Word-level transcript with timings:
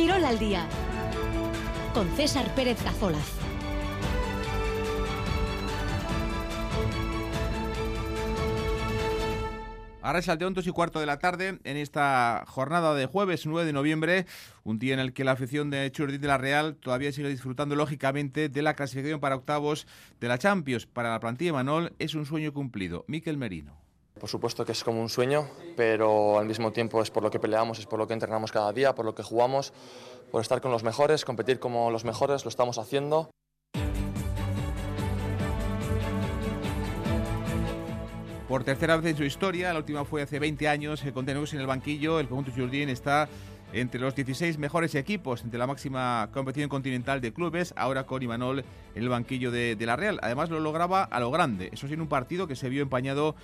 Quirol 0.00 0.24
al 0.24 0.38
día 0.38 0.66
con 1.92 2.08
César 2.16 2.54
Pérez 2.54 2.82
Gazolaz. 2.82 3.20
Ahora 10.00 10.20
es 10.20 10.28
al 10.30 10.38
de 10.38 10.48
2 10.48 10.66
y 10.66 10.70
cuarto 10.70 11.00
de 11.00 11.04
la 11.04 11.18
tarde 11.18 11.58
en 11.64 11.76
esta 11.76 12.44
jornada 12.46 12.94
de 12.94 13.04
jueves 13.04 13.44
9 13.44 13.66
de 13.66 13.74
noviembre, 13.74 14.24
un 14.64 14.78
día 14.78 14.94
en 14.94 15.00
el 15.00 15.12
que 15.12 15.22
la 15.22 15.32
afición 15.32 15.68
de 15.68 15.92
Churdín 15.92 16.22
de 16.22 16.28
la 16.28 16.38
Real 16.38 16.76
todavía 16.76 17.12
sigue 17.12 17.28
disfrutando 17.28 17.76
lógicamente 17.76 18.48
de 18.48 18.62
la 18.62 18.72
clasificación 18.72 19.20
para 19.20 19.36
octavos 19.36 19.86
de 20.18 20.28
la 20.28 20.38
Champions. 20.38 20.86
Para 20.86 21.10
la 21.10 21.20
plantilla 21.20 21.50
de 21.50 21.56
Manol 21.58 21.92
es 21.98 22.14
un 22.14 22.24
sueño 22.24 22.54
cumplido. 22.54 23.04
Miquel 23.06 23.36
Merino. 23.36 23.79
Por 24.20 24.28
supuesto 24.28 24.66
que 24.66 24.72
es 24.72 24.84
como 24.84 25.00
un 25.00 25.08
sueño, 25.08 25.48
pero 25.78 26.38
al 26.38 26.44
mismo 26.44 26.72
tiempo 26.72 27.00
es 27.00 27.10
por 27.10 27.22
lo 27.22 27.30
que 27.30 27.40
peleamos, 27.40 27.78
es 27.78 27.86
por 27.86 27.98
lo 27.98 28.06
que 28.06 28.12
entrenamos 28.12 28.52
cada 28.52 28.70
día, 28.70 28.94
por 28.94 29.06
lo 29.06 29.14
que 29.14 29.22
jugamos, 29.22 29.72
por 30.30 30.42
estar 30.42 30.60
con 30.60 30.70
los 30.70 30.84
mejores, 30.84 31.24
competir 31.24 31.58
como 31.58 31.90
los 31.90 32.04
mejores, 32.04 32.44
lo 32.44 32.50
estamos 32.50 32.76
haciendo. 32.76 33.30
Por 38.46 38.62
tercera 38.62 38.98
vez 38.98 39.06
en 39.06 39.16
su 39.16 39.24
historia, 39.24 39.72
la 39.72 39.78
última 39.78 40.04
fue 40.04 40.20
hace 40.20 40.38
20 40.38 40.68
años, 40.68 41.02
con 41.14 41.24
Tenegos 41.24 41.54
en 41.54 41.60
el 41.60 41.66
banquillo, 41.66 42.20
el 42.20 42.28
conjunto 42.28 42.52
Jurdín 42.54 42.90
está 42.90 43.26
entre 43.72 44.00
los 44.00 44.14
16 44.14 44.58
mejores 44.58 44.94
equipos 44.96 45.50
de 45.50 45.56
la 45.56 45.66
máxima 45.66 46.28
competición 46.34 46.68
continental 46.68 47.22
de 47.22 47.32
clubes, 47.32 47.72
ahora 47.74 48.04
con 48.04 48.22
Imanol 48.22 48.64
en 48.94 49.02
el 49.02 49.08
banquillo 49.08 49.50
de, 49.50 49.76
de 49.76 49.86
la 49.86 49.96
Real. 49.96 50.18
Además 50.22 50.50
lo 50.50 50.60
lograba 50.60 51.04
a 51.04 51.20
lo 51.20 51.30
grande, 51.30 51.70
eso 51.72 51.86
sí 51.86 51.94
en 51.94 52.02
un 52.02 52.08
partido 52.08 52.46
que 52.46 52.56
se 52.56 52.68
vio 52.68 52.82
empañado 52.82 53.34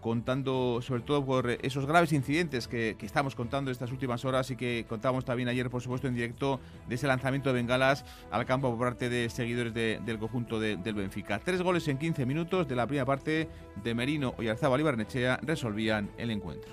contando 0.00 0.80
sobre 0.82 1.02
todo 1.02 1.24
por 1.24 1.50
esos 1.50 1.86
graves 1.86 2.12
incidentes 2.12 2.68
que, 2.68 2.96
estamos 3.00 3.34
contando 3.34 3.70
estas 3.70 3.90
últimas 3.90 4.24
horas 4.24 4.50
y 4.50 4.56
que 4.56 4.84
contamos 4.88 5.24
también 5.24 5.48
ayer, 5.48 5.70
por 5.70 5.82
supuesto, 5.82 6.08
en 6.08 6.14
directo 6.14 6.60
de 6.88 6.94
ese 6.94 7.06
lanzamiento 7.06 7.50
de 7.50 7.54
bengalas 7.54 8.04
al 8.30 8.44
campo 8.44 8.70
por 8.70 8.78
parte 8.78 9.08
de 9.08 9.30
seguidores 9.30 9.74
del 9.74 10.18
conjunto 10.18 10.60
del 10.60 10.94
Benfica. 10.94 11.38
Tres 11.38 11.62
goles 11.62 11.86
en 11.88 11.98
15 11.98 12.26
minutos 12.26 12.68
de 12.68 12.76
la 12.76 12.86
primera 12.86 13.06
parte 13.06 13.48
de 13.82 13.94
Merino, 13.94 14.34
Oyarzábal 14.38 14.80
y 14.80 14.82
Barnechea 14.84 15.40
resolvían 15.42 16.10
el 16.18 16.30
encuentro. 16.30 16.72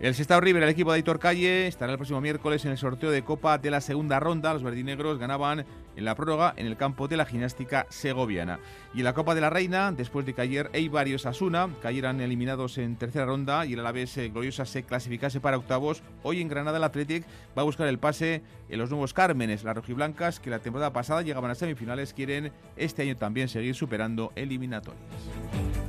El 0.00 0.14
Sestao 0.14 0.40
River, 0.40 0.62
el 0.62 0.68
equipo 0.68 0.92
de 0.92 0.96
Aitor 0.98 1.18
Calle, 1.18 1.66
estará 1.66 1.90
el 1.90 1.98
próximo 1.98 2.20
miércoles 2.20 2.64
en 2.64 2.70
el 2.70 2.78
sorteo 2.78 3.10
de 3.10 3.24
Copa 3.24 3.58
de 3.58 3.72
la 3.72 3.80
segunda 3.80 4.20
ronda. 4.20 4.54
Los 4.54 4.62
verdinegros 4.62 5.18
ganaban 5.18 5.66
en 5.96 6.04
la 6.04 6.14
prórroga 6.14 6.54
en 6.56 6.66
el 6.66 6.76
campo 6.76 7.08
de 7.08 7.16
la 7.16 7.26
gimnástica 7.26 7.84
segoviana. 7.88 8.60
Y 8.94 8.98
en 8.98 9.04
la 9.04 9.12
Copa 9.12 9.34
de 9.34 9.40
la 9.40 9.50
Reina, 9.50 9.90
después 9.90 10.24
de 10.24 10.34
que 10.34 10.40
ayer 10.40 10.70
Eibar 10.72 11.08
y 11.08 11.14
Osasuna 11.14 11.68
cayeran 11.82 12.20
eliminados 12.20 12.78
en 12.78 12.94
tercera 12.94 13.26
ronda 13.26 13.66
y 13.66 13.72
el 13.72 13.80
Alavés 13.80 14.16
eh, 14.18 14.28
Gloriosa 14.28 14.66
se 14.66 14.84
clasificase 14.84 15.40
para 15.40 15.56
octavos, 15.56 16.04
hoy 16.22 16.40
en 16.40 16.48
Granada 16.48 16.78
el 16.78 16.84
Athletic 16.84 17.24
va 17.58 17.62
a 17.62 17.64
buscar 17.64 17.88
el 17.88 17.98
pase 17.98 18.42
en 18.68 18.78
los 18.78 18.90
nuevos 18.90 19.12
Cármenes. 19.12 19.64
Las 19.64 19.74
rojiblancas, 19.74 20.38
que 20.38 20.50
la 20.50 20.60
temporada 20.60 20.92
pasada 20.92 21.22
llegaban 21.22 21.50
a 21.50 21.56
semifinales, 21.56 22.14
quieren 22.14 22.52
este 22.76 23.02
año 23.02 23.16
también 23.16 23.48
seguir 23.48 23.74
superando 23.74 24.30
eliminatorias. 24.36 25.87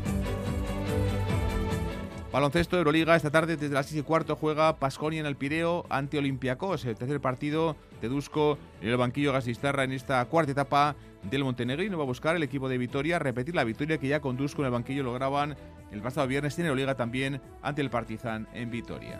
Baloncesto 2.31 2.77
Euroliga 2.77 3.15
esta 3.15 3.31
tarde 3.31 3.57
desde 3.57 3.73
las 3.73 3.87
6 3.87 4.01
y 4.01 4.03
cuarto 4.03 4.35
juega 4.35 4.77
Pasconia 4.77 5.19
en 5.19 5.25
el 5.25 5.35
Pireo 5.35 5.87
ante 5.89 6.19
Olympiacos, 6.19 6.85
el 6.85 6.95
tercer 6.95 7.19
partido 7.19 7.75
de 8.01 8.07
Dusko 8.07 8.59
en 8.81 8.89
el 8.89 8.97
banquillo 8.97 9.33
Gasistarra 9.33 9.83
en 9.83 9.93
esta 9.93 10.23
cuarta 10.25 10.51
etapa 10.51 10.95
del 11.23 11.43
Montenegrino. 11.43 11.97
Va 11.97 12.03
a 12.03 12.07
buscar 12.07 12.35
el 12.35 12.43
equipo 12.43 12.69
de 12.69 12.77
Vitoria 12.77 13.17
repetir 13.17 13.55
la 13.55 13.63
victoria 13.63 13.97
que 13.97 14.07
ya 14.07 14.19
con 14.19 14.37
Dusko 14.37 14.61
en 14.61 14.67
el 14.67 14.71
banquillo 14.71 15.01
lograban 15.01 15.57
el 15.91 16.01
pasado 16.01 16.27
viernes 16.27 16.59
en 16.59 16.67
Euroliga 16.67 16.93
también 16.93 17.41
ante 17.63 17.81
el 17.81 17.89
Partizan 17.89 18.47
en 18.53 18.69
Vitoria. 18.69 19.19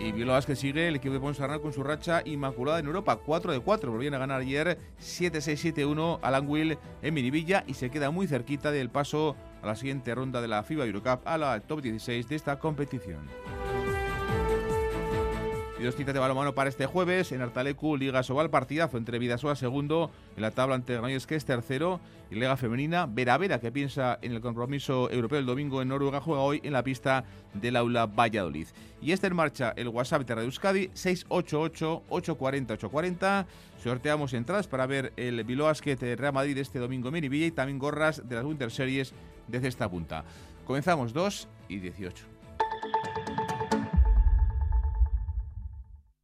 Y 0.00 0.12
Bilbao 0.12 0.42
que 0.42 0.54
sigue 0.54 0.88
el 0.88 0.96
equipo 0.96 1.14
de 1.14 1.20
Ponsarnau 1.20 1.62
con 1.62 1.72
su 1.72 1.82
racha 1.82 2.22
inmaculada 2.26 2.80
en 2.80 2.86
Europa, 2.86 3.16
4 3.16 3.52
de 3.52 3.60
4. 3.60 3.90
Volvían 3.90 4.14
a 4.14 4.18
ganar 4.18 4.42
ayer 4.42 4.78
7-6-7-1 5.00 6.18
al 6.20 6.34
Anguil 6.34 6.76
en 7.00 7.14
Minivilla 7.14 7.64
y 7.66 7.74
se 7.74 7.88
queda 7.88 8.10
muy 8.10 8.26
cerquita 8.26 8.70
del 8.70 8.90
paso 8.90 9.34
a 9.62 9.66
la 9.66 9.76
siguiente 9.76 10.14
ronda 10.14 10.40
de 10.40 10.48
la 10.48 10.62
FIBA 10.62 10.86
Eurocup 10.86 11.26
a 11.26 11.38
la 11.38 11.60
top 11.60 11.82
16 11.82 12.28
de 12.28 12.36
esta 12.36 12.58
competición. 12.58 13.28
Y 15.82 15.84
dos 15.84 15.96
citas 15.96 16.14
de 16.14 16.20
balonmano 16.20 16.54
para 16.54 16.70
este 16.70 16.86
jueves. 16.86 17.32
En 17.32 17.40
Artalecu, 17.40 17.96
Liga 17.96 18.22
Sobal, 18.22 18.50
partidazo 18.50 18.98
entre 18.98 19.18
Vidasoa 19.18 19.56
segundo, 19.56 20.12
en 20.36 20.42
la 20.42 20.52
tabla 20.52 20.76
ante 20.76 20.92
Granollers 20.92 21.26
que 21.26 21.34
es 21.34 21.44
tercero, 21.44 21.98
y 22.30 22.36
Liga 22.36 22.56
Femenina, 22.56 23.06
Vera 23.06 23.36
Vera, 23.36 23.58
que 23.58 23.72
piensa 23.72 24.16
en 24.22 24.30
el 24.30 24.40
compromiso 24.40 25.10
europeo 25.10 25.40
el 25.40 25.46
domingo 25.46 25.82
en 25.82 25.88
Noruega, 25.88 26.20
juega 26.20 26.42
hoy 26.42 26.60
en 26.62 26.72
la 26.72 26.84
pista 26.84 27.24
del 27.52 27.74
aula 27.74 28.06
Valladolid. 28.06 28.68
Y 29.00 29.10
está 29.10 29.26
en 29.26 29.34
marcha 29.34 29.72
el 29.74 29.88
WhatsApp 29.88 30.22
de 30.22 30.36
Radio 30.36 30.46
Euskadi, 30.46 30.86
688-840-840. 30.90 33.46
Sorteamos 33.82 34.34
entradas 34.34 34.68
para 34.68 34.86
ver 34.86 35.12
el 35.16 35.42
Bilbao 35.42 35.66
Basket 35.66 35.98
Real 36.16 36.32
Madrid 36.32 36.56
este 36.58 36.78
domingo 36.78 37.08
en 37.08 37.14
Miribilla 37.14 37.46
y 37.46 37.50
también 37.50 37.80
gorras 37.80 38.22
de 38.28 38.36
las 38.36 38.44
Winter 38.44 38.70
Series 38.70 39.12
desde 39.48 39.68
esta 39.68 39.88
punta. 39.88 40.24
Comenzamos 40.66 41.12
2 41.12 41.48
y 41.68 41.78
18. 41.78 42.32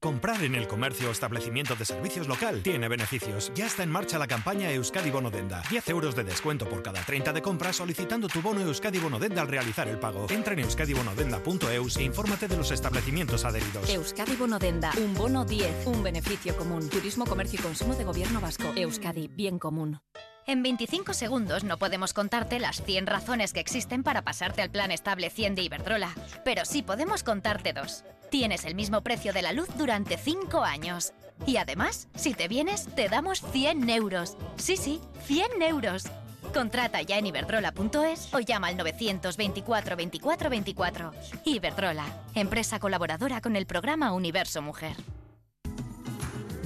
Comprar 0.00 0.44
en 0.44 0.54
el 0.54 0.68
comercio 0.68 1.08
o 1.08 1.10
establecimiento 1.10 1.74
de 1.74 1.84
servicios 1.84 2.28
local 2.28 2.62
tiene 2.62 2.86
beneficios. 2.86 3.50
Ya 3.56 3.66
está 3.66 3.82
en 3.82 3.90
marcha 3.90 4.16
la 4.16 4.28
campaña 4.28 4.70
Euskadi 4.70 5.10
Bonodenda. 5.10 5.60
10 5.70 5.88
euros 5.88 6.14
de 6.14 6.22
descuento 6.22 6.68
por 6.68 6.84
cada 6.84 7.00
30 7.00 7.32
de 7.32 7.42
compra 7.42 7.72
solicitando 7.72 8.28
tu 8.28 8.40
bono 8.40 8.60
Euskadi 8.60 9.00
Bonodenda 9.00 9.42
al 9.42 9.48
realizar 9.48 9.88
el 9.88 9.98
pago. 9.98 10.26
Entra 10.30 10.52
en 10.52 10.60
euskadibonodenda.eus 10.60 11.96
e 11.96 12.04
infórmate 12.04 12.46
de 12.46 12.56
los 12.56 12.70
establecimientos 12.70 13.44
adheridos. 13.44 13.90
Euskadi 13.90 14.36
Bonodenda. 14.36 14.92
Un 14.98 15.14
bono 15.14 15.44
10. 15.44 15.88
Un 15.88 16.00
beneficio 16.04 16.56
común. 16.56 16.88
Turismo, 16.88 17.26
comercio 17.26 17.58
y 17.58 17.62
consumo 17.64 17.96
de 17.96 18.04
gobierno 18.04 18.40
vasco. 18.40 18.72
Euskadi. 18.76 19.26
Bien 19.26 19.58
común. 19.58 19.98
En 20.48 20.62
25 20.62 21.12
segundos 21.12 21.62
no 21.62 21.76
podemos 21.76 22.14
contarte 22.14 22.58
las 22.58 22.82
100 22.82 23.06
razones 23.06 23.52
que 23.52 23.60
existen 23.60 24.02
para 24.02 24.22
pasarte 24.22 24.62
al 24.62 24.70
plan 24.70 24.90
estable 24.90 25.28
100 25.28 25.54
de 25.56 25.60
Iberdrola, 25.60 26.14
pero 26.42 26.64
sí 26.64 26.80
podemos 26.80 27.22
contarte 27.22 27.74
dos. 27.74 28.02
Tienes 28.30 28.64
el 28.64 28.74
mismo 28.74 29.02
precio 29.02 29.34
de 29.34 29.42
la 29.42 29.52
luz 29.52 29.68
durante 29.76 30.16
5 30.16 30.64
años. 30.64 31.12
Y 31.44 31.58
además, 31.58 32.08
si 32.14 32.32
te 32.32 32.48
vienes, 32.48 32.86
te 32.94 33.10
damos 33.10 33.42
100 33.42 33.90
euros. 33.90 34.38
Sí, 34.56 34.78
sí, 34.78 35.02
100 35.26 35.60
euros. 35.60 36.04
Contrata 36.54 37.02
ya 37.02 37.18
en 37.18 37.26
iberdrola.es 37.26 38.32
o 38.32 38.40
llama 38.40 38.68
al 38.68 38.78
924 38.78 39.96
24 39.96 40.48
24. 40.48 41.12
Iberdrola, 41.44 42.06
empresa 42.34 42.80
colaboradora 42.80 43.42
con 43.42 43.54
el 43.54 43.66
programa 43.66 44.12
Universo 44.12 44.62
Mujer. 44.62 44.96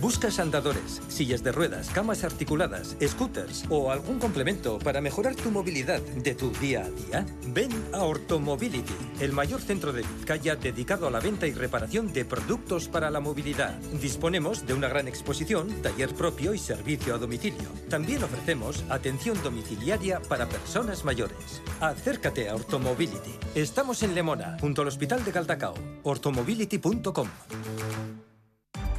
¿Buscas 0.02 0.40
andadores, 0.40 1.00
sillas 1.06 1.44
de 1.44 1.52
ruedas, 1.52 1.88
camas 1.90 2.24
articuladas, 2.24 2.96
scooters 3.00 3.66
o 3.70 3.92
algún 3.92 4.18
complemento 4.18 4.80
para 4.80 5.00
mejorar 5.00 5.36
tu 5.36 5.52
movilidad 5.52 6.00
de 6.00 6.34
tu 6.34 6.50
día 6.50 6.80
a 6.80 6.90
día? 6.90 7.26
Ven 7.46 7.70
a 7.92 8.02
Ortomobility, 8.02 8.96
el 9.20 9.30
mayor 9.30 9.60
centro 9.60 9.92
de 9.92 10.02
Vizcaya 10.02 10.56
dedicado 10.56 11.06
a 11.06 11.10
la 11.12 11.20
venta 11.20 11.46
y 11.46 11.52
reparación 11.52 12.12
de 12.12 12.24
productos 12.24 12.88
para 12.88 13.12
la 13.12 13.20
movilidad. 13.20 13.78
Disponemos 14.00 14.66
de 14.66 14.74
una 14.74 14.88
gran 14.88 15.06
exposición, 15.06 15.70
taller 15.82 16.12
propio 16.12 16.52
y 16.52 16.58
servicio 16.58 17.14
a 17.14 17.18
domicilio. 17.18 17.68
También 17.88 18.24
ofrecemos 18.24 18.84
atención 18.88 19.40
domiciliaria 19.44 20.20
para 20.28 20.48
personas 20.48 21.04
mayores. 21.04 21.62
Acércate 21.80 22.48
a 22.48 22.56
Ortomobility. 22.56 23.38
Estamos 23.54 24.02
en 24.02 24.16
Lemona, 24.16 24.56
junto 24.60 24.82
al 24.82 24.88
Hospital 24.88 25.24
de 25.24 25.30
Caldacao. 25.30 25.74
ortomobility.com. 26.02 27.28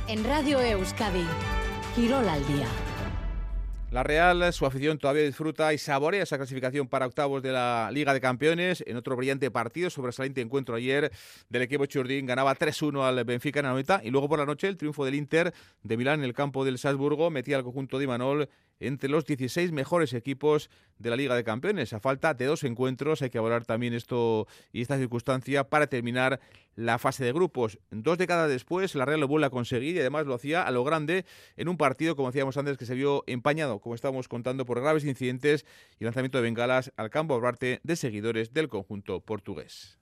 En 0.06 0.26
Radio 0.26 0.60
Euskadi, 0.60 1.26
Quirol 1.96 2.28
al 2.28 2.46
día. 2.46 2.68
La 3.90 4.04
Real, 4.04 4.52
su 4.52 4.66
afición 4.66 4.98
todavía 4.98 5.24
disfruta 5.24 5.74
y 5.74 5.78
saborea 5.78 6.24
esa 6.24 6.36
clasificación 6.36 6.90
para 6.90 7.06
octavos 7.06 7.42
de 7.42 7.54
la 7.54 7.90
Liga 7.90 8.14
de 8.14 8.20
Campeones. 8.20 8.84
En 8.86 8.98
otro 8.98 9.16
brillante 9.16 9.50
partido, 9.50 9.90
sobresaliente 9.90 10.42
encuentro 10.42 10.76
ayer 10.76 11.10
del 11.48 11.62
equipo 11.62 11.86
Churdín, 11.86 12.26
ganaba 12.26 12.54
3-1 12.54 13.02
al 13.02 13.24
Benfica 13.24 13.62
en 13.62 13.68
la 13.68 13.72
noveta. 13.72 14.02
Y 14.04 14.10
luego 14.10 14.28
por 14.28 14.40
la 14.40 14.46
noche, 14.46 14.68
el 14.68 14.76
triunfo 14.76 15.06
del 15.06 15.16
Inter 15.16 15.54
de 15.84 15.96
Milán 15.96 16.20
en 16.20 16.26
el 16.26 16.34
campo 16.34 16.66
del 16.66 16.80
Salzburgo 16.80 17.30
metía 17.30 17.56
al 17.56 17.64
conjunto 17.64 17.98
de 17.98 18.04
Imanol 18.04 18.50
entre 18.88 19.10
los 19.10 19.26
16 19.26 19.72
mejores 19.72 20.14
equipos 20.14 20.70
de 21.00 21.10
la 21.10 21.16
Liga 21.16 21.36
de 21.36 21.44
Campeones. 21.44 21.94
A 21.94 22.00
falta 22.00 22.34
de 22.34 22.46
dos 22.46 22.64
encuentros, 22.64 23.22
hay 23.22 23.30
que 23.30 23.40
valorar 23.40 23.66
también 23.66 23.94
esto 23.94 24.48
y 24.72 24.82
esta 24.82 24.98
circunstancia 24.98 25.64
para 25.64 25.88
terminar 25.88 26.40
la 26.76 26.98
fase 27.00 27.24
de 27.24 27.34
grupos. 27.34 27.80
Dos 27.92 28.18
décadas 28.18 28.50
después, 28.50 28.96
la 28.96 29.06
Real 29.06 29.20
lo 29.20 29.28
vuelve 29.28 29.48
a 29.48 29.50
conseguir 29.50 29.96
y 29.96 30.00
además 30.00 30.26
lo 30.26 30.34
hacía 30.34 30.64
a 30.64 30.72
lo 30.72 30.84
grande 30.84 31.26
en 31.56 31.68
un 31.68 31.78
partido, 31.78 32.16
como 32.16 32.30
decíamos 32.30 32.58
antes, 32.58 32.78
que 32.78 32.86
se 32.86 32.96
vio 32.96 33.24
empañado, 33.28 33.80
como 33.80 33.96
estábamos 33.96 34.28
contando, 34.28 34.66
por 34.66 34.82
graves 34.82 35.06
incidentes 35.06 35.66
y 36.00 36.06
lanzamiento 36.06 36.38
de 36.38 36.44
bengalas 36.44 36.92
al 36.98 37.10
campo 37.10 37.40
parte 37.54 37.80
de 37.84 37.96
seguidores 37.96 38.54
del 38.54 38.68
conjunto 38.70 39.20
portugués. 39.22 40.00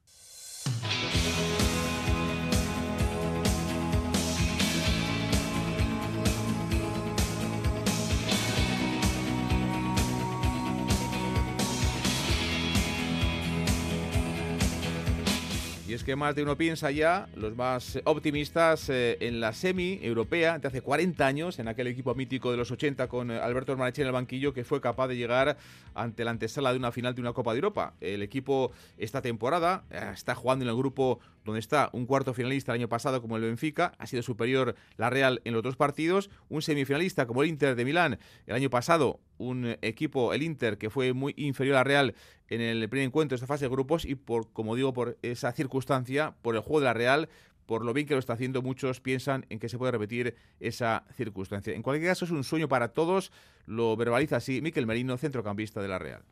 Y 15.91 15.93
es 15.93 16.05
que 16.05 16.15
más 16.15 16.35
de 16.35 16.43
uno 16.43 16.55
piensa 16.55 16.89
ya, 16.89 17.27
los 17.35 17.53
más 17.57 17.99
optimistas, 18.05 18.87
eh, 18.87 19.17
en 19.19 19.41
la 19.41 19.51
semi 19.51 19.99
europea 20.01 20.57
de 20.57 20.65
hace 20.65 20.81
40 20.81 21.27
años, 21.27 21.59
en 21.59 21.67
aquel 21.67 21.87
equipo 21.87 22.15
mítico 22.15 22.49
de 22.49 22.55
los 22.55 22.71
80 22.71 23.09
con 23.09 23.29
eh, 23.29 23.37
Alberto 23.37 23.73
Hermanechea 23.73 24.03
en 24.03 24.07
el 24.07 24.13
banquillo, 24.13 24.53
que 24.53 24.63
fue 24.63 24.79
capaz 24.79 25.09
de 25.09 25.17
llegar 25.17 25.57
ante 25.93 26.23
la 26.23 26.31
antesala 26.31 26.71
de 26.71 26.79
una 26.79 26.93
final 26.93 27.13
de 27.13 27.19
una 27.19 27.33
Copa 27.33 27.51
de 27.51 27.57
Europa. 27.57 27.93
El 27.99 28.21
equipo 28.21 28.71
esta 28.97 29.21
temporada 29.21 29.83
eh, 29.91 30.11
está 30.13 30.33
jugando 30.33 30.63
en 30.63 30.69
el 30.69 30.77
grupo 30.77 31.19
donde 31.43 31.59
está 31.59 31.89
un 31.93 32.05
cuarto 32.05 32.33
finalista 32.33 32.71
el 32.71 32.81
año 32.81 32.89
pasado 32.89 33.21
como 33.21 33.37
el 33.37 33.43
Benfica, 33.43 33.93
ha 33.97 34.07
sido 34.07 34.23
superior 34.23 34.75
la 34.97 35.09
Real 35.09 35.41
en 35.45 35.53
los 35.53 35.63
dos 35.63 35.75
partidos, 35.75 36.29
un 36.49 36.61
semifinalista 36.61 37.25
como 37.25 37.43
el 37.43 37.49
Inter 37.49 37.75
de 37.75 37.85
Milán 37.85 38.19
el 38.47 38.55
año 38.55 38.69
pasado, 38.69 39.19
un 39.37 39.75
equipo, 39.81 40.33
el 40.33 40.43
Inter, 40.43 40.77
que 40.77 40.89
fue 40.89 41.13
muy 41.13 41.33
inferior 41.37 41.75
a 41.75 41.79
la 41.79 41.83
Real 41.83 42.15
en 42.47 42.61
el 42.61 42.87
primer 42.89 43.07
encuentro 43.07 43.35
de 43.35 43.37
esta 43.37 43.47
fase 43.47 43.65
de 43.65 43.69
grupos 43.69 44.05
y 44.05 44.15
por, 44.15 44.51
como 44.51 44.75
digo, 44.75 44.93
por 44.93 45.17
esa 45.21 45.51
circunstancia, 45.51 46.35
por 46.41 46.55
el 46.55 46.61
juego 46.61 46.81
de 46.81 46.85
la 46.85 46.93
Real, 46.93 47.29
por 47.65 47.85
lo 47.85 47.93
bien 47.93 48.05
que 48.05 48.13
lo 48.13 48.19
está 48.19 48.33
haciendo, 48.33 48.61
muchos 48.61 48.99
piensan 48.99 49.45
en 49.49 49.59
que 49.59 49.69
se 49.69 49.77
puede 49.77 49.93
repetir 49.93 50.35
esa 50.59 51.05
circunstancia. 51.15 51.73
En 51.73 51.81
cualquier 51.81 52.11
caso, 52.11 52.25
es 52.25 52.31
un 52.31 52.43
sueño 52.43 52.67
para 52.67 52.89
todos, 52.89 53.31
lo 53.65 53.95
verbaliza 53.95 54.35
así 54.37 54.61
Miquel 54.61 54.85
Merino, 54.85 55.17
centrocampista 55.17 55.81
de 55.81 55.87
la 55.87 55.97
Real. 55.97 56.23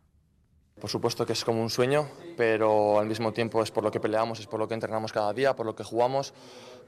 Por 0.80 0.90
supuesto 0.90 1.26
que 1.26 1.34
es 1.34 1.44
como 1.44 1.62
un 1.62 1.70
sueño, 1.70 2.08
pero 2.38 3.00
al 3.00 3.08
mismo 3.08 3.34
tiempo 3.34 3.62
es 3.62 3.70
por 3.70 3.84
lo 3.84 3.92
que 3.92 4.00
peleamos, 4.00 4.40
es 4.40 4.48
por 4.48 4.60
lo 4.60 4.68
que 4.68 4.74
entrenamos 4.74 5.12
cada 5.12 5.34
día, 5.34 5.56
por 5.56 5.66
lo 5.66 5.76
que 5.76 5.84
jugamos, 5.84 6.34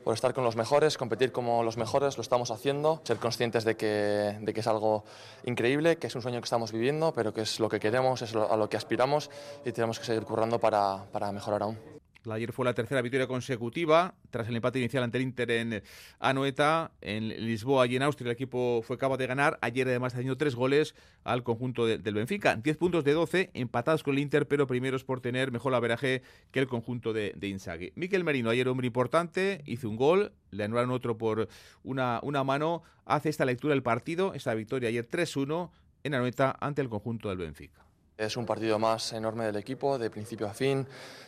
por 0.03 0.13
estar 0.13 0.33
con 0.33 0.43
los 0.43 0.55
mejores, 0.55 0.97
competir 0.97 1.31
como 1.31 1.61
los 1.63 1.77
mejores, 1.77 2.17
lo 2.17 2.21
estamos 2.21 2.51
haciendo, 2.51 3.01
ser 3.03 3.17
conscientes 3.17 3.63
de 3.65 3.75
que, 3.75 4.37
de 4.39 4.53
que 4.53 4.59
es 4.61 4.67
algo 4.67 5.03
increíble, 5.43 5.97
que 5.97 6.07
es 6.07 6.15
un 6.15 6.21
sueño 6.21 6.39
que 6.39 6.45
estamos 6.45 6.71
viviendo, 6.71 7.13
pero 7.13 7.33
que 7.33 7.41
es 7.41 7.59
lo 7.59 7.69
que 7.69 7.79
queremos, 7.79 8.21
es 8.21 8.33
a 8.33 8.55
lo 8.55 8.69
que 8.69 8.77
aspiramos 8.77 9.29
y 9.65 9.71
tenemos 9.73 9.99
que 9.99 10.05
seguir 10.05 10.23
currando 10.23 10.59
para, 10.59 11.05
para 11.11 11.31
mejorar 11.31 11.63
aún. 11.63 12.00
Ayer 12.29 12.53
fue 12.53 12.65
la 12.65 12.75
tercera 12.75 13.01
victoria 13.01 13.25
consecutiva 13.25 14.13
tras 14.29 14.47
el 14.47 14.55
empate 14.55 14.77
inicial 14.77 15.03
ante 15.03 15.17
el 15.17 15.23
Inter 15.23 15.49
en 15.49 15.83
Anoeta, 16.19 16.91
en 17.01 17.29
Lisboa 17.29 17.87
y 17.87 17.95
en 17.95 18.03
Austria. 18.03 18.27
El 18.27 18.33
equipo 18.33 18.83
fue 18.83 18.99
capaz 18.99 19.17
de 19.17 19.25
ganar. 19.25 19.57
Ayer 19.61 19.87
además 19.87 20.13
tenido 20.13 20.37
tres 20.37 20.53
goles 20.53 20.93
al 21.23 21.41
conjunto 21.41 21.87
del 21.87 22.13
Benfica. 22.13 22.55
10 22.55 22.77
puntos 22.77 23.03
de 23.03 23.13
12, 23.13 23.49
empatados 23.55 24.03
con 24.03 24.13
el 24.13 24.19
Inter, 24.19 24.47
pero 24.47 24.67
primeros 24.67 25.03
por 25.03 25.19
tener 25.19 25.51
mejor 25.51 25.73
averaje 25.73 26.21
que 26.51 26.59
el 26.59 26.67
conjunto 26.67 27.11
de, 27.11 27.33
de 27.35 27.47
Inzaghi. 27.47 27.91
Miquel 27.95 28.23
Merino, 28.23 28.51
ayer 28.51 28.67
hombre 28.67 28.85
importante, 28.85 29.63
hizo 29.65 29.89
un 29.89 29.95
gol, 29.95 30.31
le 30.51 30.63
anularon 30.63 30.91
otro 30.91 31.17
por 31.17 31.47
una, 31.83 32.19
una 32.21 32.43
mano. 32.43 32.83
Hace 33.05 33.29
esta 33.29 33.45
lectura 33.45 33.73
del 33.73 33.81
partido, 33.81 34.35
esta 34.35 34.53
victoria 34.53 34.89
ayer 34.89 35.09
3-1 35.09 35.71
en 36.03 36.13
Anoeta 36.13 36.55
ante 36.59 36.81
el 36.81 36.89
conjunto 36.89 37.29
del 37.29 37.39
Benfica. 37.39 37.90
Es 38.17 38.37
un 38.37 38.45
partido 38.45 38.77
más 38.77 39.13
enorme 39.13 39.45
del 39.45 39.55
equipo, 39.55 39.97
de 39.97 40.09
principio 40.09 40.47
a 40.47 40.53
fin, 40.53 40.85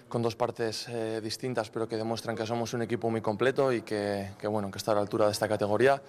con 0.08 0.22
dos 0.22 0.36
partes 0.36 0.88
eh, 0.90 1.22
distintas, 1.24 1.70
pero 1.70 1.88
que 1.88 1.98
demuestran 1.98 2.36
que 2.36 2.46
somos 2.46 2.74
un 2.74 2.84
equipo 2.84 3.10
muy 3.10 3.22
completo 3.22 3.72
y 3.72 3.82
que, 3.82 4.30
bueno, 4.44 4.70
que 4.70 4.78
está 4.78 4.92
a 4.92 4.96
la 4.96 5.02
altura 5.02 5.26
de 5.26 5.32
esta 5.32 5.48
categoría. 5.48 6.02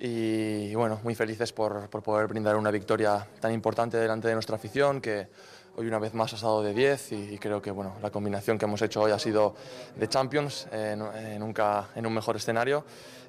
Y, 0.00 0.74
bueno, 0.74 0.98
muy 1.02 1.14
felices 1.14 1.52
por, 1.52 1.88
poder 1.90 2.26
brindar 2.28 2.56
una 2.56 2.70
victoria 2.70 3.26
tan 3.40 3.52
importante 3.52 3.98
delante 3.98 4.28
de 4.28 4.34
nuestra 4.34 4.56
afición, 4.56 5.00
que 5.00 5.28
hoy 5.76 5.86
una 5.86 5.98
vez 5.98 6.14
más 6.14 6.32
ha 6.32 6.36
estado 6.36 6.62
de 6.62 6.72
10 6.72 7.12
y, 7.12 7.38
creo 7.38 7.60
que 7.60 7.70
bueno, 7.70 7.96
la 8.00 8.10
combinación 8.10 8.58
que 8.58 8.64
hemos 8.64 8.80
hecho 8.82 9.02
hoy 9.02 9.12
ha 9.12 9.18
sido 9.18 9.54
de 9.96 10.08
Champions, 10.08 10.66
eh, 10.72 10.96
eh, 11.14 11.36
nunca 11.38 11.90
en 11.94 12.06
un 12.06 12.14
mejor 12.14 12.36
escenario 12.36 12.84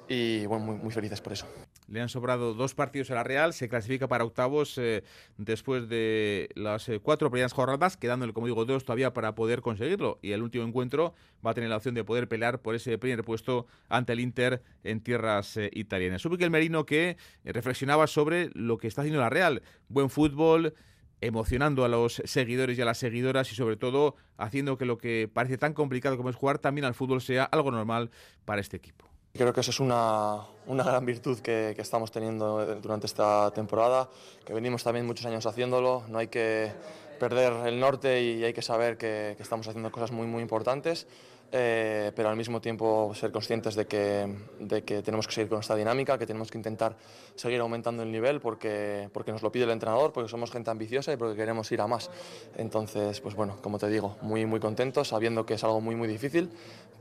y 0.08 0.46
bueno, 0.46 0.64
muy 0.64 0.92
felices 0.92 1.20
por 1.20 1.34
eso. 1.34 1.46
Le 1.86 2.00
han 2.00 2.08
sobrado 2.08 2.54
dos 2.54 2.74
partidos 2.74 3.10
a 3.10 3.14
la 3.14 3.24
Real, 3.24 3.52
se 3.52 3.68
clasifica 3.68 4.08
para 4.08 4.24
octavos 4.24 4.78
eh, 4.78 5.04
después 5.36 5.88
de 5.88 6.48
las 6.54 6.88
eh, 6.88 6.98
cuatro 6.98 7.30
primeras 7.30 7.52
jornadas, 7.52 7.96
quedándole, 7.96 8.32
como 8.32 8.46
digo, 8.46 8.64
dos 8.64 8.84
todavía 8.84 9.12
para 9.12 9.34
poder 9.34 9.60
conseguirlo. 9.60 10.18
Y 10.22 10.32
el 10.32 10.42
último 10.42 10.64
encuentro 10.64 11.14
va 11.44 11.50
a 11.50 11.54
tener 11.54 11.68
la 11.68 11.76
opción 11.76 11.94
de 11.94 12.02
poder 12.02 12.26
pelear 12.26 12.62
por 12.62 12.74
ese 12.74 12.96
primer 12.96 13.22
puesto 13.22 13.66
ante 13.88 14.14
el 14.14 14.20
Inter 14.20 14.62
en 14.82 15.00
tierras 15.00 15.56
eh, 15.58 15.70
italianas. 15.74 16.22
Supe 16.22 16.38
que 16.38 16.44
el 16.44 16.50
Merino 16.50 16.86
que 16.86 17.18
reflexionaba 17.44 18.06
sobre 18.06 18.50
lo 18.54 18.78
que 18.78 18.88
está 18.88 19.02
haciendo 19.02 19.20
la 19.20 19.28
Real. 19.28 19.62
Buen 19.88 20.08
fútbol, 20.08 20.74
emocionando 21.20 21.84
a 21.84 21.88
los 21.88 22.22
seguidores 22.24 22.78
y 22.78 22.82
a 22.82 22.84
las 22.84 22.98
seguidoras 22.98 23.50
y 23.52 23.54
sobre 23.54 23.76
todo 23.76 24.16
haciendo 24.36 24.78
que 24.78 24.84
lo 24.84 24.98
que 24.98 25.28
parece 25.32 25.58
tan 25.58 25.74
complicado 25.74 26.16
como 26.16 26.30
es 26.30 26.36
jugar 26.36 26.58
también 26.58 26.84
al 26.84 26.94
fútbol 26.94 27.20
sea 27.20 27.44
algo 27.44 27.70
normal 27.70 28.10
para 28.44 28.60
este 28.60 28.76
equipo. 28.76 29.13
Creo 29.36 29.52
que 29.52 29.62
eso 29.62 29.72
es 29.72 29.80
una, 29.80 30.42
una 30.68 30.84
gran 30.84 31.04
virtud 31.04 31.40
que, 31.40 31.74
estamos 31.76 32.12
teniendo 32.12 32.76
durante 32.76 33.06
esta 33.06 33.50
temporada, 33.50 34.08
que 34.44 34.54
venimos 34.54 34.84
también 34.84 35.06
muchos 35.06 35.26
años 35.26 35.44
haciéndolo, 35.44 36.04
no 36.08 36.18
hay 36.18 36.28
que 36.28 36.70
perder 37.18 37.52
el 37.66 37.80
norte 37.80 38.22
y 38.22 38.44
hay 38.44 38.52
que 38.52 38.62
saber 38.62 38.96
que, 38.96 39.34
que 39.36 39.42
estamos 39.42 39.66
haciendo 39.66 39.90
cosas 39.90 40.12
muy, 40.12 40.28
muy 40.28 40.40
importantes, 40.40 41.08
eh, 41.50 42.12
pero 42.14 42.28
al 42.28 42.36
mismo 42.36 42.60
tiempo 42.60 43.12
ser 43.16 43.32
conscientes 43.32 43.74
de 43.74 43.88
que, 43.88 44.32
de 44.60 44.84
que 44.84 45.02
tenemos 45.02 45.26
que 45.26 45.34
seguir 45.34 45.48
con 45.48 45.58
esta 45.58 45.74
dinámica, 45.74 46.16
que 46.16 46.26
tenemos 46.26 46.52
que 46.52 46.58
intentar 46.58 46.94
seguir 47.34 47.58
aumentando 47.58 48.04
el 48.04 48.12
nivel 48.12 48.40
porque, 48.40 49.10
porque 49.12 49.32
nos 49.32 49.42
lo 49.42 49.50
pide 49.50 49.64
el 49.64 49.70
entrenador, 49.70 50.12
porque 50.12 50.30
somos 50.30 50.52
gente 50.52 50.70
ambiciosa 50.70 51.12
y 51.12 51.16
porque 51.16 51.34
queremos 51.34 51.72
ir 51.72 51.80
a 51.80 51.88
más. 51.88 52.08
Entonces, 52.56 53.20
pues 53.20 53.34
bueno, 53.34 53.56
como 53.62 53.80
te 53.80 53.88
digo, 53.88 54.16
muy, 54.22 54.46
muy 54.46 54.60
contentos, 54.60 55.08
sabiendo 55.08 55.44
que 55.44 55.54
es 55.54 55.64
algo 55.64 55.80
muy, 55.80 55.96
muy 55.96 56.06
difícil, 56.06 56.50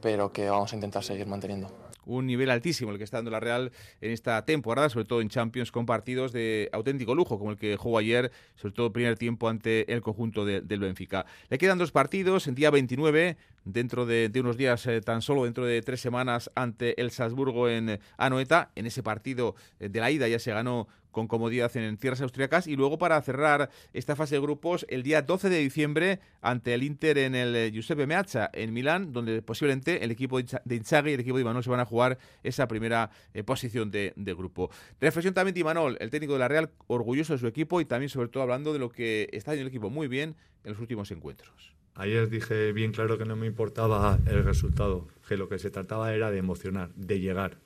pero 0.01 0.33
que 0.33 0.49
vamos 0.49 0.73
a 0.73 0.75
intentar 0.75 1.03
seguir 1.03 1.27
manteniendo 1.27 1.92
un 2.05 2.25
nivel 2.25 2.49
altísimo 2.49 2.91
el 2.91 2.97
que 2.97 3.03
está 3.03 3.17
dando 3.17 3.31
la 3.31 3.39
Real 3.39 3.71
en 4.01 4.11
esta 4.11 4.45
temporada, 4.45 4.89
sobre 4.89 5.05
todo 5.05 5.21
en 5.21 5.29
Champions, 5.29 5.71
con 5.71 5.85
partidos 5.85 6.31
de 6.31 6.69
auténtico 6.73 7.15
lujo, 7.15 7.37
como 7.39 7.51
el 7.51 7.57
que 7.57 7.75
jugó 7.77 7.97
ayer, 7.97 8.31
sobre 8.55 8.73
todo 8.73 8.93
primer 8.93 9.17
tiempo 9.17 9.49
ante 9.49 9.91
el 9.91 10.01
conjunto 10.01 10.45
de, 10.45 10.61
del 10.61 10.79
Benfica. 10.79 11.25
Le 11.49 11.57
quedan 11.57 11.77
dos 11.77 11.91
partidos, 11.91 12.47
en 12.47 12.55
día 12.55 12.69
29, 12.69 13.37
dentro 13.65 14.05
de, 14.05 14.31
unos 14.35 14.57
días, 14.57 14.85
eh, 14.87 15.01
tan 15.01 15.21
solo 15.21 15.45
dentro 15.45 15.65
de 15.65 15.81
tres 15.81 16.01
semanas, 16.01 16.51
ante 16.55 16.99
el 17.01 17.11
Salzburgo 17.11 17.69
en 17.69 17.99
Anoeta. 18.17 18.71
En 18.75 18.85
ese 18.85 19.03
partido 19.03 19.55
eh, 19.79 19.89
de 19.89 19.99
la 19.99 20.11
ida 20.11 20.27
ya 20.27 20.39
se 20.39 20.51
ganó 20.51 20.87
con 21.13 21.29
comodidad 21.29 21.75
en 21.77 21.95
tierras 21.95 22.19
austriacas 22.19 22.67
y 22.67 22.75
luego 22.75 22.97
para 22.97 23.21
cerrar 23.21 23.69
esta 23.93 24.17
fase 24.17 24.35
de 24.35 24.41
grupos 24.41 24.85
el 24.89 25.03
día 25.03 25.21
12 25.21 25.47
de 25.47 25.59
diciembre 25.59 26.19
ante 26.41 26.73
el 26.73 26.83
Inter 26.83 27.17
en 27.19 27.35
el 27.35 27.71
Giuseppe 27.71 28.05
Meazza 28.05 28.49
en 28.51 28.73
Milán 28.73 29.13
donde 29.13 29.41
posiblemente 29.41 30.03
el 30.03 30.11
equipo 30.11 30.41
de 30.41 30.75
Inzaghi 30.75 31.11
y 31.11 31.13
el 31.13 31.21
equipo 31.21 31.37
de 31.37 31.43
Imanol 31.43 31.63
se 31.63 31.69
van 31.69 31.79
a 31.79 31.85
jugar 31.85 32.17
esa 32.43 32.67
primera 32.67 33.11
eh, 33.33 33.43
posición 33.43 33.91
de, 33.91 34.11
de, 34.17 34.33
grupo. 34.33 34.69
Reflexión 34.99 35.33
también 35.33 35.53
de 35.53 35.61
Imanol, 35.61 35.95
el 36.01 36.09
técnico 36.09 36.33
de 36.33 36.39
la 36.39 36.49
Real, 36.49 36.71
orgulloso 36.87 37.31
de 37.31 37.39
su 37.39 37.47
equipo 37.47 37.79
y 37.79 37.85
también 37.85 38.09
sobre 38.09 38.27
todo 38.27 38.43
hablando 38.43 38.73
de 38.73 38.79
lo 38.79 38.89
que 38.89 39.29
está 39.31 39.51
haciendo 39.51 39.69
el 39.69 39.73
equipo 39.73 39.89
muy 39.89 40.09
bien 40.09 40.35
en 40.65 40.71
los 40.71 40.81
últimos 40.81 41.11
encuentros. 41.11 41.73
Ayer 41.95 42.27
dije 42.27 42.73
bien 42.73 42.91
claro 42.91 43.19
que 43.19 43.25
no 43.25 43.35
me 43.35 43.45
importaba 43.45 44.17
el 44.25 44.43
resultado, 44.43 45.07
que 45.27 45.37
lo 45.37 45.47
que 45.47 45.59
se 45.59 45.69
trataba 45.69 46.13
era 46.13 46.31
de 46.31 46.39
emocionar, 46.39 46.89
de 46.95 47.19
llegar. 47.19 47.59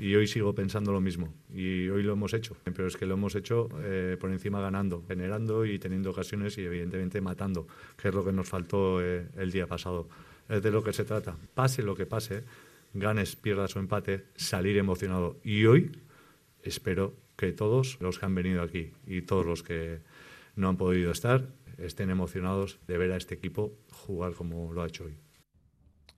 Y 0.00 0.14
hoy 0.14 0.26
sigo 0.26 0.54
pensando 0.54 0.92
lo 0.92 1.00
mismo. 1.02 1.34
Y 1.52 1.90
hoy 1.90 2.02
lo 2.02 2.14
hemos 2.14 2.32
hecho. 2.32 2.56
Pero 2.64 2.88
es 2.88 2.96
que 2.96 3.04
lo 3.04 3.14
hemos 3.14 3.34
hecho 3.34 3.68
eh, 3.82 4.16
por 4.18 4.30
encima 4.30 4.58
ganando, 4.58 5.04
generando 5.06 5.66
y 5.66 5.78
teniendo 5.78 6.08
ocasiones 6.08 6.56
y 6.56 6.62
evidentemente 6.62 7.20
matando, 7.20 7.66
que 7.98 8.08
es 8.08 8.14
lo 8.14 8.24
que 8.24 8.32
nos 8.32 8.48
faltó 8.48 9.02
eh, 9.02 9.26
el 9.36 9.52
día 9.52 9.66
pasado. 9.66 10.08
Es 10.48 10.62
de 10.62 10.70
lo 10.70 10.82
que 10.82 10.94
se 10.94 11.04
trata. 11.04 11.36
Pase 11.52 11.82
lo 11.82 11.94
que 11.94 12.06
pase, 12.06 12.44
ganes, 12.94 13.36
pierdas 13.36 13.76
o 13.76 13.78
empate, 13.78 14.24
salir 14.36 14.78
emocionado. 14.78 15.36
Y 15.44 15.66
hoy 15.66 15.92
espero 16.62 17.12
que 17.36 17.52
todos 17.52 17.98
los 18.00 18.18
que 18.18 18.24
han 18.24 18.34
venido 18.34 18.62
aquí 18.62 18.92
y 19.06 19.20
todos 19.20 19.44
los 19.44 19.62
que 19.62 19.98
no 20.56 20.70
han 20.70 20.78
podido 20.78 21.12
estar 21.12 21.46
estén 21.76 22.08
emocionados 22.08 22.78
de 22.86 22.96
ver 22.96 23.12
a 23.12 23.18
este 23.18 23.34
equipo 23.34 23.74
jugar 23.92 24.32
como 24.32 24.72
lo 24.72 24.80
ha 24.80 24.86
hecho 24.86 25.04
hoy. 25.04 25.16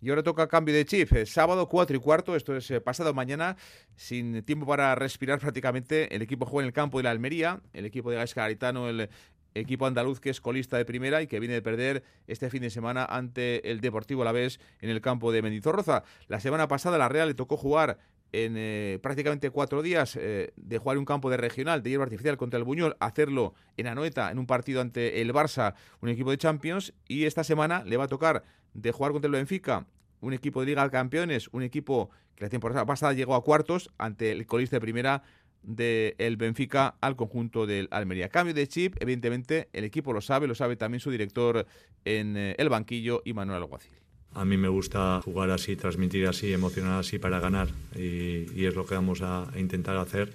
Y 0.02 0.11
ahora 0.11 0.25
toca 0.25 0.49
cambio 0.49 0.75
de 0.75 0.85
chip. 0.85 1.12
Sábado 1.26 1.68
4 1.68 1.97
y 1.97 2.00
cuarto, 2.00 2.35
esto 2.35 2.56
es 2.56 2.68
eh, 2.73 2.80
pasado 2.80 3.14
mañana, 3.14 3.56
sin 3.94 4.42
tiempo 4.42 4.66
para 4.66 4.97
respirar 4.97 5.38
prácticamente. 5.38 6.12
El 6.12 6.23
equipo 6.23 6.44
juega 6.44 6.64
en 6.64 6.66
el 6.66 6.73
campo 6.73 6.99
de 6.99 7.04
la 7.04 7.11
Almería, 7.12 7.61
el 7.73 7.87
equipo 7.87 8.11
de 8.11 8.16
Gaisca 8.16 8.40
Garitano, 8.40 8.88
el 8.88 9.09
equipo 9.54 9.87
andaluz 9.87 10.18
que 10.18 10.30
es 10.30 10.40
colista 10.40 10.76
de 10.76 10.85
primera 10.85 11.23
y 11.23 11.28
que 11.28 11.38
viene 11.38 11.54
de 11.54 11.62
perder 11.62 12.02
este 12.26 12.50
fin 12.50 12.62
de 12.62 12.71
semana 12.71 13.04
ante 13.04 13.71
el 13.71 13.80
Deportivo 13.80 14.23
Alavés 14.23 14.59
en 14.80 14.90
el 14.90 15.00
campo 15.00 15.30
de 15.30 15.40
Mendizorroza. 15.40 16.02
La 16.26 16.40
semana 16.40 16.66
pasada 16.66 16.99
la 16.99 17.09
Real 17.09 17.28
le 17.28 17.35
tocó 17.35 17.56
jugar 17.56 17.99
en 18.32 18.54
eh, 18.56 18.99
prácticamente 19.02 19.50
cuatro 19.50 19.82
días 19.82 20.16
eh, 20.16 20.52
de 20.56 20.78
jugar 20.78 20.99
un 20.99 21.04
campo 21.04 21.30
de 21.30 21.37
regional 21.37 21.82
de 21.82 21.90
hierba 21.90 22.04
artificial 22.04 22.37
contra 22.37 22.59
el 22.59 22.64
Buñol, 22.64 22.97
hacerlo 22.99 23.54
en 23.76 23.87
Anoeta 23.87 24.32
en 24.32 24.38
un 24.40 24.47
partido 24.47 24.80
ante 24.80 25.21
el 25.21 25.32
Barça, 25.32 25.75
un 26.00 26.09
equipo 26.09 26.30
de 26.30 26.38
Champions, 26.38 26.92
y 27.06 27.26
esta 27.26 27.44
semana 27.44 27.85
le 27.85 27.97
va 27.99 28.04
a 28.04 28.09
tocar 28.09 28.42
de 28.75 28.93
jugar 28.93 29.12
contra 29.12 29.29
el 29.29 29.33
Benfica, 29.33 29.87
un 30.21 30.33
equipo 30.33 30.61
de 30.61 30.67
Liga 30.67 30.85
de 30.85 30.91
Campeones, 30.91 31.49
un 31.52 31.62
equipo 31.62 32.11
que 32.35 32.45
la 32.45 32.50
temporada 32.50 32.87
pasada 32.87 33.12
llegó 33.12 33.35
a 33.35 33.45
cuartos 33.45 33.91
ante 33.99 34.33
el 34.33 34.47
colista 34.47 34.76
de 34.76 34.81
primera 34.81 35.23
del 35.62 36.14
el 36.19 36.37
Benfica 36.37 36.97
al 37.00 37.17
conjunto 37.17 37.67
del 37.67 37.88
Almería. 37.91 38.29
Cambio 38.29 38.55
de 38.55 38.67
chip, 38.67 38.97
evidentemente 39.00 39.69
el 39.73 39.85
equipo 39.85 40.12
lo 40.12 40.21
sabe, 40.21 40.47
lo 40.47 40.55
sabe 40.55 40.76
también 40.76 41.00
su 41.00 41.11
director 41.11 41.67
en 42.05 42.37
eh, 42.37 42.55
el 42.59 42.69
banquillo 42.69 43.23
y 43.25 43.33
Manuel 43.33 43.62
Alguacil. 43.62 43.93
A 44.35 44.45
mí 44.45 44.57
me 44.57 44.69
gusta 44.69 45.21
jugar 45.23 45.50
así, 45.50 45.76
transmitir 45.76 46.26
así, 46.26 46.52
emocionar 46.52 47.00
así 47.00 47.19
para 47.19 47.38
ganar 47.38 47.69
y, 47.95 48.64
es 48.64 48.75
lo 48.75 48.87
que 48.87 48.95
vamos 48.95 49.21
a, 49.21 49.50
a 49.50 49.59
intentar 49.59 49.97
hacer 49.99 50.33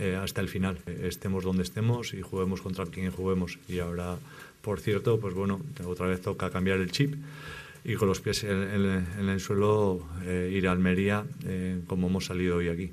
eh, 0.00 0.14
hasta 0.14 0.40
el 0.40 0.48
final. 0.48 0.78
Estemos 0.86 1.42
donde 1.42 1.64
estemos 1.64 2.14
y 2.14 2.22
juguemos 2.22 2.60
contra 2.60 2.86
quien 2.86 3.10
juguemos. 3.10 3.58
Y 3.68 3.80
ahora, 3.80 4.16
por 4.62 4.78
cierto, 4.78 5.18
pues 5.18 5.34
bueno, 5.34 5.60
otra 5.84 6.06
vez 6.06 6.20
toca 6.20 6.50
cambiar 6.50 6.78
el 6.78 6.92
chip. 6.92 7.14
Y 7.88 7.96
con 7.96 8.06
los 8.06 8.20
pies 8.20 8.44
en, 8.44 8.52
el 8.52 9.40
suelo 9.40 10.06
ir 10.24 10.68
a 10.68 10.72
Almería 10.72 11.24
como 11.86 12.08
hemos 12.08 12.26
salido 12.26 12.56
hoy 12.56 12.68
aquí. 12.68 12.92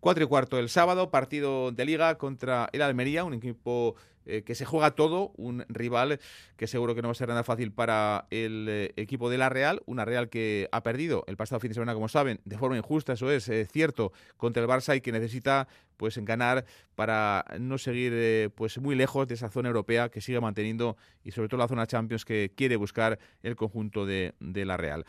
Cuatro 0.00 0.22
y 0.22 0.26
cuarto 0.26 0.58
el 0.58 0.68
sábado, 0.68 1.10
partido 1.10 1.72
de 1.72 1.86
liga 1.86 2.18
contra 2.18 2.68
el 2.74 2.82
Almería, 2.82 3.24
un 3.24 3.32
equipo 3.32 3.96
eh, 4.26 4.42
que 4.42 4.54
se 4.54 4.64
juega 4.64 4.92
todo, 4.92 5.32
un 5.36 5.64
rival 5.68 6.18
que 6.56 6.66
seguro 6.66 6.94
que 6.94 7.02
no 7.02 7.08
va 7.08 7.12
a 7.12 7.14
ser 7.14 7.28
nada 7.28 7.44
fácil 7.44 7.72
para 7.72 8.26
el 8.30 8.66
eh, 8.68 8.92
equipo 8.96 9.28
de 9.30 9.38
la 9.38 9.48
Real, 9.48 9.82
una 9.86 10.04
Real 10.04 10.28
que 10.28 10.68
ha 10.72 10.82
perdido 10.82 11.24
el 11.26 11.36
pasado 11.36 11.60
fin 11.60 11.70
de 11.70 11.74
semana, 11.74 11.94
como 11.94 12.08
saben, 12.08 12.40
de 12.44 12.58
forma 12.58 12.76
injusta, 12.76 13.14
eso 13.14 13.30
es 13.30 13.48
eh, 13.48 13.66
cierto, 13.70 14.12
contra 14.36 14.62
el 14.62 14.68
Barça 14.68 14.96
y 14.96 15.00
que 15.00 15.12
necesita 15.12 15.68
pues 15.96 16.18
ganar 16.18 16.64
para 16.96 17.44
no 17.60 17.78
seguir 17.78 18.50
pues 18.56 18.78
muy 18.78 18.96
lejos 18.96 19.28
de 19.28 19.34
esa 19.34 19.48
zona 19.48 19.68
europea 19.68 20.08
que 20.08 20.20
sigue 20.20 20.40
manteniendo 20.40 20.96
y 21.22 21.30
sobre 21.30 21.48
todo 21.48 21.58
la 21.58 21.68
zona 21.68 21.86
Champions 21.86 22.24
que 22.24 22.52
quiere 22.56 22.74
buscar 22.74 23.18
el 23.44 23.54
conjunto 23.54 24.04
de, 24.04 24.34
de 24.40 24.64
la 24.64 24.76
Real. 24.76 25.04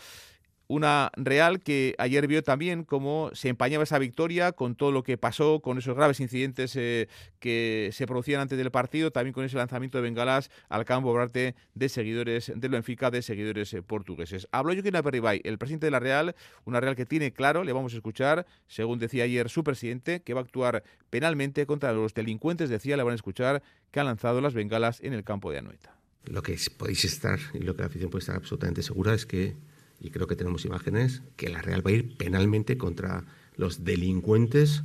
Una 0.67 1.11
Real 1.15 1.59
que 1.59 1.93
ayer 1.97 2.27
vio 2.27 2.41
también 2.41 2.83
cómo 2.83 3.29
se 3.33 3.49
empañaba 3.49 3.83
esa 3.83 3.99
victoria 3.99 4.51
con 4.51 4.75
todo 4.75 4.91
lo 4.91 5.03
que 5.03 5.17
pasó, 5.17 5.59
con 5.59 5.77
esos 5.77 5.95
graves 5.95 6.19
incidentes 6.19 6.75
eh, 6.75 7.07
que 7.39 7.89
se 7.93 8.07
producían 8.07 8.41
antes 8.41 8.57
del 8.57 8.71
partido, 8.71 9.11
también 9.11 9.33
con 9.33 9.45
ese 9.45 9.57
lanzamiento 9.57 9.99
de 9.99 10.03
bengalas 10.03 10.49
al 10.69 10.85
campo 10.85 11.11
por 11.11 11.31
de 11.31 11.89
seguidores 11.89 12.51
del 12.55 12.71
Benfica, 12.71 13.11
de 13.11 13.21
seguidores 13.21 13.73
eh, 13.73 13.81
portugueses. 13.81 14.47
Habló 14.51 14.73
Joaquín 14.73 14.95
Aperribay, 14.95 15.41
el 15.43 15.57
presidente 15.57 15.87
de 15.87 15.91
la 15.91 15.99
Real, 15.99 16.35
una 16.65 16.79
Real 16.79 16.95
que 16.95 17.05
tiene 17.05 17.31
claro, 17.31 17.63
le 17.63 17.73
vamos 17.73 17.93
a 17.93 17.97
escuchar, 17.97 18.45
según 18.67 18.99
decía 18.99 19.23
ayer 19.23 19.49
su 19.49 19.63
presidente, 19.63 20.21
que 20.21 20.33
va 20.33 20.41
a 20.41 20.43
actuar 20.43 20.83
penalmente 21.09 21.65
contra 21.65 21.93
los 21.93 22.13
delincuentes, 22.13 22.69
decía, 22.69 22.97
le 22.97 23.03
van 23.03 23.13
a 23.13 23.15
escuchar, 23.15 23.61
que 23.91 23.99
han 23.99 24.05
lanzado 24.05 24.41
las 24.41 24.53
bengalas 24.53 24.99
en 25.01 25.13
el 25.13 25.23
campo 25.23 25.51
de 25.51 25.59
Anoeta. 25.59 25.95
Lo 26.25 26.41
que 26.41 26.57
podéis 26.77 27.05
estar 27.05 27.39
y 27.53 27.59
lo 27.59 27.75
que 27.75 27.83
la 27.83 27.87
afición 27.87 28.09
puede 28.09 28.21
estar 28.21 28.35
absolutamente 28.35 28.81
segura 28.81 29.13
es 29.13 29.25
que 29.25 29.55
y 29.99 30.09
creo 30.09 30.27
que 30.27 30.35
tenemos 30.35 30.65
imágenes, 30.65 31.21
que 31.35 31.49
la 31.49 31.61
Real 31.61 31.85
va 31.85 31.91
a 31.91 31.93
ir 31.93 32.17
penalmente 32.17 32.77
contra 32.77 33.25
los 33.55 33.83
delincuentes 33.83 34.83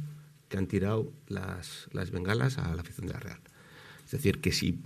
que 0.49 0.59
han 0.59 0.67
tirado 0.67 1.13
las, 1.29 1.89
las 1.93 2.11
bengalas 2.11 2.59
a 2.59 2.75
la 2.75 2.83
afición 2.83 3.07
de 3.07 3.13
la 3.15 3.21
Real. 3.21 3.41
Es 4.05 4.13
decir, 4.13 4.41
que 4.41 4.53
si 4.53 4.81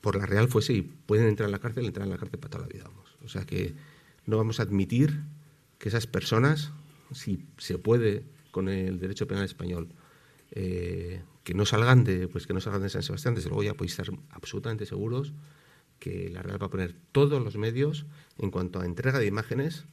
por 0.00 0.16
la 0.16 0.26
Real 0.26 0.48
fuese 0.48 0.74
y 0.74 0.82
pueden 0.82 1.26
entrar 1.28 1.48
en 1.48 1.52
la 1.52 1.58
cárcel, 1.58 1.86
entrar 1.86 2.06
en 2.06 2.12
la 2.12 2.18
cárcel 2.18 2.38
para 2.38 2.50
toda 2.50 2.66
la 2.66 2.72
vida. 2.72 2.84
Vamos. 2.84 3.16
O 3.24 3.28
sea 3.28 3.44
que 3.44 3.74
no 4.26 4.36
vamos 4.36 4.60
a 4.60 4.64
admitir 4.64 5.20
que 5.78 5.88
esas 5.88 6.06
personas, 6.06 6.72
si 7.12 7.44
se 7.58 7.78
puede 7.78 8.24
con 8.50 8.68
el 8.68 8.98
derecho 8.98 9.26
penal 9.26 9.44
español, 9.44 9.88
eh, 10.50 11.22
que 11.44 11.54
no 11.54 11.64
salgan 11.64 12.04
de 12.04 12.28
pues 12.28 12.46
que 12.46 12.52
no 12.52 12.60
salgan 12.60 12.82
de 12.82 12.88
San 12.88 13.02
Sebastián, 13.02 13.34
desde 13.34 13.48
luego 13.48 13.62
ya 13.62 13.74
podéis 13.74 13.98
estar 13.98 14.14
absolutamente 14.30 14.86
seguros 14.86 15.32
que 16.02 16.28
la 16.30 16.42
Real 16.42 16.60
va 16.60 16.66
a 16.66 16.70
poner 16.70 16.96
todos 17.12 17.40
los 17.40 17.56
medios 17.56 18.06
en 18.36 18.50
cuanto 18.50 18.80
a 18.80 18.86
entrega 18.86 19.20
de 19.20 19.26
imágenes, 19.26 19.84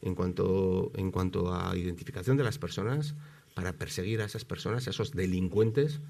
en 0.00 0.16
cuanto, 0.16 0.90
en 0.96 1.12
cuanto 1.12 1.54
a 1.54 1.76
identificación 1.76 2.36
de 2.36 2.42
las 2.42 2.58
personas, 2.58 3.14
para 3.54 3.72
perseguir 3.74 4.22
a 4.22 4.24
esas 4.24 4.44
personas, 4.44 4.88
a 4.88 4.90
esos 4.90 5.12
delincuentes 5.12 6.00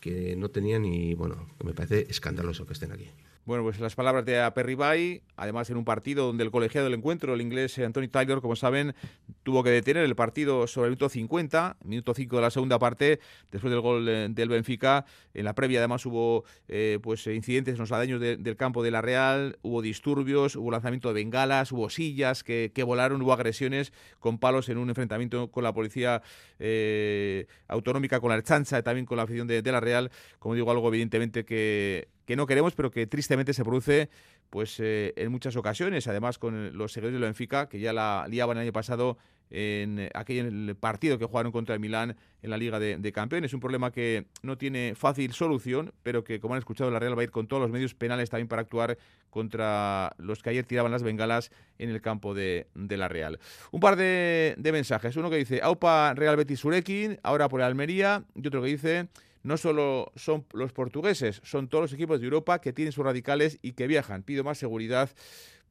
que 0.00 0.34
no 0.34 0.48
tenían 0.48 0.86
y, 0.86 1.12
bueno, 1.12 1.46
me 1.62 1.74
parece 1.74 2.06
escandaloso 2.08 2.64
que 2.66 2.72
estén 2.72 2.90
aquí. 2.90 3.10
Bueno, 3.44 3.64
pues 3.64 3.80
las 3.80 3.96
palabras 3.96 4.24
de 4.24 4.40
Aperribay, 4.40 5.20
además 5.34 5.68
en 5.68 5.76
un 5.76 5.84
partido 5.84 6.26
donde 6.26 6.44
el 6.44 6.52
colegiado 6.52 6.84
del 6.84 6.96
encuentro, 6.96 7.34
el 7.34 7.40
inglés 7.40 7.76
Anthony 7.76 8.06
Taylor, 8.08 8.40
como 8.40 8.54
saben, 8.54 8.94
tuvo 9.42 9.64
que 9.64 9.70
detener 9.70 10.04
el 10.04 10.14
partido 10.14 10.68
sobre 10.68 10.86
el 10.86 10.90
minuto 10.92 11.08
50, 11.08 11.76
minuto 11.82 12.14
5 12.14 12.36
de 12.36 12.42
la 12.42 12.52
segunda 12.52 12.78
parte, 12.78 13.18
después 13.50 13.72
del 13.72 13.80
gol 13.80 14.04
del 14.04 14.48
Benfica. 14.48 15.06
En 15.34 15.44
la 15.44 15.56
previa 15.56 15.80
además 15.80 16.06
hubo 16.06 16.44
eh, 16.68 17.00
pues 17.02 17.26
incidentes 17.26 17.74
en 17.74 17.80
los 17.80 17.90
adaños 17.90 18.20
del 18.20 18.56
campo 18.56 18.80
de 18.84 18.92
la 18.92 19.02
Real, 19.02 19.58
hubo 19.62 19.82
disturbios, 19.82 20.54
hubo 20.54 20.70
lanzamiento 20.70 21.08
de 21.08 21.14
bengalas, 21.14 21.72
hubo 21.72 21.90
sillas 21.90 22.44
que, 22.44 22.70
volaron, 22.86 23.22
hubo 23.22 23.32
agresiones 23.32 23.92
con 24.20 24.38
palos 24.38 24.68
en 24.68 24.78
un 24.78 24.88
enfrentamiento 24.88 25.50
con 25.50 25.64
la 25.64 25.72
policía 25.72 26.22
eh, 26.60 27.46
autonómica, 27.66 28.20
con 28.20 28.30
la 28.30 28.36
Erchancha 28.36 28.78
y 28.78 28.82
también 28.84 29.04
con 29.04 29.16
la 29.16 29.24
afición 29.24 29.48
de 29.48 29.62
la 29.62 29.80
Real. 29.80 30.12
Como 30.38 30.54
digo, 30.54 30.70
algo 30.70 30.86
evidentemente 30.86 31.44
que 31.44 32.06
que 32.24 32.36
no 32.36 32.46
queremos, 32.46 32.74
pero 32.74 32.90
que 32.90 33.06
tristemente 33.06 33.52
se 33.52 33.64
produce 33.64 34.10
pues 34.50 34.78
eh, 34.80 35.12
en 35.16 35.32
muchas 35.32 35.56
ocasiones, 35.56 36.06
además 36.06 36.38
con 36.38 36.76
los 36.76 36.92
seguidores 36.92 37.14
de 37.14 37.20
la 37.20 37.26
Benfica, 37.26 37.68
que 37.68 37.80
ya 37.80 37.92
la 37.92 38.26
liaban 38.28 38.56
el 38.56 38.62
año 38.62 38.72
pasado 38.72 39.18
en 39.52 40.08
aquel 40.14 40.76
partido 40.80 41.18
que 41.18 41.26
jugaron 41.26 41.52
contra 41.52 41.74
el 41.74 41.80
Milán 41.80 42.16
en 42.40 42.50
la 42.50 42.56
Liga 42.56 42.80
de, 42.80 43.12
Campeones. 43.12 43.52
Un 43.52 43.60
problema 43.60 43.92
que 43.92 44.26
no 44.42 44.56
tiene 44.56 44.94
fácil 44.96 45.32
solución, 45.34 45.92
pero 46.02 46.24
que, 46.24 46.40
como 46.40 46.54
han 46.54 46.58
escuchado, 46.58 46.90
la 46.90 46.98
Real 46.98 47.16
va 47.16 47.20
a 47.20 47.24
ir 47.24 47.30
con 47.30 47.46
todos 47.46 47.60
los 47.60 47.70
medios 47.70 47.94
penales 47.94 48.30
también 48.30 48.48
para 48.48 48.62
actuar 48.62 48.96
contra 49.28 50.14
los 50.16 50.42
que 50.42 50.50
ayer 50.50 50.64
tiraban 50.64 50.90
las 50.90 51.02
bengalas 51.02 51.50
en 51.78 51.90
el 51.90 52.00
campo 52.00 52.34
de, 52.34 52.66
la 52.74 53.08
Real. 53.08 53.38
Un 53.70 53.80
par 53.80 53.96
de, 53.96 54.54
de 54.56 54.72
mensajes. 54.72 55.16
Uno 55.16 55.28
que 55.28 55.36
dice, 55.36 55.60
Aupa 55.62 56.14
Real 56.14 56.36
Betis 56.36 56.60
Surekin, 56.60 57.18
ahora 57.22 57.48
por 57.50 57.60
Almería, 57.60 58.24
y 58.34 58.46
otro 58.46 58.62
que 58.62 58.68
dice 58.68 59.08
no 59.42 59.56
solo 59.56 60.12
son 60.16 60.46
los 60.52 60.72
portugueses, 60.72 61.40
son 61.44 61.68
todos 61.68 61.82
los 61.82 61.92
equipos 61.92 62.20
de 62.20 62.26
Europa 62.26 62.60
que 62.60 62.72
tienen 62.72 62.92
sus 62.92 63.04
radicales 63.04 63.58
y 63.62 63.72
que 63.72 63.86
viajan. 63.86 64.22
Pido 64.22 64.44
más 64.44 64.58
seguridad 64.58 65.10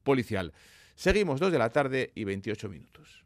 policial. 0.02 0.52
Seguimos, 0.94 1.40
2 1.40 1.52
de 1.52 1.58
la 1.58 1.70
tarde 1.70 2.12
y 2.14 2.24
28 2.24 2.68
minutos. 2.68 3.24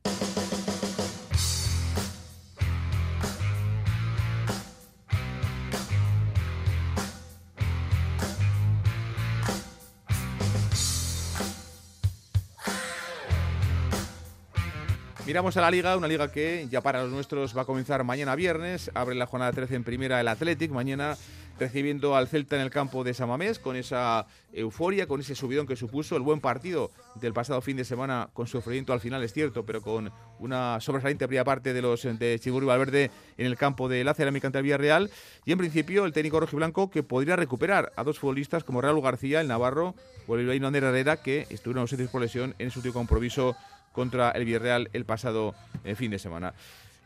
Miramos 15.27 15.57
a 15.57 15.61
la 15.61 15.73
liga, 15.73 15.97
una 15.97 16.07
liga 16.07 16.31
que 16.31 16.69
ya 16.71 16.81
para 16.83 17.03
los 17.03 17.11
nuestros 17.11 17.57
va 17.57 17.63
a 17.63 17.65
comenzar 17.65 18.05
mañana 18.05 18.37
viernes. 18.37 18.93
Abre 18.95 19.17
la 19.17 19.27
jornada 19.27 19.51
13 19.51 19.75
en 19.75 19.83
primera 19.83 20.21
el 20.21 20.29
Athletic. 20.29 20.71
Mañana 20.71 21.17
recibiendo 21.59 22.15
al 22.15 22.29
Celta 22.29 22.55
en 22.55 22.63
el 22.63 22.71
campo 22.71 23.03
de 23.03 23.13
Samamés 23.13 23.59
con 23.59 23.75
esa 23.75 24.27
euforia, 24.53 25.09
con 25.09 25.21
ese 25.21 25.35
subidón 25.35 25.67
que 25.67 25.75
supuso 25.75 26.15
el 26.15 26.23
buen 26.23 26.41
partido 26.41 26.93
del 27.17 27.33
pasado 27.33 27.61
fin 27.61 27.77
de 27.77 27.85
semana 27.85 28.29
con 28.35 28.47
sufrimiento 28.47 28.93
al 28.93 29.01
final, 29.01 29.23
es 29.25 29.33
cierto, 29.33 29.65
pero 29.65 29.83
con 29.83 30.13
una 30.39 30.81
sobresaliente 30.81 31.27
primera 31.27 31.45
parte 31.45 31.73
de 31.73 31.83
los 31.83 32.03
de 32.03 32.41
y 32.45 32.51
Valverde 32.51 33.11
en 33.37 33.47
el 33.47 33.57
campo 33.57 33.89
de 33.89 34.05
la 34.05 34.15
Cerámica 34.15 34.47
ante 34.47 34.59
el 34.59 34.65
Villarreal. 34.65 35.11
Y 35.45 35.51
en 35.51 35.59
principio 35.59 36.05
el 36.05 36.13
técnico 36.13 36.39
rojiblanco 36.39 36.89
que 36.89 37.03
podría 37.03 37.35
recuperar 37.35 37.93
a 37.97 38.05
dos 38.05 38.21
futbolistas 38.21 38.63
como 38.63 38.81
Raúl 38.81 39.03
García, 39.03 39.41
el 39.41 39.49
Navarro, 39.49 39.97
o 40.29 40.37
el 40.37 40.65
Ander 40.65 40.85
Herrera, 40.85 41.17
que 41.17 41.47
estuvieron 41.51 41.83
ausentes 41.83 42.11
por 42.11 42.21
lesión 42.21 42.55
en 42.59 42.71
su 42.71 42.81
último 42.81 42.95
compromiso 42.95 43.57
contra 43.97 44.31
el 44.33 44.45
Villarreal 44.45 44.91
el 44.93 45.07
pasado 45.07 45.55
eh, 45.83 45.97
fin 45.97 46.13
de 46.13 46.21
semana. 46.21 46.55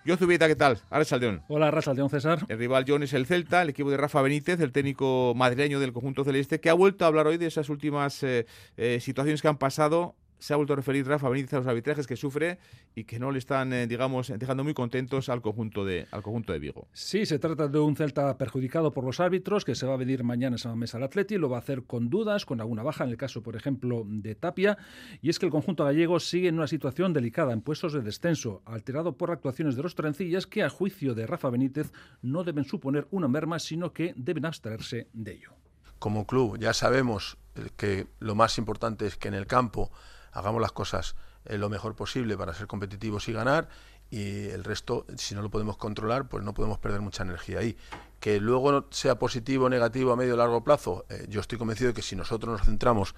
Yo 0.04 0.16
Zubieta, 0.16 0.48
¿qué 0.48 0.56
tal? 0.56 0.78
Ahora 0.90 1.04
Saldeón. 1.04 1.42
Hola, 1.48 1.80
Saldeón 1.82 2.10
César. 2.10 2.40
El 2.48 2.58
rival 2.58 2.84
John 2.88 3.02
es 3.02 3.12
el 3.12 3.26
Celta, 3.26 3.62
el 3.62 3.68
equipo 3.68 3.90
de 3.90 3.96
Rafa 3.96 4.20
Benítez, 4.22 4.58
el 4.60 4.72
técnico 4.72 5.34
madrileño 5.36 5.78
del 5.78 5.92
conjunto 5.92 6.24
celeste, 6.24 6.58
que 6.58 6.68
ha 6.68 6.74
vuelto 6.74 7.04
a 7.04 7.08
hablar 7.08 7.26
hoy 7.26 7.36
de 7.36 7.46
esas 7.46 7.68
últimas 7.68 8.22
eh, 8.22 8.46
eh, 8.76 8.98
situaciones 9.00 9.40
que 9.40 9.48
han 9.48 9.58
pasado 9.58 10.16
se 10.40 10.52
ha 10.52 10.56
vuelto 10.56 10.72
a 10.72 10.76
referir 10.76 11.06
Rafa 11.06 11.28
Benítez 11.28 11.54
a 11.54 11.58
los 11.58 11.66
arbitrajes 11.66 12.06
que 12.06 12.16
sufre 12.16 12.58
y 12.94 13.04
que 13.04 13.18
no 13.18 13.30
le 13.30 13.38
están, 13.38 13.72
eh, 13.72 13.86
digamos, 13.86 14.32
dejando 14.36 14.64
muy 14.64 14.74
contentos 14.74 15.28
al 15.28 15.42
conjunto, 15.42 15.84
de, 15.84 16.08
al 16.10 16.22
conjunto 16.22 16.52
de 16.52 16.58
Vigo. 16.58 16.88
Sí, 16.92 17.26
se 17.26 17.38
trata 17.38 17.68
de 17.68 17.78
un 17.78 17.94
Celta 17.94 18.36
perjudicado 18.36 18.90
por 18.90 19.04
los 19.04 19.20
árbitros 19.20 19.64
que 19.64 19.74
se 19.74 19.86
va 19.86 19.94
a 19.94 19.96
venir 19.96 20.24
mañana 20.24 20.56
esa 20.56 20.74
mesa 20.74 20.96
al 20.96 21.04
Atleti, 21.04 21.36
lo 21.36 21.48
va 21.48 21.58
a 21.58 21.60
hacer 21.60 21.84
con 21.84 22.10
dudas, 22.10 22.44
con 22.46 22.60
alguna 22.60 22.82
baja, 22.82 23.04
en 23.04 23.10
el 23.10 23.16
caso, 23.16 23.42
por 23.42 23.54
ejemplo, 23.54 24.04
de 24.06 24.34
Tapia, 24.34 24.78
y 25.20 25.28
es 25.28 25.38
que 25.38 25.46
el 25.46 25.52
conjunto 25.52 25.84
gallego 25.84 26.18
sigue 26.18 26.48
en 26.48 26.56
una 26.56 26.66
situación 26.66 27.12
delicada, 27.12 27.52
en 27.52 27.60
puestos 27.60 27.92
de 27.92 28.00
descenso, 28.00 28.62
alterado 28.64 29.16
por 29.16 29.30
actuaciones 29.30 29.76
de 29.76 29.82
los 29.82 29.94
trencillas 29.94 30.46
que, 30.46 30.62
a 30.62 30.70
juicio 30.70 31.14
de 31.14 31.26
Rafa 31.26 31.50
Benítez, 31.50 31.92
no 32.22 32.44
deben 32.44 32.64
suponer 32.64 33.06
una 33.10 33.28
merma, 33.28 33.58
sino 33.58 33.92
que 33.92 34.14
deben 34.16 34.46
abstraerse 34.46 35.08
de 35.12 35.32
ello. 35.32 35.52
Como 35.98 36.26
club 36.26 36.58
ya 36.58 36.72
sabemos 36.72 37.36
que 37.76 38.06
lo 38.20 38.34
más 38.34 38.56
importante 38.56 39.06
es 39.06 39.16
que 39.16 39.28
en 39.28 39.34
el 39.34 39.46
campo 39.46 39.90
hagamos 40.32 40.60
las 40.60 40.72
cosas 40.72 41.16
eh, 41.44 41.58
lo 41.58 41.68
mejor 41.68 41.94
posible 41.94 42.36
para 42.36 42.54
ser 42.54 42.66
competitivos 42.66 43.28
y 43.28 43.32
ganar 43.32 43.68
y 44.10 44.48
el 44.48 44.64
resto, 44.64 45.06
si 45.16 45.34
no 45.36 45.42
lo 45.42 45.50
podemos 45.50 45.76
controlar, 45.76 46.28
pues 46.28 46.42
no 46.42 46.52
podemos 46.52 46.78
perder 46.78 47.00
mucha 47.00 47.22
energía 47.22 47.60
ahí. 47.60 47.76
Que 48.18 48.40
luego 48.40 48.86
sea 48.90 49.18
positivo 49.18 49.66
o 49.66 49.68
negativo 49.68 50.12
a 50.12 50.16
medio 50.16 50.34
o 50.34 50.36
largo 50.36 50.64
plazo, 50.64 51.06
eh, 51.08 51.26
yo 51.28 51.40
estoy 51.40 51.58
convencido 51.58 51.88
de 51.88 51.94
que 51.94 52.02
si 52.02 52.16
nosotros 52.16 52.58
nos 52.58 52.66
centramos 52.66 53.14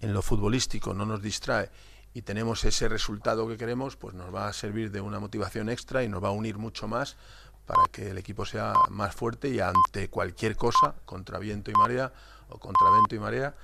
en 0.00 0.14
lo 0.14 0.22
futbolístico, 0.22 0.94
no 0.94 1.04
nos 1.04 1.20
distrae 1.20 1.70
y 2.14 2.22
tenemos 2.22 2.64
ese 2.64 2.88
resultado 2.88 3.46
que 3.46 3.56
queremos, 3.56 3.96
pues 3.96 4.14
nos 4.14 4.34
va 4.34 4.48
a 4.48 4.52
servir 4.52 4.90
de 4.90 5.00
una 5.00 5.20
motivación 5.20 5.68
extra 5.68 6.02
y 6.02 6.08
nos 6.08 6.24
va 6.24 6.28
a 6.28 6.32
unir 6.32 6.56
mucho 6.56 6.88
más 6.88 7.16
para 7.66 7.84
que 7.92 8.10
el 8.10 8.18
equipo 8.18 8.44
sea 8.46 8.72
más 8.88 9.14
fuerte 9.14 9.48
y 9.48 9.60
ante 9.60 10.08
cualquier 10.08 10.56
cosa, 10.56 10.94
contra 11.04 11.38
viento 11.38 11.70
y 11.70 11.74
marea 11.74 12.12
o 12.48 12.58
contra 12.58 12.90
viento 12.90 13.14
y 13.14 13.18
marea, 13.20 13.54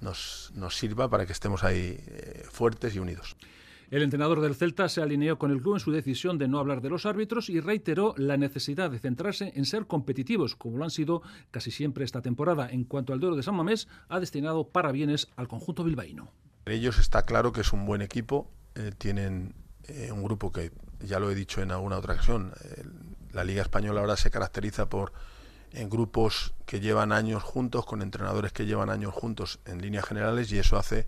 nos, 0.00 0.52
nos 0.54 0.76
sirva 0.76 1.08
para 1.08 1.26
que 1.26 1.32
estemos 1.32 1.64
ahí 1.64 1.98
eh, 2.06 2.44
fuertes 2.50 2.94
y 2.94 2.98
unidos. 2.98 3.36
El 3.90 4.02
entrenador 4.02 4.42
del 4.42 4.54
Celta 4.54 4.86
se 4.90 5.00
alineó 5.00 5.38
con 5.38 5.50
el 5.50 5.62
club 5.62 5.74
en 5.74 5.80
su 5.80 5.90
decisión 5.90 6.36
de 6.36 6.46
no 6.46 6.58
hablar 6.58 6.82
de 6.82 6.90
los 6.90 7.06
árbitros 7.06 7.48
y 7.48 7.60
reiteró 7.60 8.14
la 8.18 8.36
necesidad 8.36 8.90
de 8.90 8.98
centrarse 8.98 9.50
en 9.56 9.64
ser 9.64 9.86
competitivos, 9.86 10.56
como 10.56 10.76
lo 10.76 10.84
han 10.84 10.90
sido 10.90 11.22
casi 11.50 11.70
siempre 11.70 12.04
esta 12.04 12.20
temporada. 12.20 12.68
En 12.70 12.84
cuanto 12.84 13.14
al 13.14 13.20
duelo 13.20 13.34
de 13.34 13.42
San 13.42 13.54
Mamés, 13.54 13.88
ha 14.10 14.20
destinado 14.20 14.68
parabienes 14.68 15.28
al 15.36 15.48
conjunto 15.48 15.84
bilbaíno. 15.84 16.30
Ellos 16.66 16.98
está 16.98 17.22
claro 17.22 17.52
que 17.52 17.62
es 17.62 17.72
un 17.72 17.86
buen 17.86 18.02
equipo, 18.02 18.50
eh, 18.74 18.92
tienen 18.98 19.54
eh, 19.84 20.12
un 20.12 20.22
grupo 20.22 20.52
que, 20.52 20.70
ya 21.00 21.18
lo 21.18 21.30
he 21.30 21.34
dicho 21.34 21.62
en 21.62 21.70
alguna 21.70 21.96
otra 21.96 22.12
ocasión, 22.12 22.52
eh, 22.62 22.84
la 23.32 23.42
Liga 23.42 23.62
Española 23.62 24.00
ahora 24.00 24.18
se 24.18 24.30
caracteriza 24.30 24.90
por 24.90 25.14
en 25.72 25.90
grupos 25.90 26.54
que 26.66 26.80
llevan 26.80 27.12
años 27.12 27.42
juntos, 27.42 27.84
con 27.86 28.02
entrenadores 28.02 28.52
que 28.52 28.66
llevan 28.66 28.90
años 28.90 29.14
juntos 29.14 29.60
en 29.64 29.82
líneas 29.82 30.04
generales 30.04 30.50
y 30.52 30.58
eso 30.58 30.76
hace 30.76 31.06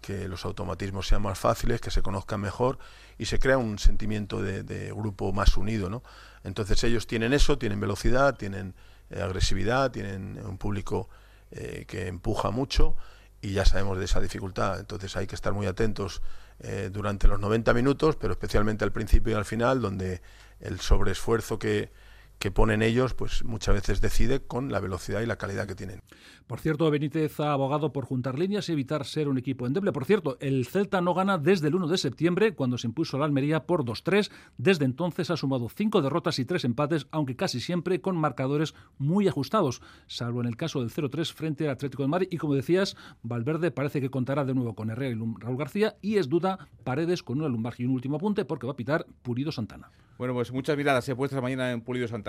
que 0.00 0.28
los 0.28 0.44
automatismos 0.44 1.08
sean 1.08 1.22
más 1.22 1.38
fáciles, 1.38 1.80
que 1.80 1.90
se 1.90 2.00
conozcan 2.00 2.40
mejor 2.40 2.78
y 3.18 3.26
se 3.26 3.40
crea 3.40 3.58
un 3.58 3.80
sentimiento 3.80 4.40
de, 4.40 4.92
grupo 4.92 5.32
más 5.32 5.56
unido. 5.56 5.90
¿no? 5.90 6.04
Entonces 6.44 6.84
ellos 6.84 7.08
tienen 7.08 7.32
eso, 7.32 7.58
tienen 7.58 7.80
velocidad, 7.80 8.36
tienen 8.36 8.74
agresividad, 9.10 9.90
tienen 9.90 10.40
un 10.44 10.56
público 10.56 11.08
que 11.50 12.06
empuja 12.06 12.50
mucho 12.50 12.96
y 13.40 13.52
ya 13.52 13.64
sabemos 13.64 13.98
de 13.98 14.04
esa 14.04 14.20
dificultad. 14.20 14.78
Entonces 14.78 15.16
hay 15.16 15.26
que 15.26 15.34
estar 15.34 15.52
muy 15.52 15.66
atentos 15.66 16.22
eh, 16.60 16.90
durante 16.92 17.28
los 17.28 17.38
90 17.38 17.74
minutos, 17.74 18.16
pero 18.16 18.32
especialmente 18.32 18.84
al 18.84 18.92
principio 18.92 19.32
y 19.32 19.36
al 19.36 19.44
final, 19.44 19.80
donde 19.80 20.22
el 20.60 20.80
sobreesfuerzo 20.80 21.58
que, 21.58 21.90
que 22.38 22.50
ponen 22.50 22.82
ellos, 22.82 23.14
pues 23.14 23.44
muchas 23.44 23.74
veces 23.74 24.00
decide 24.00 24.40
con 24.40 24.70
la 24.70 24.80
velocidad 24.80 25.20
y 25.20 25.26
la 25.26 25.36
calidad 25.36 25.66
que 25.66 25.74
tienen. 25.74 26.02
Por 26.46 26.60
cierto, 26.60 26.90
Benítez 26.90 27.40
ha 27.40 27.52
abogado 27.52 27.92
por 27.92 28.04
juntar 28.04 28.38
líneas 28.38 28.68
y 28.68 28.72
evitar 28.72 29.04
ser 29.04 29.28
un 29.28 29.38
equipo 29.38 29.66
endeble. 29.66 29.92
Por 29.92 30.04
cierto, 30.04 30.36
el 30.40 30.66
Celta 30.66 31.00
no 31.00 31.14
gana 31.14 31.38
desde 31.38 31.68
el 31.68 31.74
1 31.74 31.88
de 31.88 31.98
septiembre, 31.98 32.54
cuando 32.54 32.78
se 32.78 32.86
impuso 32.86 33.18
la 33.18 33.24
Almería 33.24 33.64
por 33.64 33.84
2-3. 33.84 34.30
Desde 34.58 34.84
entonces 34.84 35.30
ha 35.30 35.36
sumado 35.36 35.68
cinco 35.68 36.02
derrotas 36.02 36.38
y 36.38 36.44
tres 36.44 36.64
empates, 36.64 37.06
aunque 37.10 37.36
casi 37.36 37.60
siempre 37.60 38.00
con 38.00 38.16
marcadores 38.16 38.74
muy 38.98 39.26
ajustados, 39.28 39.80
salvo 40.06 40.40
en 40.40 40.46
el 40.46 40.56
caso 40.56 40.80
del 40.80 40.90
0-3 40.90 41.32
frente 41.32 41.64
al 41.64 41.70
Atlético 41.70 42.02
de 42.02 42.08
Madrid. 42.08 42.28
Y 42.30 42.36
como 42.36 42.54
decías, 42.54 42.96
Valverde 43.22 43.70
parece 43.70 44.00
que 44.00 44.10
contará 44.10 44.44
de 44.44 44.54
nuevo 44.54 44.74
con 44.74 44.90
Herrera 44.90 45.16
y 45.16 45.40
Raúl 45.40 45.56
García, 45.56 45.96
y 46.00 46.18
es 46.18 46.28
duda 46.28 46.68
Paredes 46.84 47.22
con 47.22 47.38
una 47.38 47.48
lumbar 47.48 47.74
y 47.78 47.86
un 47.86 47.92
último 47.92 48.16
apunte, 48.16 48.44
porque 48.44 48.66
va 48.66 48.72
a 48.74 48.76
pitar 48.76 49.06
Pulido 49.22 49.50
Santana. 49.50 49.90
Bueno, 50.18 50.32
pues 50.32 50.50
muchas 50.50 50.76
miradas 50.78 51.04
se 51.04 51.14
puestas 51.14 51.42
mañana 51.42 51.72
en 51.72 51.82
Pulido 51.82 52.08
Santana. 52.08 52.25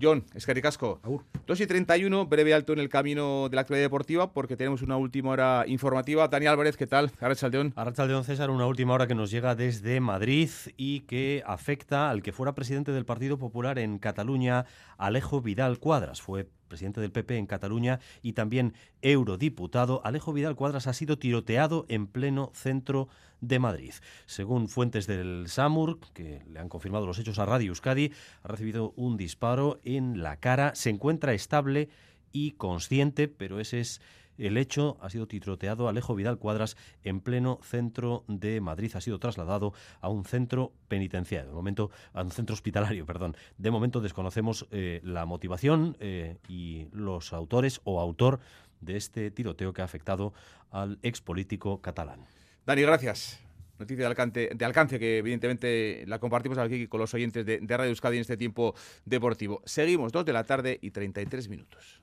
John, 0.00 0.24
Escaricasco. 0.34 1.00
2 1.46 1.60
y 1.60 1.66
31, 1.66 2.26
breve 2.26 2.54
alto 2.54 2.72
en 2.72 2.78
el 2.78 2.88
camino 2.88 3.48
de 3.48 3.54
la 3.54 3.62
actualidad 3.62 3.86
deportiva 3.86 4.32
porque 4.32 4.56
tenemos 4.56 4.82
una 4.82 4.96
última 4.96 5.30
hora 5.30 5.64
informativa. 5.66 6.28
Dani 6.28 6.46
Álvarez, 6.46 6.76
¿qué 6.76 6.86
tal? 6.86 7.10
Arrachaldeón. 7.20 7.72
Arrachaldeón, 7.76 8.24
César, 8.24 8.50
una 8.50 8.66
última 8.66 8.94
hora 8.94 9.06
que 9.06 9.14
nos 9.14 9.30
llega 9.30 9.54
desde 9.54 10.00
Madrid 10.00 10.50
y 10.76 11.00
que 11.00 11.42
afecta 11.46 12.10
al 12.10 12.22
que 12.22 12.32
fuera 12.32 12.54
presidente 12.54 12.92
del 12.92 13.04
Partido 13.04 13.38
Popular 13.38 13.78
en 13.78 13.98
Cataluña, 13.98 14.66
Alejo 14.96 15.40
Vidal 15.40 15.78
Cuadras. 15.78 16.22
Fue 16.22 16.48
presidente 16.68 17.00
del 17.00 17.12
PP 17.12 17.36
en 17.38 17.46
Cataluña 17.46 18.00
y 18.22 18.32
también 18.32 18.74
eurodiputado, 19.00 20.00
Alejo 20.04 20.32
Vidal 20.32 20.56
Cuadras 20.56 20.86
ha 20.86 20.92
sido 20.92 21.18
tiroteado 21.18 21.86
en 21.88 22.06
pleno 22.06 22.50
centro 22.54 23.08
de 23.48 23.58
Madrid. 23.58 23.92
Según 24.26 24.68
fuentes 24.68 25.06
del 25.06 25.44
SAMUR, 25.48 25.98
que 26.12 26.42
le 26.48 26.60
han 26.60 26.68
confirmado 26.68 27.06
los 27.06 27.18
hechos 27.18 27.38
a 27.38 27.46
Radio 27.46 27.68
Euskadi, 27.68 28.12
ha 28.42 28.48
recibido 28.48 28.92
un 28.96 29.16
disparo 29.16 29.80
en 29.84 30.22
la 30.22 30.36
cara, 30.36 30.74
se 30.74 30.90
encuentra 30.90 31.34
estable 31.34 31.88
y 32.32 32.52
consciente, 32.52 33.28
pero 33.28 33.60
ese 33.60 33.80
es 33.80 34.00
el 34.38 34.56
hecho. 34.56 34.96
Ha 35.00 35.10
sido 35.10 35.26
tiroteado 35.26 35.88
Alejo 35.88 36.14
Vidal 36.14 36.38
Cuadras 36.38 36.76
en 37.02 37.20
pleno 37.20 37.58
centro 37.62 38.24
de 38.28 38.60
Madrid. 38.60 38.90
Ha 38.94 39.00
sido 39.00 39.18
trasladado 39.18 39.72
a 40.00 40.08
un 40.08 40.24
centro 40.24 40.72
penitenciario, 40.88 41.50
de 41.50 41.54
momento, 41.54 41.90
a 42.12 42.22
un 42.22 42.30
centro 42.30 42.54
hospitalario, 42.54 43.06
perdón. 43.06 43.36
De 43.58 43.70
momento 43.70 44.00
desconocemos 44.00 44.66
eh, 44.70 45.00
la 45.04 45.26
motivación 45.26 45.96
eh, 46.00 46.38
y 46.48 46.88
los 46.92 47.32
autores 47.32 47.80
o 47.84 48.00
autor 48.00 48.40
de 48.80 48.96
este 48.96 49.30
tiroteo 49.30 49.72
que 49.72 49.82
ha 49.82 49.84
afectado 49.84 50.34
al 50.70 50.98
expolítico 51.02 51.80
catalán. 51.80 52.26
Dani, 52.66 52.82
gracias 52.82 53.40
noticia 53.78 54.08
de 54.08 54.64
alcance, 54.64 54.98
que 54.98 55.18
evidentemente 55.18 56.04
la 56.06 56.18
compartimos 56.18 56.58
aquí 56.58 56.86
con 56.86 57.00
los 57.00 57.12
oyentes 57.14 57.44
de, 57.44 57.58
de 57.60 57.76
Radio 57.76 57.90
Euskadi 57.90 58.16
en 58.16 58.22
este 58.22 58.36
tiempo 58.36 58.74
deportivo. 59.04 59.62
Seguimos, 59.64 60.12
2 60.12 60.24
de 60.24 60.32
la 60.32 60.44
tarde 60.44 60.78
y 60.80 60.90
33 60.90 61.48
minutos. 61.48 62.00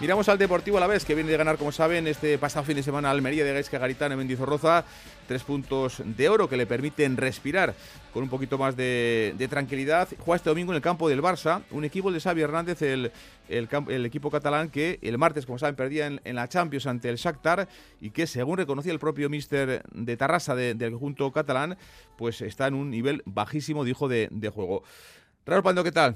Miramos 0.00 0.28
al 0.28 0.38
Deportivo 0.38 0.76
a 0.76 0.80
la 0.80 0.86
vez, 0.86 1.04
que 1.04 1.16
viene 1.16 1.28
de 1.28 1.36
ganar, 1.36 1.58
como 1.58 1.72
saben, 1.72 2.06
este 2.06 2.38
pasado 2.38 2.64
fin 2.64 2.76
de 2.76 2.84
semana 2.84 3.10
Almería 3.10 3.44
de 3.44 3.52
Gaisca 3.52 3.78
Garitano 3.78 4.12
en 4.12 4.18
Mendizorroza. 4.18 4.84
Tres 5.26 5.42
puntos 5.42 6.00
de 6.04 6.28
oro 6.28 6.48
que 6.48 6.56
le 6.56 6.66
permiten 6.66 7.16
respirar 7.16 7.74
con 8.12 8.22
un 8.22 8.28
poquito 8.28 8.58
más 8.58 8.76
de, 8.76 9.34
tranquilidad. 9.50 10.08
Juega 10.20 10.36
este 10.36 10.50
domingo 10.50 10.70
en 10.70 10.76
el 10.76 10.82
campo 10.82 11.08
del 11.08 11.20
Barça, 11.20 11.62
un 11.72 11.84
equipo 11.84 12.12
de 12.12 12.20
Xavi 12.20 12.42
Hernández, 12.42 12.80
el, 12.82 13.10
el, 13.48 14.06
equipo 14.06 14.30
catalán 14.30 14.70
que 14.70 15.00
el 15.02 15.18
martes, 15.18 15.46
como 15.46 15.58
saben, 15.58 15.74
perdía 15.74 16.06
en, 16.06 16.36
la 16.36 16.48
Champions 16.48 16.86
ante 16.86 17.08
el 17.08 17.16
Shakhtar 17.16 17.68
y 18.00 18.10
que, 18.10 18.28
según 18.28 18.56
reconocía 18.56 18.92
el 18.92 19.00
propio 19.00 19.28
míster 19.28 19.82
de 19.92 20.16
Tarrasa 20.16 20.54
del 20.54 20.92
conjunto 20.92 21.32
catalán, 21.32 21.76
pues 22.16 22.40
está 22.40 22.68
en 22.68 22.74
un 22.74 22.88
nivel 22.88 23.22
bajísimo, 23.26 23.84
dijo, 23.84 24.06
de, 24.06 24.28
de 24.30 24.48
juego. 24.48 24.84
Raúl 25.48 25.62
Pando, 25.62 25.82
¿qué 25.82 25.92
tal? 25.92 26.14